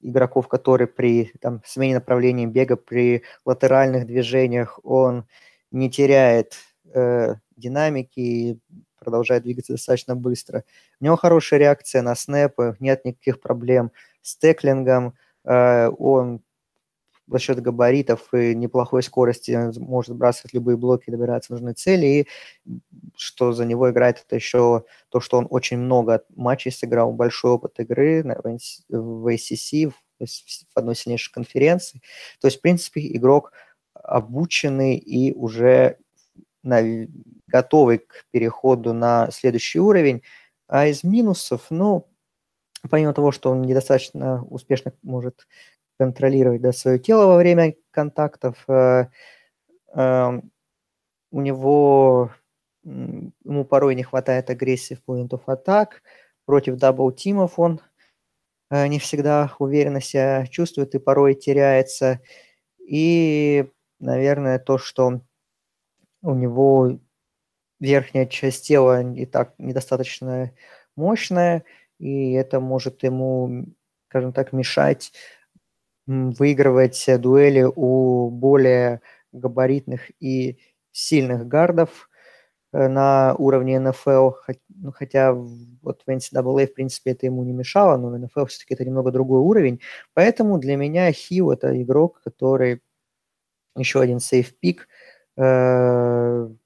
игроков, 0.00 0.48
который 0.48 0.86
при 0.86 1.32
там, 1.40 1.62
смене 1.64 1.94
направления 1.94 2.46
бега, 2.46 2.76
при 2.76 3.22
латеральных 3.44 4.06
движениях, 4.06 4.78
он 4.84 5.26
не 5.70 5.90
теряет 5.90 6.54
э, 6.92 7.34
динамики 7.56 8.20
и 8.20 8.58
продолжает 8.98 9.42
двигаться 9.42 9.74
достаточно 9.74 10.16
быстро. 10.16 10.64
У 11.00 11.04
него 11.04 11.16
хорошая 11.16 11.60
реакция 11.60 12.02
на 12.02 12.14
снэпы, 12.14 12.76
нет 12.80 13.04
никаких 13.04 13.40
проблем 13.40 13.92
с 14.22 14.36
теклингом, 14.36 15.14
э, 15.44 15.88
он 15.98 16.42
за 17.26 17.38
счет 17.38 17.60
габаритов 17.60 18.32
и 18.34 18.54
неплохой 18.54 19.02
скорости 19.02 19.58
может 19.78 20.14
сбрасывать 20.14 20.52
любые 20.52 20.76
блоки 20.76 21.04
и 21.06 21.10
добираться 21.10 21.52
нужной 21.52 21.74
цели. 21.74 22.06
И 22.06 22.28
что 23.16 23.52
за 23.52 23.64
него 23.64 23.90
играет, 23.90 24.22
это 24.26 24.36
еще 24.36 24.84
то, 25.08 25.20
что 25.20 25.38
он 25.38 25.46
очень 25.50 25.78
много 25.78 26.22
матчей 26.36 26.70
сыграл, 26.70 27.12
большой 27.12 27.52
опыт 27.52 27.80
игры 27.80 28.22
в 28.88 29.26
ACC, 29.32 29.90
в 30.18 30.26
одной 30.74 30.94
из 30.94 31.00
сильнейших 31.00 31.32
конференций. 31.32 32.02
То 32.40 32.48
есть, 32.48 32.58
в 32.58 32.60
принципе, 32.60 33.00
игрок 33.16 33.52
обученный 33.94 34.96
и 34.96 35.32
уже 35.32 35.98
на, 36.64 36.82
готовый 37.46 37.98
к 37.98 38.24
переходу 38.30 38.92
на 38.92 39.30
следующий 39.30 39.78
уровень. 39.78 40.22
А 40.66 40.86
из 40.86 41.04
минусов, 41.04 41.66
ну, 41.70 42.08
помимо 42.90 43.14
того, 43.14 43.32
что 43.32 43.50
он 43.50 43.62
недостаточно 43.62 44.44
успешно 44.44 44.92
может 45.02 45.46
контролировать 45.98 46.60
да, 46.60 46.72
свое 46.72 46.98
тело 46.98 47.26
во 47.26 47.36
время 47.36 47.74
контактов. 47.90 48.64
Э, 48.68 49.06
э, 49.94 50.40
у 51.30 51.40
него 51.40 52.30
ему 52.84 53.64
порой 53.64 53.94
не 53.94 54.02
хватает 54.02 54.50
агрессии 54.50 54.98
в 55.06 55.10
of 55.10 55.44
attack. 55.46 55.88
Против 56.44 56.76
double-team 56.76 57.45
ов 57.45 57.58
он 57.58 57.80
э, 58.70 58.86
не 58.88 58.98
всегда 58.98 59.52
уверенно 59.58 60.00
себя 60.00 60.46
чувствует 60.46 60.94
и 60.94 60.98
порой 60.98 61.34
теряется. 61.34 62.20
И, 62.78 63.70
наверное, 63.98 64.58
то, 64.58 64.78
что 64.78 65.20
у 66.24 66.34
него 66.34 66.98
верхняя 67.80 68.26
часть 68.26 68.66
тела 68.66 69.02
не 69.02 69.26
так 69.26 69.54
недостаточно 69.58 70.52
мощная, 70.96 71.64
и 71.98 72.32
это 72.32 72.60
может 72.60 73.02
ему, 73.02 73.66
скажем 74.08 74.32
так, 74.32 74.52
мешать 74.52 75.12
выигрывать 76.06 77.04
дуэли 77.18 77.66
у 77.74 78.30
более 78.30 79.00
габаритных 79.32 80.10
и 80.20 80.58
сильных 80.92 81.46
гардов 81.48 82.10
э, 82.72 82.88
на 82.88 83.34
уровне 83.38 83.80
НФЛ, 83.80 84.32
ну, 84.68 84.92
хотя 84.92 85.32
вот 85.32 86.02
в 86.06 86.10
NCAA, 86.10 86.66
в 86.66 86.74
принципе, 86.74 87.12
это 87.12 87.26
ему 87.26 87.42
не 87.44 87.52
мешало, 87.52 87.96
но 87.96 88.10
в 88.10 88.18
НФЛ 88.18 88.44
все-таки 88.46 88.74
это 88.74 88.84
немного 88.84 89.10
другой 89.12 89.40
уровень, 89.40 89.80
поэтому 90.12 90.58
для 90.58 90.76
меня 90.76 91.10
Хью 91.12 91.50
это 91.50 91.80
игрок, 91.82 92.20
который 92.22 92.82
еще 93.76 94.00
один 94.00 94.18
сейф-пик, 94.18 94.88
в 95.36 96.56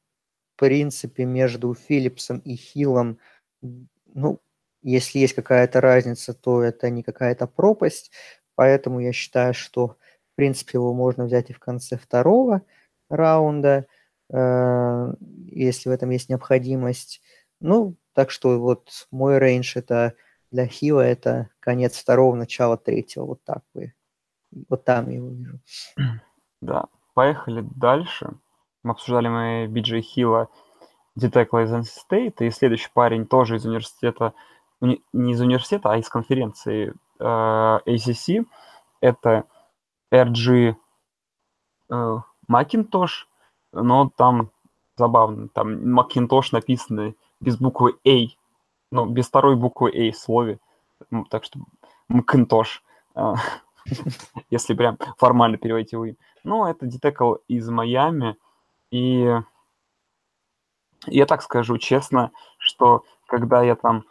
принципе, 0.56 1.24
между 1.24 1.74
Филлипсом 1.74 2.38
и 2.38 2.56
Хиллом, 2.56 3.18
ну, 3.60 4.40
если 4.82 5.18
есть 5.18 5.34
какая-то 5.34 5.80
разница, 5.80 6.34
то 6.34 6.62
это 6.62 6.90
не 6.90 7.02
какая-то 7.02 7.46
пропасть, 7.46 8.10
Поэтому 8.58 8.98
я 8.98 9.12
считаю, 9.12 9.54
что, 9.54 9.86
в 9.86 10.34
принципе, 10.34 10.78
его 10.78 10.92
можно 10.92 11.26
взять 11.26 11.48
и 11.48 11.52
в 11.52 11.60
конце 11.60 11.96
второго 11.96 12.62
раунда, 13.08 13.86
э, 14.32 15.14
если 15.46 15.88
в 15.88 15.92
этом 15.92 16.10
есть 16.10 16.28
необходимость. 16.28 17.22
Ну, 17.60 17.94
так 18.14 18.32
что 18.32 18.58
вот 18.58 19.06
мой 19.12 19.38
рейндж 19.38 19.74
это 19.78 20.14
для 20.50 20.66
Хила 20.66 21.02
это 21.02 21.50
конец 21.60 21.96
второго, 21.96 22.34
начало 22.34 22.76
третьего. 22.76 23.26
Вот 23.26 23.44
так 23.44 23.62
вы. 23.74 23.94
Вот 24.68 24.84
там 24.84 25.08
я 25.08 25.18
его 25.18 25.28
вижу. 25.28 25.60
Да, 26.60 26.86
поехали 27.14 27.64
дальше. 27.76 28.32
Мы 28.82 28.92
обсуждали 28.92 29.28
мы 29.28 29.66
Биджей 29.66 30.02
Хилла, 30.02 30.48
детекла 31.16 31.64
из 31.64 31.72
NC 31.72 32.34
и 32.40 32.50
следующий 32.50 32.90
парень 32.92 33.26
тоже 33.26 33.56
из 33.56 33.66
университета, 33.66 34.34
не 34.80 35.00
из 35.32 35.40
университета, 35.40 35.92
а 35.92 35.98
из 35.98 36.08
конференции 36.08 36.94
Э, 37.18 37.80
ACC, 37.84 38.46
это 39.00 39.44
RG 40.12 40.76
э, 41.90 42.16
но 43.72 44.12
там 44.16 44.50
забавно, 44.96 45.48
там 45.48 45.98
Macintosh 45.98 46.48
написано 46.52 47.14
без 47.40 47.58
буквы 47.58 47.98
A, 48.06 48.26
ну, 48.90 49.06
без 49.06 49.26
второй 49.26 49.56
буквы 49.56 49.90
A 49.90 50.12
в 50.12 50.16
слове, 50.16 50.60
так 51.30 51.44
что 51.44 51.60
Macintosh, 52.10 52.80
э, 53.16 53.34
если 54.50 54.74
прям 54.74 54.98
формально 55.16 55.58
переводить 55.58 55.92
его. 55.92 56.06
Ну, 56.44 56.66
это 56.66 56.86
детекл 56.86 57.34
из 57.48 57.68
Майами, 57.68 58.36
и 58.90 59.34
я 61.06 61.26
так 61.26 61.42
скажу 61.42 61.78
честно, 61.78 62.32
что 62.58 63.04
когда 63.26 63.62
я 63.62 63.76
там 63.76 64.04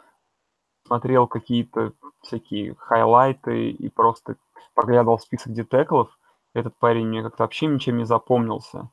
смотрел 0.86 1.26
какие-то 1.26 1.92
всякие 2.22 2.74
хайлайты 2.76 3.70
и 3.70 3.88
просто 3.90 4.36
поглядывал 4.74 5.18
список 5.18 5.52
детеклов, 5.52 6.18
этот 6.54 6.76
парень 6.78 7.06
мне 7.08 7.22
как-то 7.22 7.44
вообще 7.44 7.66
ничем 7.66 7.98
не 7.98 8.04
запомнился. 8.04 8.88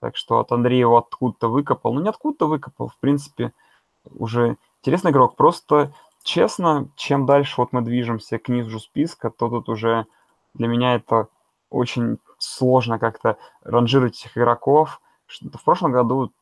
Так 0.00 0.16
что 0.16 0.38
от 0.38 0.52
Андрея 0.52 0.80
его 0.80 0.98
откуда-то 0.98 1.48
выкопал. 1.48 1.94
Ну, 1.94 2.00
не 2.00 2.08
откуда-то 2.08 2.46
выкопал, 2.46 2.88
в 2.88 2.98
принципе, 2.98 3.52
уже 4.04 4.56
интересный 4.80 5.10
игрок. 5.10 5.36
Просто, 5.36 5.92
честно, 6.22 6.88
чем 6.96 7.26
дальше 7.26 7.54
вот 7.58 7.72
мы 7.72 7.82
движемся 7.82 8.38
к 8.38 8.48
низу 8.48 8.78
списка, 8.78 9.30
то 9.30 9.48
тут 9.48 9.68
уже 9.68 10.06
для 10.54 10.68
меня 10.68 10.94
это 10.94 11.28
очень 11.70 12.18
сложно 12.38 12.98
как-то 12.98 13.38
ранжировать 13.62 14.20
этих 14.20 14.36
игроков. 14.36 15.00
В 15.28 15.64
прошлом 15.64 15.92
году 15.92 16.32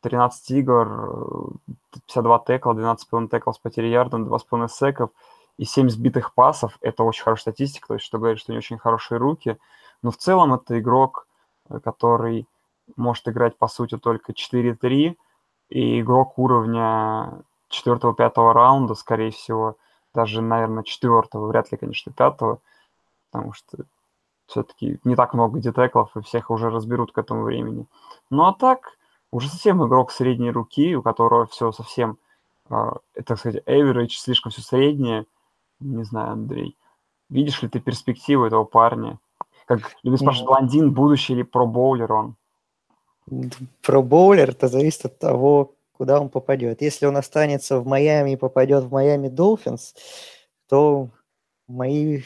13 0.00 0.50
игр, 0.52 1.52
52 1.90 2.38
текла, 2.46 2.72
12,5 2.72 3.28
текла 3.28 3.52
с 3.52 3.58
потерей 3.58 3.90
ярдом, 3.90 4.24
2,5 4.24 4.68
секов– 4.68 5.10
и 5.60 5.66
7 5.66 5.90
сбитых 5.90 6.32
пасов– 6.32 6.78
это 6.80 7.02
очень 7.02 7.22
хорошая 7.22 7.52
статистика, 7.52 7.88
то 7.88 7.94
есть 7.94 8.06
что 8.06 8.16
говорит, 8.16 8.38
что 8.38 8.50
у 8.50 8.54
него 8.54 8.60
очень 8.60 8.78
хорошие 8.78 9.18
руки. 9.18 9.58
Но 10.00 10.10
в 10.10 10.16
целом 10.16 10.54
это 10.54 10.80
игрок, 10.80 11.26
э, 11.68 11.80
который 11.80 12.46
может 12.96 13.28
играть, 13.28 13.58
по 13.58 13.68
сути, 13.68 13.98
только 13.98 14.32
4-3, 14.32 15.18
и 15.68 16.00
игрок 16.00 16.38
уровня 16.38 17.42
4-5 17.68 18.54
раунда, 18.54 18.94
скорее 18.94 19.32
всего, 19.32 19.76
даже, 20.14 20.40
наверное, 20.40 20.82
4 20.82 21.24
вряд 21.34 21.70
ли, 21.72 21.76
конечно, 21.76 22.10
5 22.10 22.60
потому 23.30 23.52
что 23.52 23.84
все-таки 24.50 24.98
не 25.04 25.16
так 25.16 25.34
много 25.34 25.60
детеклов, 25.60 26.16
и 26.16 26.20
всех 26.20 26.50
уже 26.50 26.70
разберут 26.70 27.12
к 27.12 27.18
этому 27.18 27.44
времени. 27.44 27.86
Ну 28.30 28.44
а 28.44 28.52
так, 28.52 28.98
уже 29.30 29.48
совсем 29.48 29.86
игрок 29.86 30.10
средней 30.10 30.50
руки, 30.50 30.94
у 30.94 31.02
которого 31.02 31.46
все 31.46 31.72
совсем, 31.72 32.18
э, 32.68 32.90
так 33.24 33.38
сказать, 33.38 33.62
average, 33.66 34.10
слишком 34.10 34.52
все 34.52 34.62
среднее– 34.62 35.26
не 35.80 36.04
знаю, 36.04 36.32
Андрей. 36.32 36.76
Видишь 37.28 37.62
ли 37.62 37.68
ты 37.68 37.80
перспективу 37.80 38.44
этого 38.44 38.64
парня? 38.64 39.18
Как 39.66 39.96
любят 40.02 40.20
спрашивать, 40.20 40.48
блондин, 40.48 40.92
будущий 40.92 41.32
или 41.32 41.42
пробоулер 41.42 42.12
он? 42.12 42.36
Пробоулер, 43.82 44.50
это 44.50 44.68
зависит 44.68 45.06
от 45.06 45.18
того, 45.18 45.74
куда 45.92 46.20
он 46.20 46.28
попадет. 46.28 46.82
Если 46.82 47.06
он 47.06 47.16
останется 47.16 47.78
в 47.78 47.86
Майами 47.86 48.32
и 48.32 48.36
попадет 48.36 48.84
в 48.84 48.92
Майами 48.92 49.28
Долфинс, 49.28 49.94
то 50.68 51.08
мои, 51.68 52.22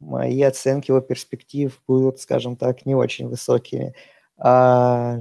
мои 0.00 0.42
оценки 0.42 0.90
его 0.90 1.00
перспектив 1.00 1.80
будут, 1.86 2.20
скажем 2.20 2.56
так, 2.56 2.86
не 2.86 2.94
очень 2.94 3.28
высокими. 3.28 3.94
А 4.38 5.20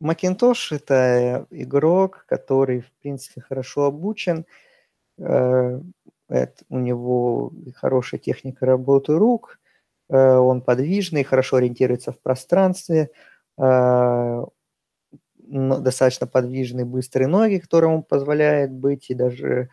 Макинтош– 0.00 0.72
это 0.72 1.46
игрок, 1.50 2.24
который, 2.28 2.80
в 2.80 2.92
принципе, 3.00 3.40
хорошо 3.40 3.84
обучен, 3.84 4.44
э, 5.18 5.80
это, 6.28 6.64
у 6.68 6.78
него 6.78 7.52
хорошая 7.76 8.20
техника 8.20 8.66
работы 8.66 9.16
рук, 9.16 9.60
э, 10.10 10.16
он 10.16 10.62
подвижный, 10.62 11.24
хорошо 11.24 11.56
ориентируется 11.56 12.12
в 12.12 12.20
пространстве. 12.20 13.10
Э, 13.58 14.44
достаточно 15.46 16.26
подвижные, 16.26 16.84
быстрые 16.84 17.28
ноги, 17.28 17.58
которым 17.58 18.02
позволяет 18.02 18.72
быть 18.72 19.10
и 19.10 19.14
даже 19.14 19.68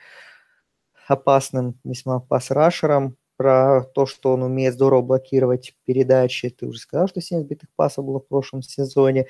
опасным 1.08 1.80
весьма 1.84 2.20
пас-рашером. 2.20 3.18
Про 3.42 3.86
то, 3.96 4.06
что 4.06 4.34
он 4.34 4.44
умеет 4.44 4.76
здорово 4.76 5.02
блокировать 5.02 5.74
передачи, 5.86 6.52
ты 6.52 6.68
уже 6.68 6.78
сказал, 6.78 7.08
что 7.08 7.22
7 7.22 7.42
сбитых 7.42 7.70
пасов 7.76 8.06
было 8.06 8.20
в 8.20 8.28
прошлом 8.28 8.62
сезоне. 8.62 9.26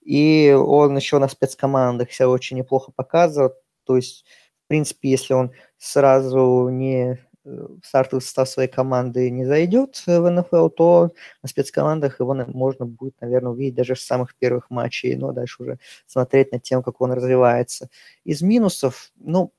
И 0.00 0.56
он 0.56 0.94
еще 0.96 1.18
на 1.18 1.26
спецкомандах 1.26 2.12
себя 2.12 2.28
очень 2.28 2.56
неплохо 2.56 2.92
показывает. 2.94 3.54
То 3.82 3.96
есть, 3.96 4.24
в 4.64 4.68
принципе, 4.68 5.10
если 5.10 5.34
он 5.34 5.50
сразу 5.76 6.68
не 6.68 7.18
в 7.42 7.80
стартовый 7.82 8.22
состав 8.22 8.48
своей 8.48 8.68
команды 8.68 9.28
не 9.28 9.44
зайдет 9.44 10.04
в 10.06 10.30
НФЛ, 10.30 10.68
то 10.68 11.12
на 11.42 11.48
спецкомандах 11.48 12.20
его 12.20 12.32
можно 12.46 12.86
будет, 12.86 13.20
наверное, 13.20 13.50
увидеть 13.50 13.74
даже 13.74 13.96
с 13.96 14.02
самых 14.02 14.36
первых 14.36 14.70
матчей, 14.70 15.16
но 15.16 15.32
дальше 15.32 15.64
уже 15.64 15.78
смотреть 16.06 16.52
над 16.52 16.62
тем, 16.62 16.84
как 16.84 17.00
он 17.00 17.10
развивается. 17.10 17.88
Из 18.22 18.40
минусов, 18.40 19.10
ну, 19.16 19.52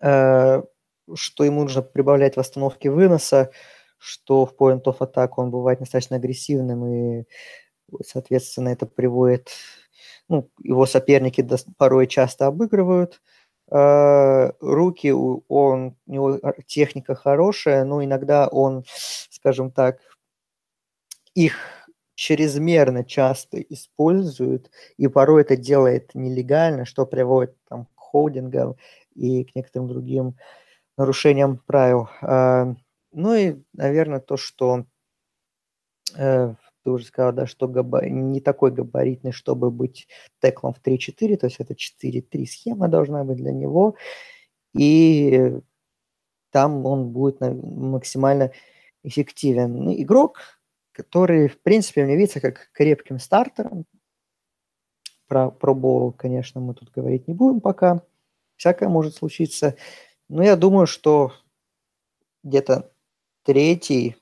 э, 0.00 0.62
что 1.14 1.44
ему 1.44 1.62
нужно 1.62 1.82
прибавлять 1.82 2.36
в 2.36 2.40
остановке 2.40 2.90
выноса, 2.90 3.50
что 3.98 4.46
в 4.46 4.54
point 4.54 4.82
of 4.84 4.98
attack 4.98 5.30
он 5.36 5.50
бывает 5.50 5.80
достаточно 5.80 6.16
агрессивным, 6.16 6.86
и, 6.86 7.24
соответственно, 8.04 8.70
это 8.70 8.86
приводит... 8.86 9.50
Ну, 10.28 10.48
его 10.62 10.86
соперники 10.86 11.46
порой 11.76 12.06
часто 12.06 12.46
обыгрывают, 12.46 13.20
Э, 13.70 14.50
руки, 14.60 15.12
он, 15.12 15.96
у 16.06 16.12
него 16.12 16.40
техника 16.66 17.14
хорошая, 17.14 17.84
но 17.84 18.02
иногда 18.02 18.48
он, 18.48 18.84
скажем 19.30 19.70
так, 19.70 20.00
их 21.34 21.54
чрезмерно 22.14 23.04
часто 23.04 23.60
использует, 23.60 24.70
и 24.96 25.06
порой 25.06 25.42
это 25.42 25.56
делает 25.56 26.10
нелегально, 26.14 26.84
что 26.84 27.06
приводит 27.06 27.56
там, 27.68 27.86
к 27.86 27.90
холдингам 27.96 28.76
и 29.14 29.44
к 29.44 29.54
некоторым 29.54 29.88
другим 29.88 30.36
нарушениям 31.00 31.56
правил. 31.56 32.08
Э, 32.20 32.74
ну 33.12 33.34
и, 33.34 33.56
наверное, 33.72 34.20
то, 34.20 34.36
что 34.36 34.84
э, 36.14 36.54
ты 36.84 36.90
уже 36.90 37.06
сказал, 37.06 37.32
да, 37.32 37.46
что 37.46 37.68
габа... 37.68 38.04
не 38.06 38.40
такой 38.40 38.70
габаритный, 38.70 39.32
чтобы 39.32 39.70
быть 39.70 40.08
теклом 40.40 40.74
в 40.74 40.86
3-4, 40.86 41.36
то 41.38 41.46
есть 41.46 41.58
это 41.58 41.74
4-3 41.74 42.44
схема 42.44 42.88
должна 42.88 43.24
быть 43.24 43.38
для 43.38 43.52
него, 43.52 43.96
и 44.74 45.54
там 46.50 46.84
он 46.84 47.08
будет 47.10 47.40
максимально 47.40 48.52
эффективен. 49.02 49.72
Ну, 49.72 49.94
игрок, 49.94 50.38
который, 50.92 51.48
в 51.48 51.62
принципе, 51.62 52.04
мне 52.04 52.16
видится 52.16 52.40
как 52.40 52.70
крепким 52.72 53.18
стартером, 53.18 53.86
про 55.28 55.50
пробовал, 55.50 56.12
конечно, 56.12 56.60
мы 56.60 56.74
тут 56.74 56.90
говорить 56.90 57.26
не 57.26 57.34
будем 57.34 57.60
пока, 57.60 58.02
всякое 58.56 58.90
может 58.90 59.14
случиться, 59.14 59.76
но 60.30 60.44
я 60.44 60.54
думаю, 60.54 60.86
что 60.86 61.32
где-то 62.44 62.92
третий, 63.42 64.16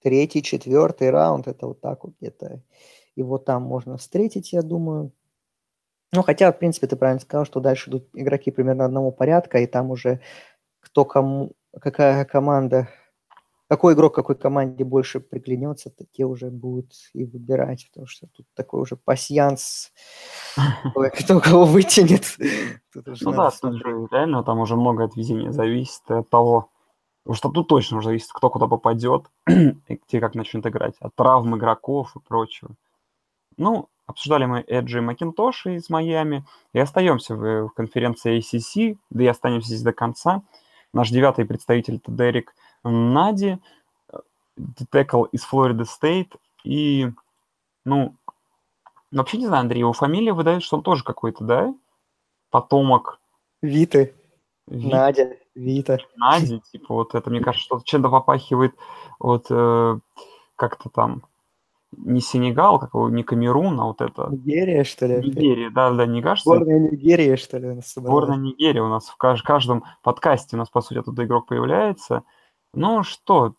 третий, 0.00 0.40
четвертый 0.42 1.10
раунд, 1.10 1.48
это 1.48 1.66
вот 1.66 1.80
так 1.80 2.04
вот 2.04 2.14
где-то 2.20 2.62
его 3.16 3.38
там 3.38 3.62
можно 3.62 3.96
встретить, 3.96 4.52
я 4.52 4.62
думаю. 4.62 5.12
Ну, 6.12 6.22
хотя, 6.22 6.52
в 6.52 6.58
принципе, 6.58 6.86
ты 6.86 6.94
правильно 6.94 7.20
сказал, 7.20 7.44
что 7.44 7.58
дальше 7.58 7.90
идут 7.90 8.08
игроки 8.14 8.52
примерно 8.52 8.84
одного 8.84 9.10
порядка, 9.10 9.58
и 9.58 9.66
там 9.66 9.90
уже 9.90 10.20
кто 10.78 11.04
кому, 11.04 11.52
какая 11.80 12.24
команда, 12.24 12.88
какой 13.68 13.94
игрок 13.94 14.14
какой 14.14 14.36
команде 14.36 14.84
больше 14.84 15.20
приглянется, 15.20 15.90
то 15.90 16.04
те 16.12 16.24
уже 16.24 16.50
будут 16.50 16.92
и 17.12 17.24
выбирать, 17.24 17.88
потому 17.90 18.06
что 18.06 18.28
тут 18.28 18.46
такой 18.54 18.80
уже 18.80 18.96
пасьянс, 18.96 19.92
кто 21.18 21.40
кого 21.40 21.64
вытянет. 21.64 22.36
Ну 22.94 23.32
да, 23.32 23.50
тут 23.50 23.76
же 23.76 24.08
реально 24.10 24.42
там 24.44 24.60
уже 24.60 24.76
много 24.76 25.04
от 25.04 25.16
везения 25.16 25.52
зависит 25.52 26.02
от 26.10 26.30
того, 26.30 26.70
Потому 27.26 27.38
что 27.38 27.48
тут 27.48 27.66
точно 27.66 27.98
уже 27.98 28.06
зависит, 28.06 28.28
кто 28.32 28.50
куда 28.50 28.68
попадет 28.68 29.24
и 29.48 30.00
где 30.06 30.20
как 30.20 30.36
начнет 30.36 30.64
играть. 30.64 30.94
От 31.00 31.12
травм 31.16 31.56
игроков 31.56 32.14
и 32.14 32.20
прочего. 32.20 32.76
Ну, 33.56 33.88
обсуждали 34.06 34.46
мы 34.46 34.64
Эджи 34.68 34.98
и 34.98 35.00
Макинтоши 35.00 35.74
из 35.74 35.90
Майами. 35.90 36.44
И 36.72 36.78
остаемся 36.78 37.34
в, 37.34 37.66
в 37.66 37.70
конференции 37.70 38.38
ACC, 38.38 38.96
да 39.10 39.24
и 39.24 39.26
останемся 39.26 39.66
здесь 39.66 39.82
до 39.82 39.92
конца. 39.92 40.42
Наш 40.92 41.10
девятый 41.10 41.46
представитель 41.46 41.96
это 41.96 42.12
Дерек 42.12 42.54
Нади, 42.84 43.58
детекл 44.56 45.24
из 45.24 45.42
Флорида 45.44 45.84
Стейт. 45.84 46.34
И, 46.64 47.10
ну, 47.84 48.14
вообще 49.10 49.38
не 49.38 49.46
знаю, 49.46 49.62
Андрей, 49.62 49.80
его 49.80 49.92
фамилия 49.92 50.32
выдает, 50.32 50.62
что 50.62 50.76
он 50.76 50.82
тоже 50.82 51.04
какой-то, 51.04 51.44
да? 51.44 51.74
Потомок. 52.50 53.20
Виты. 53.62 54.14
Ви... 54.66 54.88
Надя. 54.88 55.36
Вита. 55.54 55.98
Нади, 56.16 56.60
типа 56.72 56.94
вот 56.94 57.14
это, 57.14 57.30
мне 57.30 57.40
кажется, 57.40 57.64
что 57.64 57.80
чем-то 57.82 58.10
попахивает 58.10 58.74
вот 59.18 59.46
э, 59.48 59.98
как-то 60.54 60.90
там 60.90 61.22
не 61.96 62.20
Сенегал, 62.20 62.78
как 62.78 62.92
его, 62.92 63.08
не 63.08 63.22
Камерун, 63.22 63.80
а 63.80 63.84
вот 63.84 64.02
это... 64.02 64.28
Нигерия, 64.30 64.84
что 64.84 65.06
ли? 65.06 65.16
Нигерия, 65.16 65.70
да, 65.70 65.90
да, 65.92 66.04
не 66.04 66.20
кажется? 66.20 66.50
Сборная 66.50 66.78
Нигерия, 66.90 67.36
что 67.36 67.58
ли? 67.58 67.80
Сборная 67.80 68.36
Нигерия 68.36 68.82
у 68.82 68.88
нас 68.88 69.06
в 69.06 69.16
кажд- 69.18 69.42
каждом 69.44 69.84
подкасте 70.02 70.56
у 70.56 70.58
нас, 70.58 70.68
по 70.68 70.82
сути, 70.82 70.98
оттуда 70.98 71.24
игрок 71.24 71.46
появляется. 71.46 72.24
Ну 72.76 73.02
что, 73.04 73.54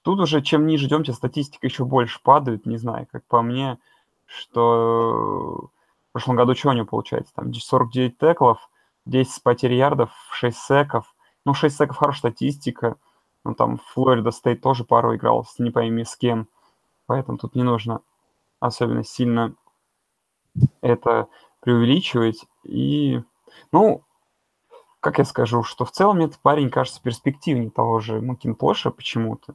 тут 0.00 0.18
уже 0.18 0.40
чем 0.40 0.66
ниже 0.66 0.86
идем, 0.86 1.04
статистика 1.04 1.66
еще 1.66 1.84
больше 1.84 2.22
падает, 2.22 2.64
не 2.64 2.78
знаю, 2.78 3.06
как 3.12 3.22
по 3.26 3.42
мне, 3.42 3.78
что 4.24 5.68
в 6.08 6.12
прошлом 6.12 6.36
году 6.36 6.54
что 6.54 6.70
у 6.70 6.72
него 6.72 6.86
получается? 6.86 7.34
Там 7.34 7.52
49 7.52 8.16
теклов, 8.16 8.70
10 9.04 9.42
потерь 9.42 9.74
ярдов, 9.74 10.10
6 10.30 10.56
секов, 10.56 11.14
ну, 11.44 11.52
6 11.52 11.76
секов 11.76 11.98
хорошая 11.98 12.30
статистика. 12.30 12.96
Ну, 13.44 13.54
там 13.54 13.78
Флорида 13.92 14.30
Стейт 14.30 14.62
тоже 14.62 14.84
пару 14.84 15.14
играл, 15.14 15.44
с 15.44 15.58
не 15.58 15.70
пойми 15.70 16.06
с 16.06 16.16
кем. 16.16 16.48
Поэтому 17.04 17.36
тут 17.36 17.54
не 17.54 17.62
нужно 17.62 18.00
особенно 18.58 19.04
сильно 19.04 19.54
это 20.80 21.28
преувеличивать. 21.60 22.46
И, 22.64 23.20
ну, 23.70 24.02
как 25.06 25.18
я 25.18 25.24
скажу, 25.24 25.62
что 25.62 25.84
в 25.84 25.92
целом 25.92 26.18
этот 26.18 26.40
парень 26.40 26.68
кажется 26.68 27.00
перспективнее 27.00 27.70
того 27.70 28.00
же 28.00 28.20
Макинтоша 28.20 28.90
почему-то. 28.90 29.54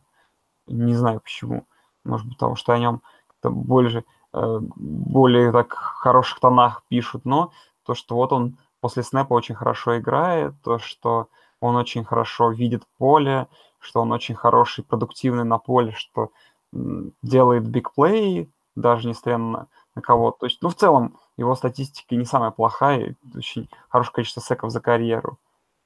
Не 0.66 0.94
знаю 0.94 1.20
почему. 1.20 1.66
Может 2.06 2.26
быть, 2.26 2.38
потому 2.38 2.56
что 2.56 2.72
о 2.72 2.80
нем 2.80 3.02
больше, 3.44 4.06
э, 4.34 4.60
более 4.62 5.52
так 5.52 5.74
хороших 5.74 6.40
тонах 6.40 6.84
пишут, 6.88 7.26
но 7.26 7.52
то, 7.86 7.96
что 7.96 8.16
вот 8.16 8.32
он 8.32 8.60
после 8.80 9.04
снэпа 9.04 9.34
очень 9.34 9.56
хорошо 9.56 10.00
играет, 10.00 10.54
то, 10.64 10.80
что 10.80 11.28
он 11.60 11.76
очень 11.76 12.06
хорошо 12.06 12.52
видит 12.52 12.84
поле, 12.98 13.48
что 13.78 14.00
он 14.00 14.14
очень 14.14 14.36
хороший, 14.36 14.86
продуктивный 14.86 15.44
на 15.44 15.58
поле, 15.58 15.92
что 15.92 16.30
делает 16.72 17.68
бигплей, 17.68 18.50
даже 18.78 19.06
несмотря 19.06 19.38
на, 19.38 19.68
на 19.96 20.02
кого. 20.02 20.32
То 20.32 20.46
есть, 20.46 20.62
ну, 20.62 20.70
в 20.70 20.76
целом, 20.76 21.18
его 21.42 21.56
статистика 21.56 22.16
не 22.16 22.26
самая 22.26 22.52
плохая, 22.52 23.16
очень 23.36 23.70
хорошее 23.90 24.14
количество 24.16 24.42
секов 24.42 24.72
за 24.72 24.80
карьеру. 24.80 25.40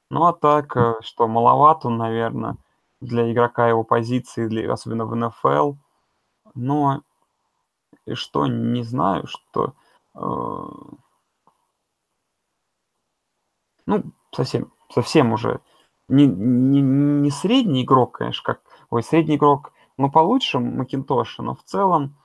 Ну, 0.09 0.25
а 0.25 0.33
так, 0.33 0.75
э, 0.77 0.95
что 1.01 1.27
маловат 1.27 1.85
он, 1.85 1.97
наверное, 1.97 2.57
для 3.01 3.31
игрока 3.31 3.67
его 3.67 3.83
позиции, 3.83 4.47
для, 4.47 4.71
особенно 4.71 5.05
в 5.05 5.15
НФЛ. 5.15 5.73
Но 6.53 7.01
и 8.05 8.13
что, 8.13 8.45
не 8.47 8.83
знаю, 8.83 9.25
что... 9.27 9.73
Э, 10.13 10.67
ну, 13.87 14.03
совсем 14.31 14.71
совсем 14.89 15.33
уже 15.33 15.61
не, 16.07 16.27
не, 16.27 16.81
не 16.81 17.31
средний 17.31 17.83
игрок, 17.83 18.19
конечно, 18.19 18.43
как... 18.43 18.61
Ой, 18.89 19.03
средний 19.03 19.35
игрок, 19.35 19.73
ну, 19.97 20.11
получше 20.11 20.59
Макинтоша, 20.59 21.41
но 21.41 21.55
в 21.55 21.63
целом 21.63 22.15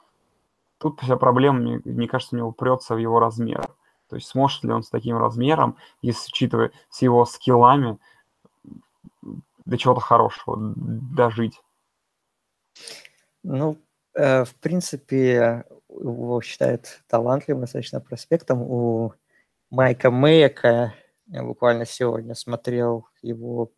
тут 0.81 1.01
вся 1.01 1.17
проблема, 1.17 1.59
мне, 1.59 1.81
мне 1.85 2.09
кажется, 2.09 2.35
него 2.35 2.49
упрется 2.49 2.95
в 2.95 2.99
его 2.99 3.21
размер. 3.21 3.69
То 4.09 4.17
есть 4.17 4.29
сможет 4.29 4.65
ли 4.65 4.73
он 4.73 4.83
с 4.83 4.89
таким 4.89 5.19
размером, 5.19 5.77
если 6.03 6.29
учитывая 6.29 6.73
с 6.89 7.03
его 7.03 7.25
скиллами, 7.27 7.99
до 9.23 9.79
чего-то 9.79 10.01
хорошего 10.01 10.57
дожить? 10.59 11.61
Ну, 13.45 13.77
э, 14.15 14.45
в 14.45 14.55
принципе, 14.57 15.65
его 15.89 16.41
считают 16.41 17.03
талантливым 17.09 17.61
достаточно 17.61 18.01
проспектом. 18.01 18.63
У 18.63 19.13
Майка 19.71 20.11
Мэйка 20.11 20.95
я 21.27 21.45
буквально 21.45 21.87
сегодня 21.87 22.35
смотрел 22.35 23.07
его, 23.23 23.71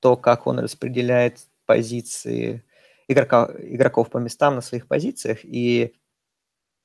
то, 0.00 0.16
как 0.16 0.46
он 0.46 0.60
распределяет 0.60 1.40
позиции 1.66 2.64
игрока, 3.08 3.50
игроков 3.58 4.10
по 4.10 4.18
местам 4.18 4.56
на 4.56 4.60
своих 4.62 4.86
позициях, 4.88 5.40
и 5.44 5.94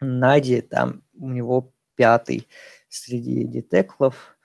Нади 0.01 0.61
там 0.61 1.03
у 1.17 1.30
него 1.30 1.74
пятый 1.95 2.47
среди 2.89 3.43
детеклов. 3.45 4.38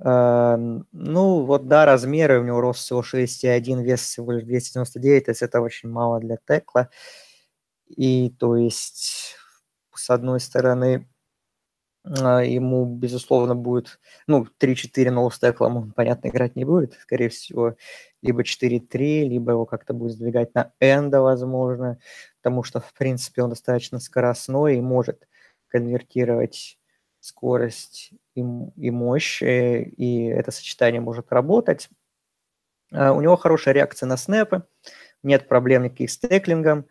Эм, 0.00 0.86
ну, 0.92 1.44
вот 1.44 1.68
да, 1.68 1.84
размеры, 1.86 2.40
у 2.40 2.44
него 2.44 2.60
рост 2.60 2.80
всего 2.80 3.02
6,1, 3.02 3.82
вес 3.82 4.00
всего 4.02 4.32
лишь 4.32 4.44
299, 4.44 5.26
то 5.26 5.30
есть 5.32 5.42
это 5.42 5.60
очень 5.60 5.90
мало 5.90 6.20
для 6.20 6.38
текла. 6.48 6.90
И 7.88 8.30
то 8.38 8.56
есть 8.56 9.36
с 9.94 10.10
одной 10.10 10.40
стороны, 10.40 11.08
а, 12.04 12.40
ему, 12.42 12.86
безусловно, 12.86 13.54
будет, 13.54 14.00
ну, 14.26 14.46
3-4 14.58 15.10
ноустеклом 15.10 15.76
он, 15.76 15.92
понятно, 15.92 16.28
играть 16.28 16.56
не 16.56 16.64
будет, 16.64 16.94
скорее 17.02 17.28
всего, 17.28 17.76
либо 18.22 18.42
4-3, 18.42 19.28
либо 19.28 19.52
его 19.52 19.66
как-то 19.66 19.94
будет 19.94 20.12
сдвигать 20.12 20.54
на 20.54 20.72
энда, 20.80 21.20
возможно, 21.20 21.98
потому 22.42 22.62
что, 22.62 22.80
в 22.80 22.92
принципе, 22.94 23.42
он 23.42 23.50
достаточно 23.50 24.00
скоростной 24.00 24.76
и 24.76 24.80
может 24.80 25.28
конвертировать 25.68 26.78
скорость 27.20 28.12
и, 28.34 28.40
и 28.40 28.90
мощь, 28.90 29.42
э, 29.42 29.82
и 29.82 30.26
это 30.26 30.50
сочетание 30.50 31.00
может 31.00 31.32
работать. 31.32 31.88
А, 32.92 33.12
у 33.12 33.20
него 33.20 33.36
хорошая 33.36 33.74
реакция 33.74 34.06
на 34.06 34.16
снэпы, 34.16 34.64
нет 35.22 35.48
проблем 35.48 35.84
никаких 35.84 36.10
с 36.10 36.18
теклингом, 36.18 36.86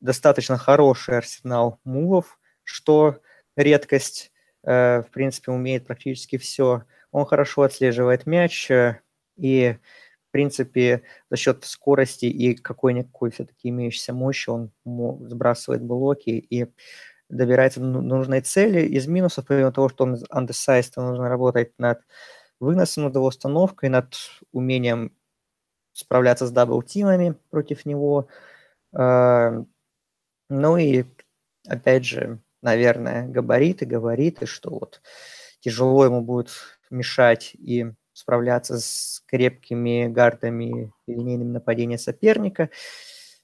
достаточно 0.00 0.56
хороший 0.56 1.18
арсенал 1.18 1.80
мувов, 1.84 2.38
что 2.64 3.20
редкость 3.56 4.30
Э, 4.66 5.02
в 5.02 5.10
принципе, 5.12 5.52
умеет 5.52 5.86
практически 5.86 6.38
все. 6.38 6.82
Он 7.12 7.24
хорошо 7.24 7.62
отслеживает 7.62 8.26
мяч 8.26 8.68
э, 8.70 9.00
и, 9.36 9.76
принципе, 10.36 11.02
за 11.30 11.36
счет 11.38 11.64
скорости 11.64 12.26
и 12.26 12.54
какой-никакой 12.54 13.30
все-таки 13.30 13.70
имеющейся 13.70 14.12
мощи 14.12 14.50
он 14.50 14.70
сбрасывает 15.30 15.82
блоки 15.82 16.28
и 16.28 16.66
добирается 17.30 17.80
до 17.80 17.86
нужной 18.02 18.42
цели. 18.42 18.82
Из 18.82 19.06
минусов, 19.06 19.46
помимо 19.46 19.72
того, 19.72 19.88
что 19.88 20.04
он 20.04 20.16
undersized, 20.30 20.92
нужно 20.96 21.30
работать 21.30 21.72
над 21.78 22.02
выносом, 22.60 23.04
над 23.04 23.14
его 23.14 23.24
установкой, 23.24 23.88
над 23.88 24.14
умением 24.52 25.16
справляться 25.94 26.46
с 26.46 26.52
double-team 26.52 27.18
ами 27.18 27.36
против 27.48 27.86
него. 27.86 28.28
Э, 28.92 29.64
ну 30.50 30.76
и, 30.76 31.04
опять 31.66 32.04
же, 32.04 32.40
наверное, 32.60 33.26
габариты, 33.26 33.86
габариты, 33.86 34.44
что 34.44 34.68
вот 34.68 35.00
тяжело 35.60 36.04
ему 36.04 36.20
будет 36.20 36.50
мешать 36.90 37.54
и 37.54 37.86
справляться 38.16 38.80
с 38.80 39.22
крепкими 39.26 40.06
гардами 40.06 40.92
и 41.06 41.12
линейными 41.12 41.52
нападения 41.52 41.98
соперника. 41.98 42.70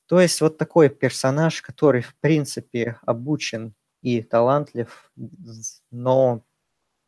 То 0.07 0.18
есть 0.18 0.41
вот 0.41 0.57
такой 0.57 0.89
персонаж, 0.89 1.61
который, 1.61 2.01
в 2.01 2.14
принципе, 2.16 2.99
обучен 3.03 3.75
и 4.01 4.23
талантлив, 4.23 5.12
но 5.91 6.43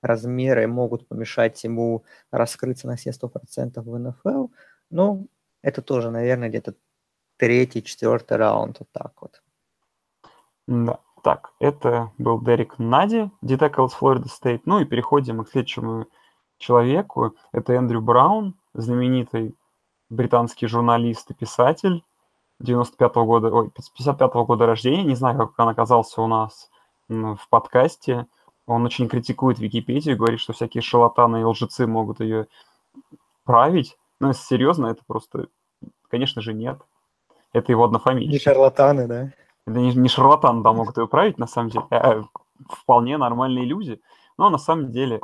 размеры 0.03 0.67
могут 0.67 1.09
помешать 1.09 1.65
ему 1.65 2.05
раскрыться 2.31 2.87
на 2.87 2.97
все 2.97 3.11
100% 3.11 3.81
в 3.81 3.99
НФЛ. 3.99 4.49
Ну, 4.91 5.29
это 5.63 5.81
тоже, 5.81 6.11
наверное, 6.11 6.51
где-то 6.51 6.75
третий, 7.39 7.83
четвертый 7.83 8.37
раунд, 8.37 8.81
вот 8.81 8.89
так 8.93 9.13
вот. 9.23 9.43
Да. 10.67 10.99
Так, 11.25 11.55
это 11.59 12.13
был 12.19 12.43
Дерек 12.43 12.79
Нади, 12.79 13.31
детекл 13.41 13.87
из 13.87 13.93
Флорида 13.93 14.29
Стейт. 14.29 14.67
Ну 14.67 14.81
и 14.81 14.85
переходим 14.85 15.43
к 15.43 15.49
следующему 15.49 16.07
человеку. 16.59 17.35
Это 17.53 17.75
Эндрю 17.75 18.01
Браун, 18.01 18.55
знаменитый 18.75 19.55
британский 20.11 20.67
журналист 20.67 21.31
и 21.31 21.35
писатель 21.35 22.05
95-го 22.63 23.25
года, 23.25 23.49
ой, 23.49 23.69
55-го 23.69 24.45
года 24.45 24.67
рождения. 24.67 25.05
Не 25.05 25.15
знаю, 25.15 25.39
как 25.39 25.59
он 25.59 25.69
оказался 25.69 26.23
у 26.23 26.27
нас 26.27 26.71
в 27.09 27.49
подкасте. 27.51 28.27
Он 28.67 28.85
очень 28.85 29.09
критикует 29.09 29.59
Википедию, 29.59 30.17
говорит, 30.17 30.41
что 30.41 30.53
всякие 30.53 30.83
шалатаны 30.83 31.41
и 31.41 31.45
лжецы 31.45 31.87
могут 31.87 32.21
ее 32.21 32.47
править. 33.45 33.99
Но 34.21 34.29
если 34.29 34.45
серьезно, 34.45 34.87
это 34.87 35.03
просто, 35.07 35.49
конечно 36.09 36.41
же, 36.41 36.55
нет. 36.55 36.81
Это 37.53 37.73
его 37.73 37.85
однофамилия. 37.85 38.31
Не 38.31 38.39
шарлатаны, 38.39 39.07
да? 39.07 39.33
Это 39.67 39.79
не, 39.79 39.95
не 39.95 40.09
шарлатан, 40.09 40.63
да, 40.63 40.73
могут 40.73 40.97
ее 40.97 41.07
править, 41.07 41.39
на 41.39 41.47
самом 41.47 41.71
деле, 41.71 41.87
а 41.91 42.25
вполне 42.69 43.19
нормальные 43.19 43.65
люди. 43.65 44.01
Но 44.39 44.51
на 44.51 44.59
самом 44.59 44.91
деле 44.91 45.21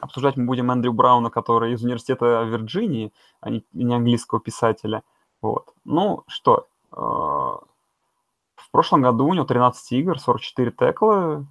обсуждать 0.00 0.36
мы 0.36 0.46
будем 0.46 0.70
Эндрю 0.70 0.92
Брауна, 0.92 1.30
который 1.30 1.72
из 1.72 1.82
университета 1.82 2.42
Вирджинии, 2.42 3.12
а 3.40 3.50
не, 3.50 3.94
английского 3.94 4.40
писателя. 4.40 5.02
Вот. 5.42 5.72
Ну 5.84 6.24
что, 6.26 6.66
э, 6.92 6.96
в 6.96 8.70
прошлом 8.70 9.02
году 9.02 9.26
у 9.26 9.34
него 9.34 9.44
13 9.44 9.92
игр, 9.92 10.18
44 10.18 10.70
текла, 10.70 11.44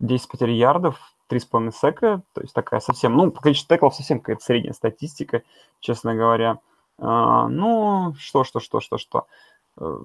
10 0.00 0.28
потерь 0.28 0.50
ярдов, 0.50 0.98
3,5 1.28 1.72
сека, 1.72 2.22
то 2.32 2.40
есть 2.40 2.54
такая 2.54 2.80
совсем, 2.80 3.16
ну, 3.16 3.30
по 3.30 3.40
количеству 3.40 3.74
теклов 3.74 3.94
совсем 3.94 4.20
какая-то 4.20 4.44
средняя 4.44 4.72
статистика, 4.72 5.42
честно 5.80 6.14
говоря. 6.14 6.58
Э, 6.98 7.46
ну, 7.48 8.14
что, 8.18 8.44
что, 8.44 8.60
что, 8.60 8.80
что, 8.80 8.98
что. 8.98 9.26
Э, 9.78 9.98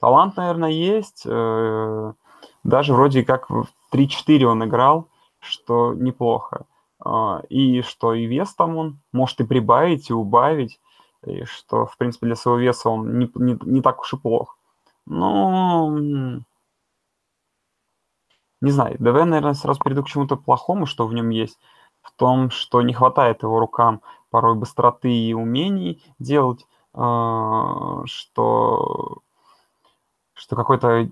Талант, 0.00 0.36
наверное, 0.36 0.70
есть. 0.70 1.24
Даже 1.24 2.94
вроде 2.94 3.24
как 3.24 3.48
в 3.48 3.68
3-4 3.92 4.44
он 4.44 4.64
играл, 4.64 5.08
что 5.38 5.94
неплохо. 5.94 6.66
А, 7.04 7.42
и 7.48 7.82
что 7.82 8.14
и 8.14 8.26
вес 8.26 8.54
там 8.54 8.76
он 8.76 9.00
может 9.12 9.40
и 9.40 9.44
прибавить, 9.44 10.10
и 10.10 10.14
убавить. 10.14 10.80
И 11.26 11.44
что, 11.44 11.86
в 11.86 11.96
принципе, 11.96 12.26
для 12.26 12.36
своего 12.36 12.58
веса 12.60 12.88
он 12.88 13.18
не, 13.18 13.30
не, 13.34 13.58
не 13.62 13.82
так 13.82 14.00
уж 14.00 14.14
и 14.14 14.16
плох. 14.16 14.58
Но 15.06 15.90
не 18.60 18.70
знаю, 18.70 18.96
давай, 18.98 19.24
наверное, 19.26 19.54
сразу 19.54 19.80
перейду 19.80 20.02
к 20.02 20.08
чему-то 20.08 20.36
плохому, 20.36 20.86
что 20.86 21.06
в 21.06 21.12
нем 21.12 21.28
есть. 21.30 21.58
В 22.00 22.12
том, 22.12 22.50
что 22.50 22.82
не 22.82 22.94
хватает 22.94 23.42
его 23.42 23.58
рукам 23.58 24.00
порой 24.30 24.54
быстроты 24.54 25.10
и 25.10 25.34
умений 25.34 26.02
делать, 26.18 26.66
а, 26.94 28.02
что 28.06 29.18
что 30.44 30.56
какой-то 30.56 31.08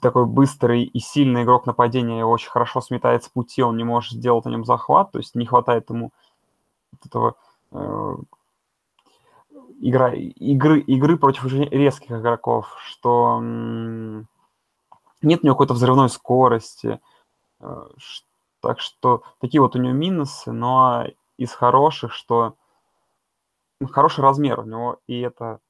такой 0.00 0.24
быстрый 0.24 0.84
и 0.84 1.00
сильный 1.00 1.42
игрок 1.42 1.66
нападения 1.66 2.24
очень 2.24 2.48
хорошо 2.48 2.80
сметает 2.80 3.22
с 3.22 3.28
пути, 3.28 3.62
он 3.62 3.76
не 3.76 3.84
может 3.84 4.12
сделать 4.12 4.46
на 4.46 4.48
нем 4.48 4.64
захват, 4.64 5.12
то 5.12 5.18
есть 5.18 5.34
не 5.34 5.44
хватает 5.44 5.90
ему 5.90 6.12
этого 7.04 7.34
э, 7.72 8.16
игра, 9.80 10.14
игры, 10.14 10.80
игры 10.80 11.18
против 11.18 11.44
резких 11.44 12.10
игроков, 12.10 12.74
что 12.82 13.36
м- 13.42 14.26
нет 15.20 15.40
у 15.42 15.46
него 15.46 15.56
какой-то 15.56 15.74
взрывной 15.74 16.08
скорости. 16.08 16.98
Э, 17.60 17.86
так 18.62 18.80
что 18.80 19.24
такие 19.42 19.60
вот 19.60 19.76
у 19.76 19.78
него 19.78 19.92
минусы, 19.92 20.52
но 20.52 21.04
из 21.36 21.52
хороших, 21.52 22.14
что 22.14 22.54
хороший 23.90 24.20
размер 24.20 24.60
у 24.60 24.64
него, 24.64 25.00
и 25.06 25.20
это 25.20 25.60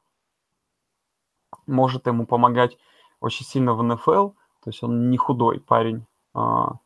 может 1.66 2.06
ему 2.06 2.24
помогать 2.24 2.78
очень 3.20 3.46
сильно 3.46 3.74
в 3.74 3.82
НФЛ, 3.82 4.30
то 4.30 4.70
есть 4.70 4.82
он 4.82 5.10
не 5.10 5.16
худой 5.16 5.60
парень. 5.60 6.06
А, 6.34 6.78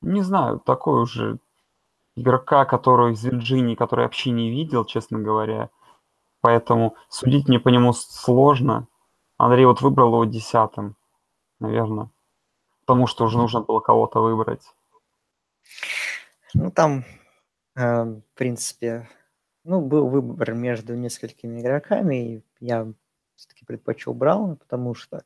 не 0.00 0.22
знаю, 0.22 0.60
такой 0.60 1.02
уже 1.02 1.38
игрока, 2.16 2.64
который 2.64 3.12
из 3.12 3.24
Вирджинии, 3.24 3.74
который 3.74 4.04
вообще 4.04 4.30
не 4.30 4.50
видел, 4.50 4.84
честно 4.84 5.18
говоря. 5.18 5.70
Поэтому 6.40 6.96
судить 7.08 7.48
мне 7.48 7.60
по 7.60 7.68
нему 7.68 7.92
сложно. 7.92 8.88
Андрей 9.36 9.66
вот 9.66 9.80
выбрал 9.80 10.14
его 10.14 10.24
десятым, 10.24 10.96
наверное. 11.58 12.10
Потому 12.80 13.06
что 13.06 13.24
уже 13.24 13.38
нужно 13.38 13.60
было 13.60 13.80
кого-то 13.80 14.20
выбрать. 14.20 14.62
Ну, 16.54 16.70
там, 16.70 17.04
э, 17.76 18.04
в 18.04 18.22
принципе, 18.34 19.08
ну, 19.64 19.80
был 19.80 20.08
выбор 20.08 20.54
между 20.54 20.96
несколькими 20.96 21.60
игроками, 21.60 22.34
и 22.34 22.44
я 22.58 22.92
все-таки 23.40 23.64
предпочел 23.64 24.12
Брауна, 24.12 24.56
потому 24.56 24.94
что 24.94 25.24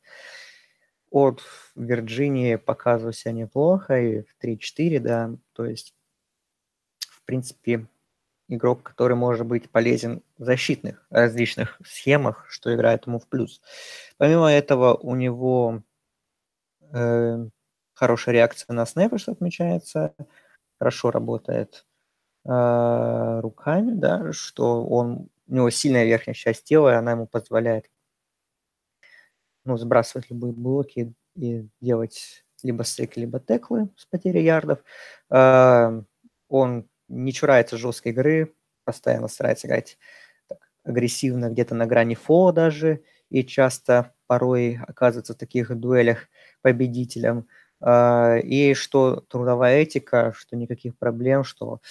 от 1.11 1.41
Вирджинии 1.75 2.55
показывал 2.55 3.13
себя 3.13 3.33
неплохо, 3.33 3.99
и 3.99 4.21
в 4.21 4.35
3-4, 4.41 4.99
да, 4.99 5.31
то 5.53 5.65
есть, 5.65 5.93
в 6.99 7.23
принципе, 7.25 7.87
игрок, 8.47 8.83
который 8.83 9.17
может 9.17 9.45
быть 9.45 9.69
полезен 9.69 10.23
в 10.37 10.45
защитных 10.45 11.05
различных 11.09 11.79
схемах, 11.85 12.45
что 12.49 12.73
играет 12.73 13.05
ему 13.07 13.19
в 13.19 13.27
плюс. 13.27 13.61
Помимо 14.17 14.51
этого, 14.51 14.95
у 14.95 15.15
него 15.15 15.83
э, 16.91 17.47
хорошая 17.93 18.35
реакция 18.35 18.73
на 18.73 18.85
снэпы, 18.85 19.17
что 19.17 19.33
отмечается, 19.33 20.13
хорошо 20.79 21.11
работает 21.11 21.85
э, 22.45 23.39
руками, 23.41 23.91
да, 23.93 24.31
что 24.31 24.85
он, 24.85 25.29
у 25.47 25.53
него 25.53 25.69
сильная 25.69 26.05
верхняя 26.05 26.35
часть 26.35 26.63
тела, 26.63 26.93
и 26.93 26.95
она 26.95 27.11
ему 27.11 27.27
позволяет 27.27 27.89
ну, 29.65 29.77
сбрасывать 29.77 30.29
любые 30.29 30.53
блоки 30.53 31.13
и 31.35 31.67
делать 31.81 32.45
либо 32.63 32.83
стейк, 32.83 33.17
либо 33.17 33.39
теклы 33.39 33.89
с 33.97 34.05
потерей 34.05 34.43
ярдов. 34.43 34.79
А, 35.29 36.01
он 36.49 36.87
не 37.07 37.33
чурается 37.33 37.77
жесткой 37.77 38.11
игры, 38.13 38.53
постоянно 38.85 39.27
старается 39.27 39.67
играть 39.67 39.97
так, 40.47 40.59
агрессивно, 40.83 41.49
где-то 41.49 41.75
на 41.75 41.85
грани 41.85 42.15
фо 42.15 42.51
даже, 42.51 43.01
и 43.29 43.43
часто 43.43 44.13
порой 44.27 44.79
оказывается 44.87 45.33
в 45.33 45.37
таких 45.37 45.75
дуэлях 45.77 46.27
победителем. 46.61 47.47
А, 47.81 48.37
и 48.37 48.73
что 48.73 49.17
трудовая 49.29 49.81
этика, 49.81 50.33
что 50.35 50.55
никаких 50.55 50.97
проблем, 50.97 51.43
что 51.43 51.81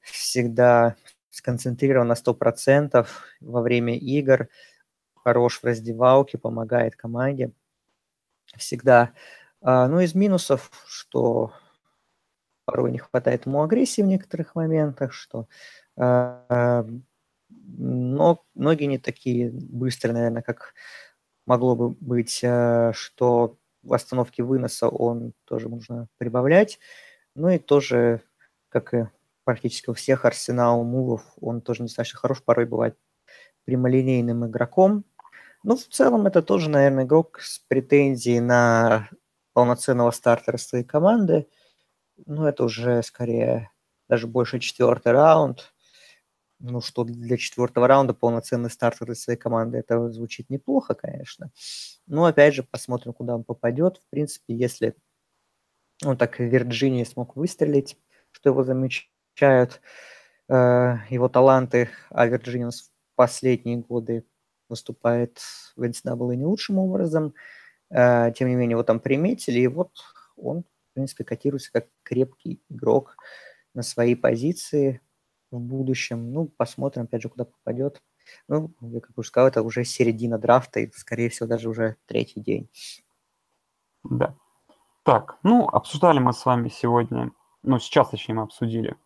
всегда 0.00 0.96
сконцентрирован 1.30 2.08
на 2.08 2.14
100% 2.14 3.06
во 3.40 3.62
время 3.62 3.96
игр, 3.98 4.48
хорош 5.24 5.60
в 5.60 5.64
раздевалке, 5.64 6.38
помогает 6.38 6.96
команде. 6.96 7.52
Всегда 8.56 9.12
А, 9.62 9.88
ну, 9.88 10.00
из 10.00 10.14
минусов, 10.14 10.70
что 10.86 11.52
порой 12.64 12.92
не 12.92 12.98
хватает 12.98 13.46
ему 13.46 13.62
агрессии 13.62 14.02
в 14.02 14.06
некоторых 14.06 14.54
моментах, 14.54 15.12
что 15.12 15.46
а, 15.96 16.86
но 17.50 18.44
ноги 18.54 18.84
не 18.84 18.98
такие 18.98 19.50
быстрые, 19.52 20.14
наверное, 20.14 20.42
как 20.42 20.74
могло 21.46 21.76
бы 21.76 21.90
быть, 21.90 22.42
а, 22.44 22.92
что 22.94 23.58
в 23.82 23.94
остановке 23.94 24.42
выноса 24.44 24.88
он 24.88 25.34
тоже 25.46 25.68
нужно 25.68 26.08
прибавлять. 26.18 26.78
Ну 27.36 27.50
и 27.50 27.58
тоже, 27.58 28.22
как 28.70 28.94
и 28.94 29.08
практически 29.44 29.90
у 29.90 29.94
всех 29.94 30.24
арсенал 30.26 30.84
мувов, 30.84 31.24
он 31.40 31.60
тоже 31.62 31.84
достаточно 31.84 32.18
хорош, 32.20 32.42
порой 32.42 32.66
бывает 32.66 32.96
прямолинейным 33.66 34.46
игроком. 34.46 35.04
Ну, 35.64 35.76
в 35.76 35.84
целом, 35.84 36.26
это 36.26 36.42
тоже, 36.42 36.68
наверное, 36.68 37.04
игрок 37.04 37.40
с 37.40 37.58
претензией 37.58 38.40
на 38.40 39.08
полноценного 39.54 40.10
стартера 40.10 40.58
своей 40.58 40.84
команды. 40.84 41.48
Ну, 42.26 42.44
это 42.44 42.64
уже 42.64 43.02
скорее 43.02 43.70
даже 44.06 44.26
больше 44.26 44.60
четвертый 44.60 45.12
раунд. 45.12 45.72
Ну, 46.58 46.82
что 46.82 47.04
для 47.04 47.38
четвертого 47.38 47.88
раунда 47.88 48.12
полноценный 48.12 48.68
стартер 48.68 49.10
из 49.12 49.22
своей 49.22 49.38
команды, 49.38 49.78
это 49.78 50.10
звучит 50.10 50.50
неплохо, 50.50 50.94
конечно. 50.94 51.50
Но, 52.06 52.26
опять 52.26 52.54
же, 52.54 52.62
посмотрим, 52.62 53.14
куда 53.14 53.34
он 53.34 53.42
попадет. 53.42 53.96
В 53.96 54.10
принципе, 54.10 54.54
если 54.54 54.94
он 56.04 56.18
так 56.18 56.38
в 56.38 56.42
Вирджинии 56.42 57.04
смог 57.04 57.36
выстрелить, 57.36 57.96
что 58.32 58.50
его 58.50 58.64
замечают 58.64 59.80
э, 60.48 60.96
его 61.08 61.28
таланты, 61.30 61.88
а 62.10 62.26
Вирджиния 62.26 62.70
в 62.70 63.16
последние 63.16 63.78
годы 63.78 64.26
выступает 64.74 65.40
в 65.76 65.82
NCAA 65.82 66.36
не 66.36 66.44
лучшим 66.44 66.78
образом. 66.78 67.34
Э, 67.90 68.32
тем 68.36 68.48
не 68.48 68.54
менее, 68.54 68.72
его 68.72 68.82
там 68.82 69.00
приметили, 69.00 69.60
и 69.60 69.66
вот 69.66 69.90
он, 70.36 70.62
в 70.62 70.94
принципе, 70.94 71.24
котируется 71.24 71.72
как 71.72 71.86
крепкий 72.02 72.60
игрок 72.68 73.16
на 73.72 73.82
своей 73.82 74.16
позиции 74.16 75.00
в 75.50 75.58
будущем. 75.58 76.32
Ну, 76.32 76.46
посмотрим, 76.46 77.04
опять 77.04 77.22
же, 77.22 77.28
куда 77.28 77.44
попадет. 77.44 78.02
Ну, 78.48 78.72
я 78.80 79.00
как 79.00 79.16
уже 79.16 79.28
сказал, 79.28 79.48
это 79.48 79.62
уже 79.62 79.84
середина 79.84 80.38
драфта, 80.38 80.80
и, 80.80 80.90
скорее 80.92 81.28
всего, 81.28 81.48
даже 81.48 81.68
уже 81.68 81.96
третий 82.06 82.40
день. 82.40 82.68
Да. 84.02 84.34
Так, 85.02 85.38
ну, 85.42 85.68
обсуждали 85.68 86.18
мы 86.18 86.32
с 86.32 86.44
вами 86.44 86.68
сегодня, 86.68 87.30
ну, 87.62 87.78
сейчас, 87.78 88.10
точнее, 88.10 88.36
мы 88.36 88.42
обсудили 88.42 88.96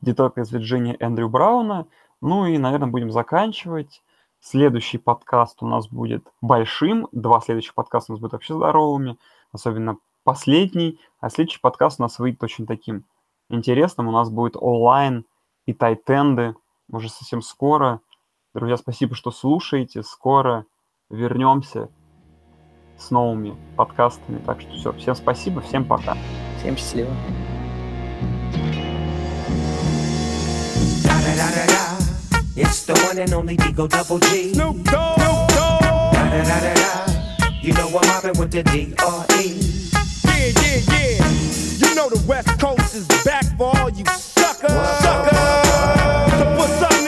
деток 0.00 0.38
из 0.38 0.50
Вирджинии 0.50 0.96
Эндрю 1.00 1.28
Брауна. 1.28 1.86
Ну 2.20 2.46
и, 2.46 2.58
наверное, 2.58 2.88
будем 2.88 3.10
заканчивать. 3.10 4.02
Следующий 4.40 4.98
подкаст 4.98 5.62
у 5.62 5.66
нас 5.66 5.88
будет 5.88 6.26
большим, 6.40 7.08
два 7.12 7.40
следующих 7.40 7.74
подкаста 7.74 8.12
у 8.12 8.14
нас 8.14 8.20
будут 8.20 8.32
вообще 8.34 8.54
здоровыми, 8.54 9.18
особенно 9.52 9.98
последний, 10.24 11.00
а 11.20 11.28
следующий 11.28 11.60
подкаст 11.60 11.98
у 11.98 12.02
нас 12.04 12.18
выйдет 12.18 12.42
очень 12.42 12.66
таким 12.66 13.04
интересным. 13.48 14.08
У 14.08 14.12
нас 14.12 14.30
будет 14.30 14.56
онлайн 14.56 15.24
и 15.66 15.72
тайтенды 15.72 16.54
уже 16.90 17.08
совсем 17.08 17.42
скоро. 17.42 18.00
Друзья, 18.54 18.76
спасибо, 18.76 19.14
что 19.14 19.30
слушаете. 19.30 20.02
Скоро 20.02 20.66
вернемся 21.10 21.90
с 22.98 23.10
новыми 23.10 23.56
подкастами. 23.76 24.38
Так 24.44 24.60
что 24.60 24.72
все, 24.72 24.92
всем 24.92 25.14
спасибо, 25.14 25.60
всем 25.60 25.84
пока. 25.84 26.16
Всем 26.58 26.76
счастливо. 26.76 27.10
It's 32.60 32.82
the 32.86 32.92
one 33.06 33.18
and 33.18 33.32
only 33.34 33.56
Digo 33.56 33.88
Double 33.88 34.18
G. 34.18 34.52
Snoop 34.52 34.82
Dogg. 34.82 35.20
Snoop 35.20 35.48
Dogg. 35.54 36.12
Da 36.12 36.28
da 36.28 36.42
da 36.42 36.60
da 36.60 36.74
da. 36.74 37.48
You 37.62 37.72
know 37.74 37.86
I'm 37.86 38.04
mobbing 38.08 38.36
with 38.36 38.50
the 38.50 38.64
D.R.E. 38.64 39.46
Yeah, 40.26 40.50
yeah, 40.58 40.80
yeah. 40.90 41.22
You 41.78 41.94
know 41.94 42.10
the 42.10 42.20
West 42.26 42.58
Coast 42.58 42.96
is 42.96 43.06
back 43.24 43.44
for 43.56 43.70
all 43.78 43.90
you 43.90 44.04
suckers. 44.06 44.72
Whoa. 44.72 44.98
Suckers. 44.98 45.38
So 46.34 46.44
put 46.58 46.70
something 46.82 47.07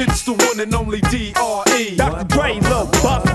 It's 0.00 0.22
the 0.22 0.32
one 0.32 0.60
and 0.60 0.72
only 0.76 1.00
D.R.E. 1.00 1.96
Dr. 1.96 2.24
Dre, 2.28 2.60
Lil 2.60 2.86
Buff. 3.02 3.26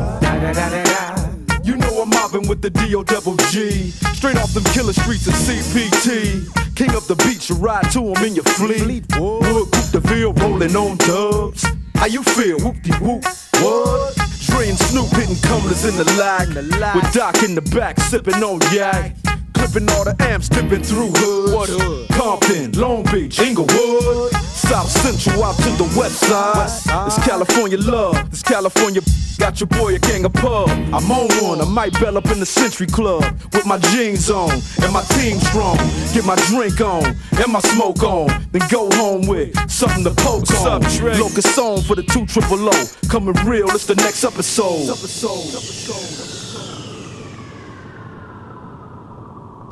You 1.66 1.76
know 1.76 2.02
I'm 2.02 2.10
mobbing 2.10 2.48
with 2.48 2.62
the 2.62 2.70
D.O. 2.70 3.04
Double 3.04 3.36
G. 3.52 3.92
Straight 4.16 4.38
off 4.38 4.54
them 4.54 4.64
killer 4.72 4.94
streets 4.94 5.28
of 5.28 5.34
CPT. 5.34 6.48
King 6.76 6.92
up 6.96 7.04
the 7.04 7.16
beach, 7.28 7.50
you 7.50 7.58
ride 7.58 7.92
to 7.92 8.00
him 8.00 8.24
in 8.24 8.36
your 8.36 8.46
fleet. 8.46 9.04
Wood, 9.20 9.72
Coupe 9.74 9.92
de 9.92 10.00
Ville, 10.00 10.32
rolling 10.32 10.76
on 10.78 10.96
dubs. 10.98 11.66
How 11.96 12.06
you 12.06 12.24
feel? 12.24 12.58
Whoop-de-whoop. 12.60 13.26
What? 13.60 14.16
Dre 14.48 14.70
and 14.70 14.80
Snoop 14.80 15.10
hitting 15.10 15.36
cumblers 15.44 15.84
in 15.84 15.98
the 15.98 16.06
lag. 16.18 16.48
With 16.96 17.14
Doc 17.14 17.44
in 17.44 17.56
the 17.56 17.62
back, 17.76 18.00
sipping 18.00 18.42
on 18.42 18.62
yak. 18.72 19.16
Clipping 19.54 19.90
all 19.90 20.04
the 20.04 20.16
amps, 20.20 20.50
dipping 20.50 20.84
through 20.84 21.12
hoods. 21.12 21.54
What 21.54 21.70
hood? 21.70 22.10
Compton, 22.10 22.72
Long 22.74 23.04
Beach, 23.04 23.40
Inglewood. 23.40 24.32
South 24.64 24.90
Central 24.90 25.44
out 25.44 25.56
to 25.58 25.70
the 25.78 25.94
west 25.98 26.20
side. 26.20 27.08
It's 27.08 27.18
California 27.26 27.78
love. 27.78 28.30
This 28.32 28.42
California 28.42 29.02
got 29.38 29.60
your 29.60 29.68
boy 29.68 29.96
a 29.96 30.00
gang 30.00 30.26
of 30.26 30.34
pub. 30.34 30.70
I'm 30.70 31.12
on 31.12 31.28
one. 31.44 31.62
I 31.62 31.66
might 31.66 31.94
bell 32.00 32.18
up 32.18 32.26
in 32.28 32.40
the 32.40 32.46
Century 32.46 32.88
Club 32.88 33.24
with 33.52 33.66
my 33.66 33.78
jeans 33.78 34.30
on 34.30 34.52
and 34.82 34.94
my 34.94 35.04
team 35.16 35.38
strong. 35.40 35.78
Get 36.14 36.26
my 36.26 36.36
drink 36.48 36.80
on 36.82 37.06
and 37.06 37.52
my 37.52 37.60
smoke 37.60 38.04
on. 38.04 38.28
Then 38.52 38.62
go 38.70 38.90
home 38.96 39.28
with 39.28 39.54
something 39.70 40.04
to 40.06 40.12
poke 40.12 40.50
on. 40.62 40.82
Locust 41.20 41.56
song 41.56 41.82
for 41.82 41.96
the 41.96 42.04
two 42.04 42.26
triple 42.26 42.70
O. 42.70 42.86
Coming 43.10 43.36
real. 43.46 43.70
It's 43.72 43.86
the 43.86 43.96
next 43.96 44.24
episode. 44.24 44.88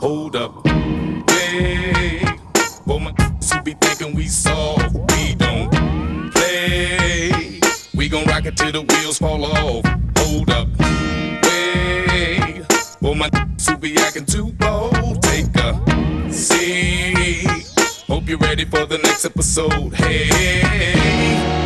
Hold 0.01 0.35
up. 0.35 0.65
Wait. 0.65 2.25
For 2.87 2.99
my 2.99 3.11
who 3.11 3.61
be 3.61 3.73
thinking 3.73 4.15
we 4.15 4.25
soft, 4.25 4.95
we 4.95 5.35
don't 5.35 5.69
play. 6.33 7.59
We 7.93 8.09
gon' 8.09 8.25
rock 8.25 8.47
it 8.47 8.57
till 8.57 8.71
the 8.71 8.81
wheels 8.81 9.19
fall 9.19 9.45
off. 9.45 9.85
Hold 10.17 10.49
up. 10.49 10.67
Wait. 11.43 12.65
For 12.99 13.15
my 13.15 13.29
who 13.63 13.77
be 13.77 13.95
acting 13.97 14.25
too 14.25 14.51
bold, 14.53 15.21
take 15.21 15.55
a 15.57 16.33
seat. 16.33 17.67
Hope 18.07 18.27
you're 18.27 18.39
ready 18.39 18.65
for 18.65 18.87
the 18.87 18.97
next 18.97 19.23
episode. 19.25 19.93
Hey. 19.93 21.61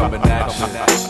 Coming 0.00 0.22
at 0.22 1.04
you. 1.04 1.09